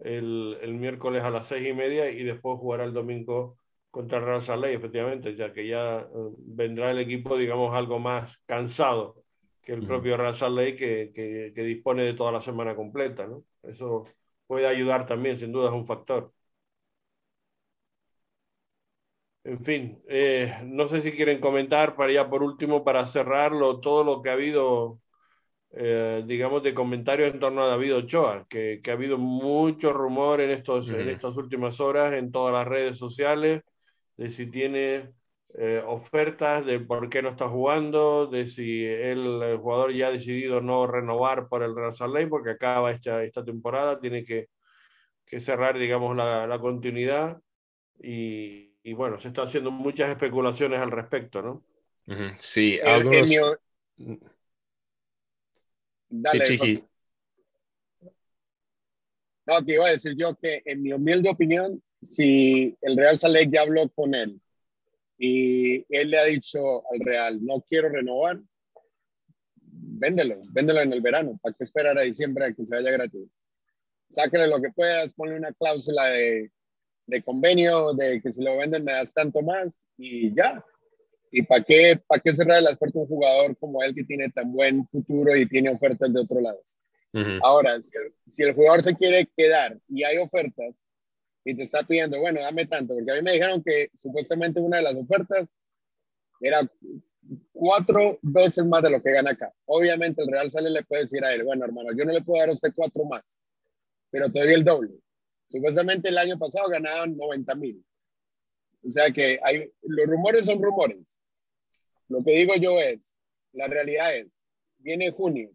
[0.00, 3.58] el, el, miércoles a las seis y media y después jugará el domingo
[3.90, 9.22] contra Real Salt efectivamente, ya que ya uh, vendrá el equipo, digamos, algo más cansado
[9.62, 13.44] que el propio Real Salt que, que, que, dispone de toda la semana completa, ¿no?
[13.62, 14.06] Eso
[14.46, 16.32] puede ayudar también, sin duda es un factor.
[19.44, 24.04] En fin, eh, no sé si quieren comentar para ya por último, para cerrarlo, todo
[24.04, 25.00] lo que ha habido
[25.72, 30.40] eh, digamos, de comentarios en torno a David Ochoa, que, que ha habido mucho rumor
[30.40, 33.62] en, estos, en estas últimas horas en todas las redes sociales,
[34.16, 35.12] de si tiene
[35.54, 40.12] eh, ofertas, de por qué no está jugando, de si el, el, jugador ya ha
[40.12, 44.48] decidido no renovar por el Real Salt porque acaba esta, esta temporada, tiene que,
[45.26, 47.40] que cerrar, digamos, la, la continuidad.
[48.02, 51.64] Y, y, bueno, se están haciendo muchas especulaciones al respecto, ¿no?
[52.38, 53.30] Sí, algunos...
[56.12, 56.84] Dale, sí, sí,
[59.46, 63.52] No, te iba a decir yo que en mi humilde opinión, si el Real Salek
[63.52, 64.40] ya habló con él
[65.18, 68.40] y él le ha dicho al Real, no quiero renovar,
[69.54, 73.28] véndelo, véndelo en el verano, ¿para qué esperar a diciembre a que se vaya gratis?
[74.08, 76.50] Sáquele lo que puedas, ponle una cláusula de,
[77.10, 80.64] de convenio, de que si lo venden me das tanto más y ya.
[81.32, 84.30] ¿Y para qué, para qué cerrar las puertas a un jugador como él que tiene
[84.30, 86.60] tan buen futuro y tiene ofertas de otro lado?
[87.42, 90.80] Ahora, si el, jugador se quiere quedar y hay ofertas
[91.44, 94.76] y te está pidiendo, bueno, dame tanto, porque a mí me dijeron que supuestamente una
[94.76, 95.56] de las ofertas
[96.40, 96.60] era
[97.52, 99.52] cuatro veces más de lo que gana acá.
[99.66, 102.40] Obviamente el Real Sale le puede decir a él, bueno, hermano, yo no le puedo
[102.40, 103.42] dar a usted cuatro más,
[104.10, 104.92] pero te doy el doble.
[105.50, 107.84] Supuestamente el año pasado ganaban 90 mil.
[108.86, 111.20] O sea que hay, los rumores son rumores.
[112.08, 113.16] Lo que digo yo es,
[113.52, 114.46] la realidad es,
[114.78, 115.50] viene junio,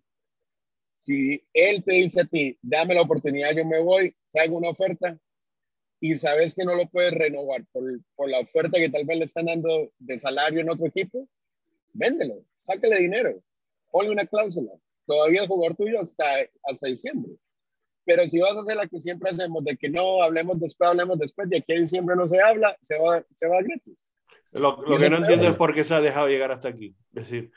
[0.96, 5.18] si él te dice a ti, dame la oportunidad, yo me voy, traigo una oferta
[6.00, 7.84] y sabes que no lo puedes renovar por,
[8.16, 11.28] por la oferta que tal vez le están dando de salario en otro equipo,
[11.94, 13.42] véndelo, sácale dinero,
[13.92, 14.72] ponle una cláusula.
[15.06, 16.26] Todavía es jugador tuyo hasta,
[16.64, 17.34] hasta diciembre.
[18.06, 21.18] Pero si vas a hacer la que siempre hacemos, de que no hablemos después, hablemos
[21.18, 24.14] después, de aquí a diciembre no se habla, se va, se va gratis.
[24.52, 26.96] Lo, lo que no entiendo es por qué se ha dejado llegar hasta aquí.
[27.14, 27.52] Es decir,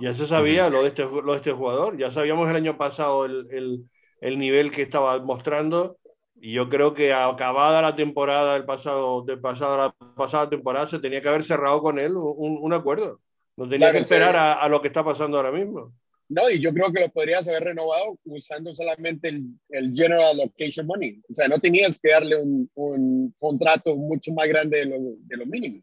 [0.00, 3.24] ya se sabía lo de este, lo de este jugador, ya sabíamos el año pasado
[3.24, 3.84] el, el,
[4.20, 5.98] el nivel que estaba mostrando
[6.34, 10.98] y yo creo que acabada la temporada del pasado, de pasado, la pasada temporada se
[10.98, 13.20] tenía que haber cerrado con él un, un acuerdo.
[13.56, 15.92] No tenía que esperar a, a, lo que está pasando ahora mismo.
[16.32, 20.86] No, y yo creo que lo podrías haber renovado usando solamente el, el General Location
[20.86, 21.20] Money.
[21.28, 25.36] O sea, no tenías que darle un, un contrato mucho más grande de lo, de
[25.36, 25.82] lo mínimo.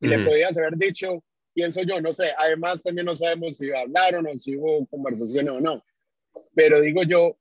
[0.00, 4.26] Y le podías haber dicho, pienso yo, no sé, además también no sabemos si hablaron
[4.26, 5.84] o si hubo conversaciones o no,
[6.54, 7.38] pero digo yo,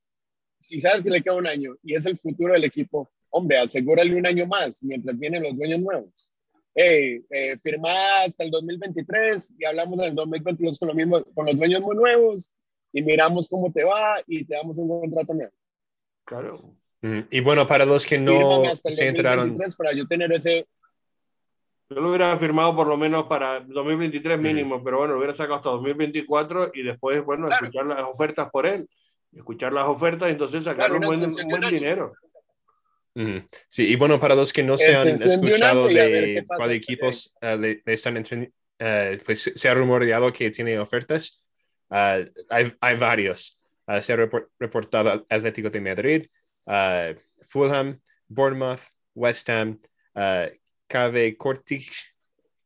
[0.60, 4.14] si sabes que le queda un año y es el futuro del equipo, hombre, asegúrale
[4.14, 6.30] un año más mientras vienen los dueños nuevos.
[6.74, 7.90] Hey, eh, firma
[8.26, 12.52] hasta el 2023 y hablamos del 2022 con, lo mismo, con los dueños muy nuevos
[12.94, 15.52] y miramos cómo te va y te damos un contrato nuevo.
[16.24, 16.76] Claro.
[17.02, 19.58] Mm, y bueno, para los que no se enteraron.
[19.78, 20.66] Para yo tener ese,
[21.90, 24.84] yo lo hubiera firmado por lo menos para 2023 mínimo, mm.
[24.84, 27.66] pero bueno, lo hubiera sacado hasta 2024 y después, bueno, claro.
[27.66, 28.88] escuchar las ofertas por él,
[29.34, 32.14] escuchar las ofertas y entonces sacar claro, un buen, un buen dinero.
[33.68, 37.82] Sí, y bueno, para los que no se han escuchado de cuál equipos uh, le,
[37.86, 41.44] le, están entre, uh, pues se ha rumoreado que tiene ofertas.
[41.90, 43.60] Uh, hay, hay, varios.
[44.00, 46.28] se ha report, reportado Atlético de Madrid,
[47.42, 48.82] Fulham, Bournemouth,
[49.14, 49.80] West Ham,
[50.88, 52.16] KV Cortich,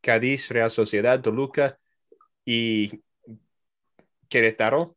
[0.01, 1.79] Cádiz, Real Sociedad, Toluca
[2.45, 3.01] y
[4.29, 4.95] Querétaro.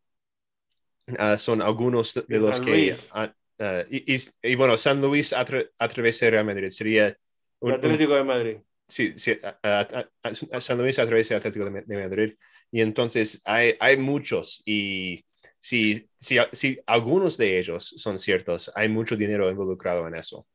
[1.39, 2.95] Son algunos de, los que...
[3.15, 6.69] Uh, uh, y, y, y, bueno, San Luis a, tra a través de Real Madrid
[6.69, 7.17] sería...
[7.61, 8.57] Un, Atlético de Madrid.
[8.87, 12.35] Sí, sí a, San Luis a través de Atlético de, de Madrid.
[12.71, 15.25] Y entonces hay, hay muchos y
[15.59, 20.47] si, si, si algunos de ellos son ciertos, hay mucho dinero involucrado en eso.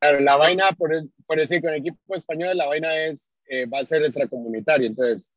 [0.00, 0.90] La vaina, por,
[1.26, 4.86] por decir, con el equipo español, la vaina es, eh, va a ser extracomunitario.
[4.86, 5.32] Entonces,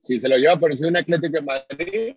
[0.00, 2.14] si se lo lleva por decir un Atlético de Madrid,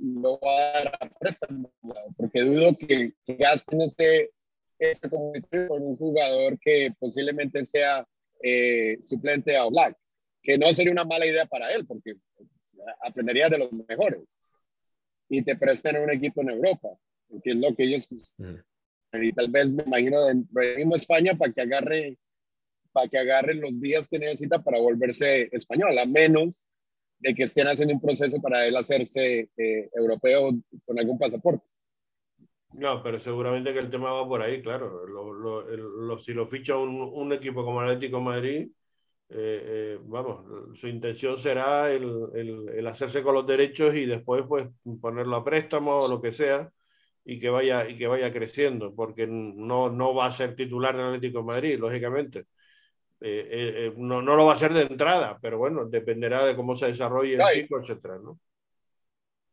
[0.00, 1.72] lo va a dar a préstamo,
[2.16, 4.30] porque dudo que, que gasten ese,
[4.78, 8.06] ese con un jugador que posiblemente sea
[8.42, 9.96] eh, suplente a Black,
[10.42, 12.14] que no sería una mala idea para él, porque
[13.02, 14.40] aprendería de los mejores.
[15.28, 16.88] Y te prestan un equipo en Europa,
[17.42, 18.08] que es lo que ellos
[18.38, 18.54] mm
[19.12, 20.34] y tal vez me imagino de
[20.76, 22.18] mismo España para que agarre
[22.92, 26.67] para que agarre los días que necesita para volverse español, a menos
[27.18, 30.50] de que estén haciendo un proceso para él hacerse eh, europeo
[30.84, 31.66] con algún pasaporte.
[32.72, 35.06] No, pero seguramente que el tema va por ahí, claro.
[35.06, 38.68] Lo, si lo ficha un, equipo como Atlético Madrid,
[39.30, 44.68] eh, eh, vamos, su intención será el, el, hacerse con los derechos y después pues
[45.00, 46.70] ponerlo a préstamo o lo que sea
[47.24, 51.06] y que vaya, y que vaya creciendo, porque no, no va a ser titular del
[51.06, 52.46] Atlético de Madrid, lógicamente.
[53.20, 56.76] Eh, eh, no, no, lo va a ser de entrada, pero bueno, dependerá de cómo
[56.76, 58.38] se desarrolle el chico, etcétera, ¿no?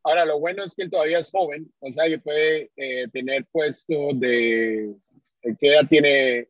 [0.04, 3.44] Ahora, lo bueno es que él todavía es joven, o sea, que puede eh, tener
[3.50, 4.94] puesto de.
[5.58, 6.48] ¿Qué edad tiene?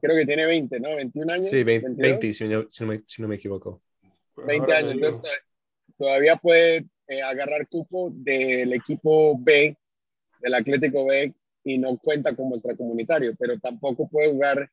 [0.00, 0.94] Creo que tiene 20, ¿no?
[0.94, 1.50] 21 años.
[1.50, 3.82] Sí, 20, 20 si, no, si, no me, si, no, me, equivoco.
[4.36, 5.32] 20 años, entonces
[5.98, 9.76] todavía puede eh, agarrar cupo del equipo B
[10.40, 14.70] del Atlético B y no cuenta como extracomunitario, pero tampoco puede jugar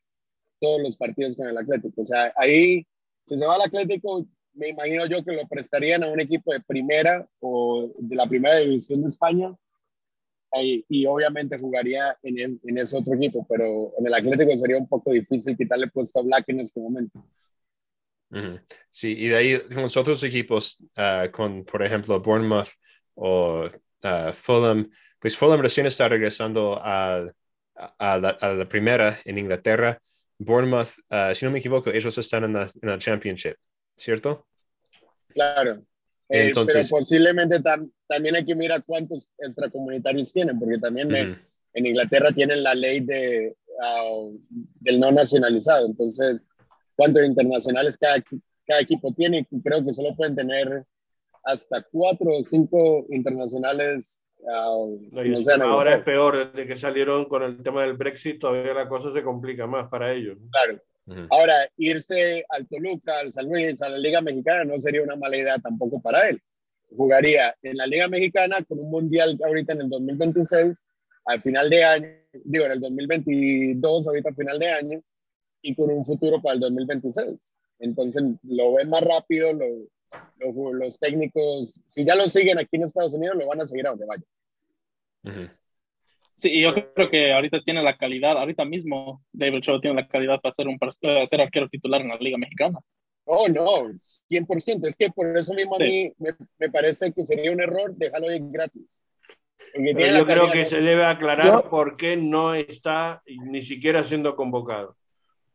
[0.64, 2.02] todos los partidos con el Atlético.
[2.02, 2.88] O sea, ahí,
[3.28, 6.62] si se va al Atlético, me imagino yo que lo prestarían a un equipo de
[6.62, 9.54] primera o de la primera división de España
[10.62, 14.78] y, y obviamente jugaría en, el, en, ese otro equipo, pero en el Atlético sería
[14.78, 17.26] un poco difícil quitarle puesto a Black en este momento.
[18.90, 22.70] Sí, y de ahí los otros equipos, ah, con por ejemplo Bournemouth
[23.16, 27.32] o uh, Fulham, pues Fulham recién está regresando a,
[27.76, 30.00] a, la, primera en Inglaterra.
[30.44, 33.56] Bournemouth, uh, si no me equivoco, ellos están en la, en la Championship,
[33.96, 34.46] ¿cierto?
[35.30, 35.84] Claro.
[36.30, 37.60] Eh, Entonces, pero posiblemente
[38.08, 43.56] también hay que mirar cuántos extracomunitarios tienen, porque también en, Inglaterra tienen la ley de,
[43.82, 44.28] ah,
[44.80, 45.86] del no nacionalizado.
[45.86, 46.50] Entonces,
[46.96, 48.24] cuántos internacionales cada,
[48.66, 49.48] cada equipo tiene.
[49.64, 50.86] Creo que solo pueden tener
[51.44, 54.20] hasta cuatro o cinco internacionales.
[54.46, 55.00] Uh,
[55.62, 59.24] ahora es peor, desde que salieron con el tema del Brexit, todavía la cosa se
[59.24, 60.38] complica más para ellos.
[60.52, 60.82] Claro.
[61.30, 65.38] Ahora, irse al Toluca, al San Luis, a la Liga Mexicana no sería una mala
[65.38, 66.42] idea tampoco para él.
[66.96, 70.88] Jugaría en la Liga Mexicana con un mundial ahorita en el 2026,
[71.26, 72.08] al final de año,
[72.46, 75.04] digo, en el 2022, ahorita al final de año,
[75.62, 77.58] y con un futuro para el 2026.
[77.80, 79.66] Entonces lo ven más rápido, lo,
[80.74, 83.92] los técnicos, si ya lo siguen aquí en Estados Unidos, lo van a seguir a
[83.92, 84.24] donde vaya.
[86.36, 90.42] Sí, yo creo que ahorita tiene la calidad, ahorita mismo David Cho tiene la calidad
[90.42, 90.94] para ser, un, para
[91.26, 92.80] ser arquero titular en la Liga Mexicana.
[93.26, 93.90] Oh, no,
[94.30, 94.88] 100%.
[94.88, 98.34] Es que por eso mismo a mí me, me, parece que sería un error dejarlo
[98.34, 99.08] ir gratis.
[99.76, 104.98] Yo creo que se debe aclarar por qué no está ni siquiera siendo convocado.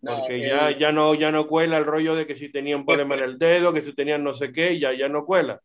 [0.00, 3.24] Porque ya, ya, no, ya no cuela el rollo de que si tenían problema en
[3.24, 5.60] el dedo, que si tenían no sé qué, ya, ya no cuela.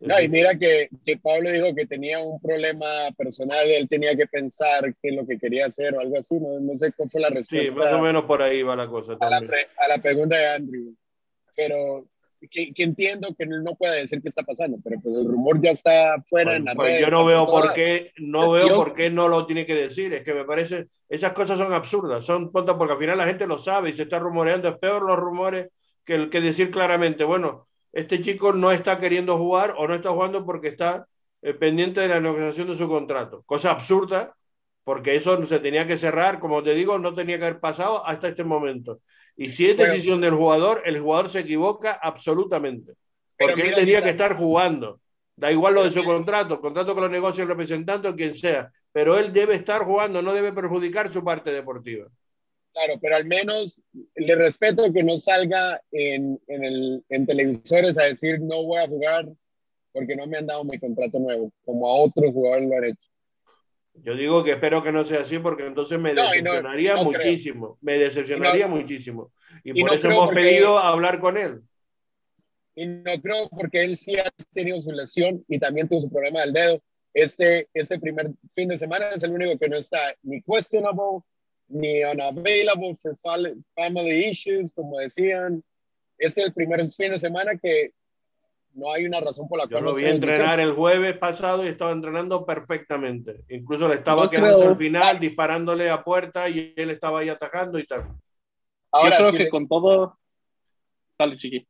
[0.00, 4.26] No, y mira que, que, Pablo dijo que tenía un problema personal, él tenía que
[4.26, 7.20] pensar qué es lo que quería hacer o algo así, no, no sé cuál fue
[7.20, 7.72] la respuesta.
[7.72, 9.16] Sí, más o menos por ahí va la cosa.
[9.20, 10.94] A la, a la, pregunta de Andrew.
[11.56, 12.06] Pero
[12.48, 16.20] que, entiendo que no puede decir qué está pasando, pero pues el rumor ya está
[16.22, 19.46] fuera en la pues Yo no veo por qué, no veo por qué no lo
[19.46, 20.12] tiene que decir.
[20.14, 23.46] Es que me parece, esas cosas son absurdas, son tontas porque al final la gente
[23.46, 24.68] lo sabe y se está rumoreando.
[24.68, 25.68] Es peor los rumores
[26.04, 30.10] que el que decir claramente, bueno, este chico no está queriendo jugar o no está
[30.10, 31.06] jugando porque está
[31.42, 33.42] eh, pendiente de la negociación de su contrato.
[33.46, 34.34] Cosa absurda,
[34.84, 38.28] porque eso se tenía que cerrar, como te digo, no tenía que haber pasado hasta
[38.28, 39.00] este momento.
[39.36, 42.92] Y si es decisión del jugador, el jugador se equivoca absolutamente.
[43.38, 45.00] Porque él tenía que estar jugando.
[45.36, 48.70] Da igual lo de su contrato, contrato que lo negocie el representante o quien sea.
[48.92, 52.06] Pero él debe estar jugando, no debe perjudicar su parte deportiva.
[52.72, 53.82] Claro, pero al menos
[54.14, 58.88] le respeto que no salga en, en, el, en televisores a decir no voy a
[58.88, 59.26] jugar
[59.92, 63.08] porque no me han dado mi contrato nuevo, como a otros jugadores lo han hecho.
[64.02, 67.78] Yo digo que espero que no sea así porque entonces me decepcionaría muchísimo.
[67.80, 69.32] Me decepcionaría muchísimo.
[69.62, 71.62] Y, por eso hemos pedido hablar con él.
[72.74, 76.40] Y no creo porque él sí ha tenido su lesión y también tuvo su problema
[76.40, 76.82] del dedo.
[77.12, 81.20] Este, este primer fin de semana es el único que no está ni questionable,
[81.68, 83.14] ni unavailable for
[83.76, 85.62] family issues, como decían.
[86.18, 87.92] Este es el primer fin de semana que
[88.74, 89.80] no hay una razón por la cual.
[89.80, 93.40] Yo lo vi entrenar el jueves pasado y estaba entrenando perfectamente.
[93.48, 97.86] Incluso le estaba quedando al final, disparándole a puerta y él estaba ahí atacando y
[97.86, 98.08] tal.
[98.90, 100.18] Ahora, yo creo que con todo.
[101.18, 101.66] Dale, chiqui.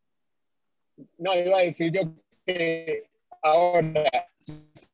[1.18, 2.02] No, iba a decir yo
[2.46, 3.04] que
[3.42, 4.04] ahora,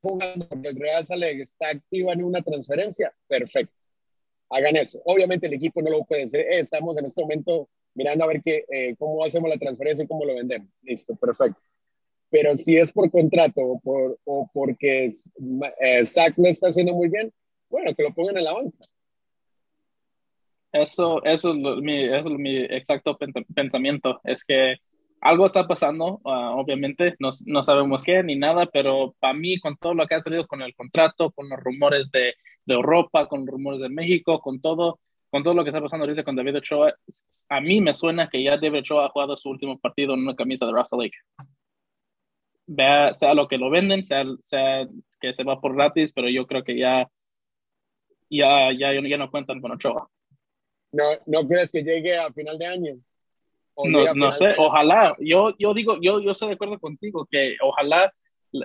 [0.01, 3.75] jugando porque el Real sale está activa en una transferencia, perfecto.
[4.51, 5.01] Hagan eso.
[5.05, 6.47] Obviamente el equipo no lo puede hacer.
[6.51, 10.25] Estamos en este momento mirando a ver qué, eh, cómo hacemos la transferencia y cómo
[10.25, 10.69] lo vendemos.
[10.83, 11.61] Listo, perfecto
[12.31, 15.09] pero si es por contrato o, por, o porque
[15.81, 17.33] eh, Zach lo está haciendo muy bien,
[17.69, 18.79] bueno, que lo pongan en la banca.
[20.73, 23.19] Eso, eso, es, mi, es mi exacto
[23.55, 24.77] pensamiento, es que
[25.21, 29.77] algo está pasando, ah, obviamente, no, no, sabemos qué ni nada, pero para mí, con
[29.77, 32.35] todo lo que ha salido con el contrato, con los rumores de,
[32.65, 36.05] de Europa, con los rumores de México, con todo, con todo lo que está pasando
[36.05, 36.95] ahorita con David Ochoa,
[37.49, 40.37] a mí me suena que ya David Ochoa ha jugado su último partido en una
[40.37, 41.19] camisa de Russell Lake
[42.71, 44.87] vea, sea lo que lo venden, sea, sea
[45.21, 47.09] que se va por gratis, pero yo creo que ya,
[48.31, 50.09] ya, ya, ya no cuentan con Ochoa.
[50.93, 52.95] ¿No, ¿No crees que llegue a final de año?
[53.85, 55.17] No, no sé, ojalá.
[55.19, 58.13] Yo, yo digo, yo, yo estoy de acuerdo contigo que ojalá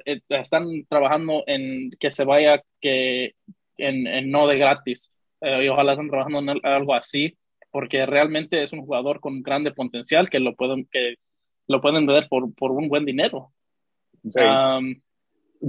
[0.05, 3.33] eh, están trabajando en que se vaya que
[3.77, 5.11] en, en no de gratis.
[5.41, 7.37] Eh, y ojalá estén trabajando en algo así,
[7.71, 11.15] porque realmente es un jugador con grande potencial que lo pueden, que
[11.67, 13.51] lo pueden vender por, por un buen dinero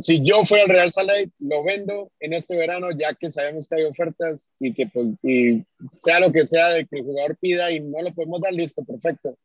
[0.01, 3.77] si yo fuera al Real Salade, lo vendo en este verano, ya que sabemos que
[3.77, 7.71] hay ofertas y que pues, y sea lo que sea de que el jugador pida
[7.71, 9.37] y no lo podemos dar, listo, perfecto.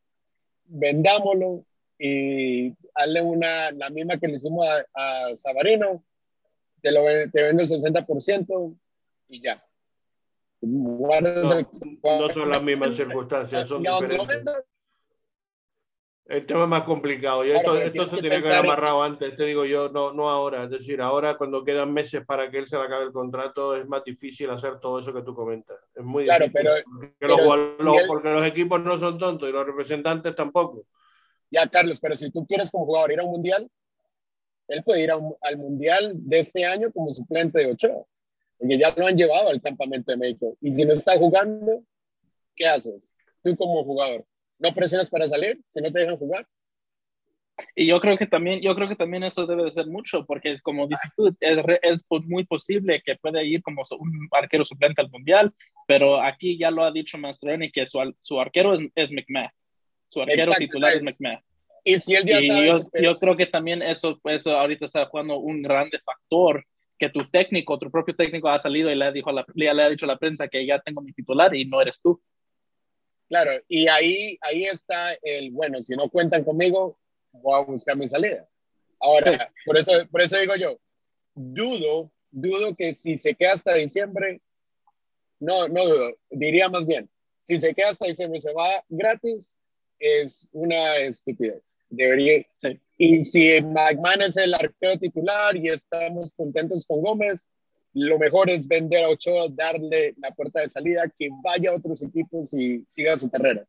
[0.64, 1.64] Vendámoslo
[1.98, 6.04] y hazle una, la misma que le hicimos a, a Sabarino,
[6.80, 8.76] te, lo, te vendo el 60%
[9.28, 9.64] y ya.
[10.60, 14.64] No, no, son las mismas circunstancias, son diferentes.
[16.26, 17.44] El tema es más complicado.
[17.44, 20.64] Y esto, esto se tiene que haber amarrado antes, te digo yo, no, no ahora.
[20.64, 23.86] Es decir, ahora cuando quedan meses para que él se le acabe el contrato, es
[23.86, 25.76] más difícil hacer todo eso que tú comentas.
[25.94, 26.70] Es muy claro, difícil.
[27.18, 30.86] Pero, porque, los, porque los equipos no son tontos y los representantes tampoco.
[31.50, 33.68] Ya, Carlos, pero si tú quieres como jugador ir a un mundial,
[34.68, 38.06] él puede ir al mundial de este año como suplente de Ochoa,
[38.58, 40.56] porque ya lo han llevado al campamento de México.
[40.60, 41.82] Y si no está jugando,
[42.56, 43.14] ¿qué haces?
[43.42, 44.24] Tú como jugador,
[44.62, 46.46] ¿no presionas para salir si no te dejan jugar?
[47.76, 50.52] Y yo creo que también, yo creo que también eso debe de ser mucho, porque
[50.52, 55.02] es como dices tú, es, es muy posible que pueda ir como un arquero suplente
[55.02, 55.52] al mundial,
[55.86, 59.52] pero aquí ya lo ha dicho Mastroni que su, su arquero es, es McMath,
[60.06, 61.42] su arquero titular es McMath.
[61.84, 65.36] Y si él ya sabe yo, yo, creo que también eso, eso ahorita está jugando
[65.36, 66.64] un grande factor,
[66.98, 69.88] que tu técnico, tu propio técnico ha salido y le, dijo a la, le ha
[69.88, 72.22] dicho a la prensa que ya tengo mi titular y no eres tú.
[73.32, 76.98] Claro, y ahí, ahí está el, bueno, si no cuentan conmigo,
[77.32, 78.46] voy a buscar mi salida.
[79.00, 80.78] Ahora, por, eso, por eso digo yo,
[81.34, 84.42] dudo, dudo que si se queda hasta diciembre,
[85.40, 89.56] no, no dudo, diría más bien, si se queda hasta diciembre y se va gratis,
[89.98, 91.78] es una estupidez.
[91.88, 92.46] Debería.
[92.98, 97.48] Y si McMahon es el arquero titular y estamos contentos con Gómez,
[97.94, 102.02] lo mejor es vender a Ochoa, darle la puerta de salida, que vaya a otros
[102.02, 103.64] equipos y siga su carrera.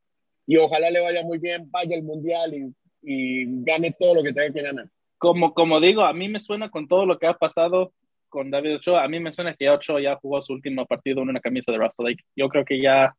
[0.45, 4.33] Y ojalá le vaya muy bien, vaya al Mundial y, y gane todo lo que
[4.33, 4.87] tenga que ganar.
[5.17, 7.93] Como, como digo, a mí me suena con todo lo que ha pasado
[8.29, 11.29] con David Ochoa, a mí me suena que Ochoa ya jugó su último partido en
[11.29, 12.23] una camisa de Russell Lake.
[12.35, 13.15] Yo creo que ya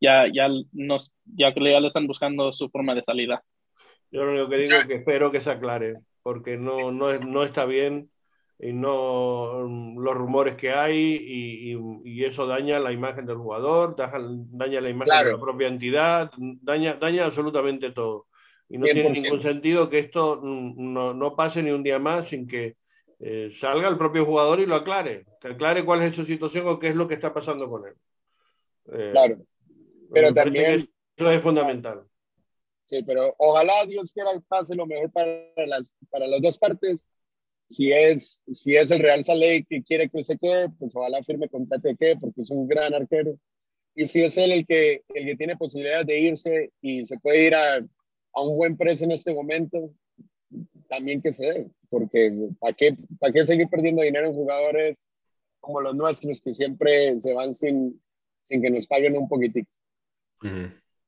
[0.00, 3.42] ya, ya, nos, ya, ya le están buscando su forma de salida.
[4.10, 7.44] Yo lo único que digo es que espero que se aclare, porque no, no, no
[7.44, 8.10] está bien
[8.58, 9.62] y no
[9.98, 15.26] los rumores que hay y, y, eso daña la imagen del jugador, daña, la imagen
[15.26, 18.26] de la propia entidad, daña, daña absolutamente todo.
[18.68, 22.48] Y no tiene ningún sentido que esto no, no, pase ni un día más sin
[22.48, 22.76] que
[23.20, 26.78] eh, salga el propio jugador y lo aclare, que aclare cuál es su situación o
[26.78, 27.94] qué es lo que está pasando con él.
[28.92, 29.36] Eh, claro.
[30.12, 30.88] Pero también...
[31.16, 32.04] Eso es fundamental.
[32.82, 37.08] Sí, pero ojalá Dios quiera que pase lo mejor para las, para las dos partes.
[37.68, 41.48] Si es, si es el Real Salé que quiere que se quede, pues ojalá firme
[41.48, 43.38] con Tate que porque es un gran arquero.
[43.94, 47.46] Y si es él el que, el que tiene posibilidades de irse y se puede
[47.46, 49.92] ir a, a un buen precio en este momento,
[50.88, 55.08] también que se dé, porque ¿para qué, ¿para qué seguir perdiendo dinero en jugadores
[55.60, 58.00] como los nuestros que siempre se van sin,
[58.42, 59.68] sin que nos paguen un poquitito?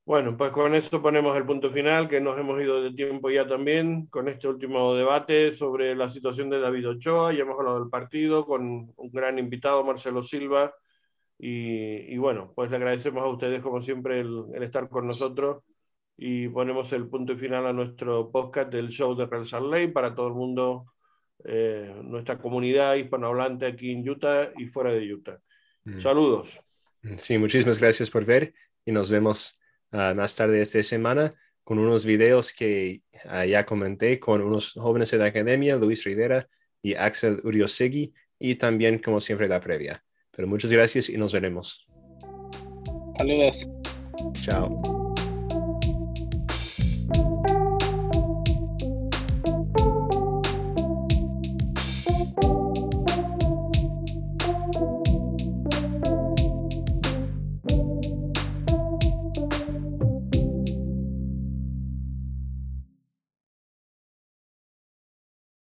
[0.08, 3.46] Bueno, pues con esto ponemos el punto final, que nos hemos ido de tiempo ya
[3.46, 7.90] también, con este último debate sobre la situación de David Ochoa, ya hemos hablado del
[7.90, 10.74] partido con un gran invitado, Marcelo Silva,
[11.38, 15.62] y, bueno, pues le agradecemos a ustedes como siempre el, estar con nosotros.
[16.16, 19.88] Y ponemos el punto final a nuestro podcast del show de Real Salt Lake.
[19.88, 20.86] Para todo el mundo,
[21.44, 25.38] eh, nuestra comunidad hispanohablante aquí en Utah y fuera de Utah.
[26.00, 26.58] Saludos.
[27.18, 28.54] Sí, muchísimas gracias por ver
[28.86, 29.60] y nos vemos
[29.92, 31.32] ah, más tarde esta semana
[31.64, 36.48] con unos videos que ah, ya comenté con unos jóvenes de la academia, Luis Rivera
[36.82, 40.02] y Axel Uriosegui, y también, como siempre, la previa.
[40.30, 41.86] Pero muchas gracias y nos veremos.
[43.16, 43.66] Saludos.
[44.42, 44.97] Chao.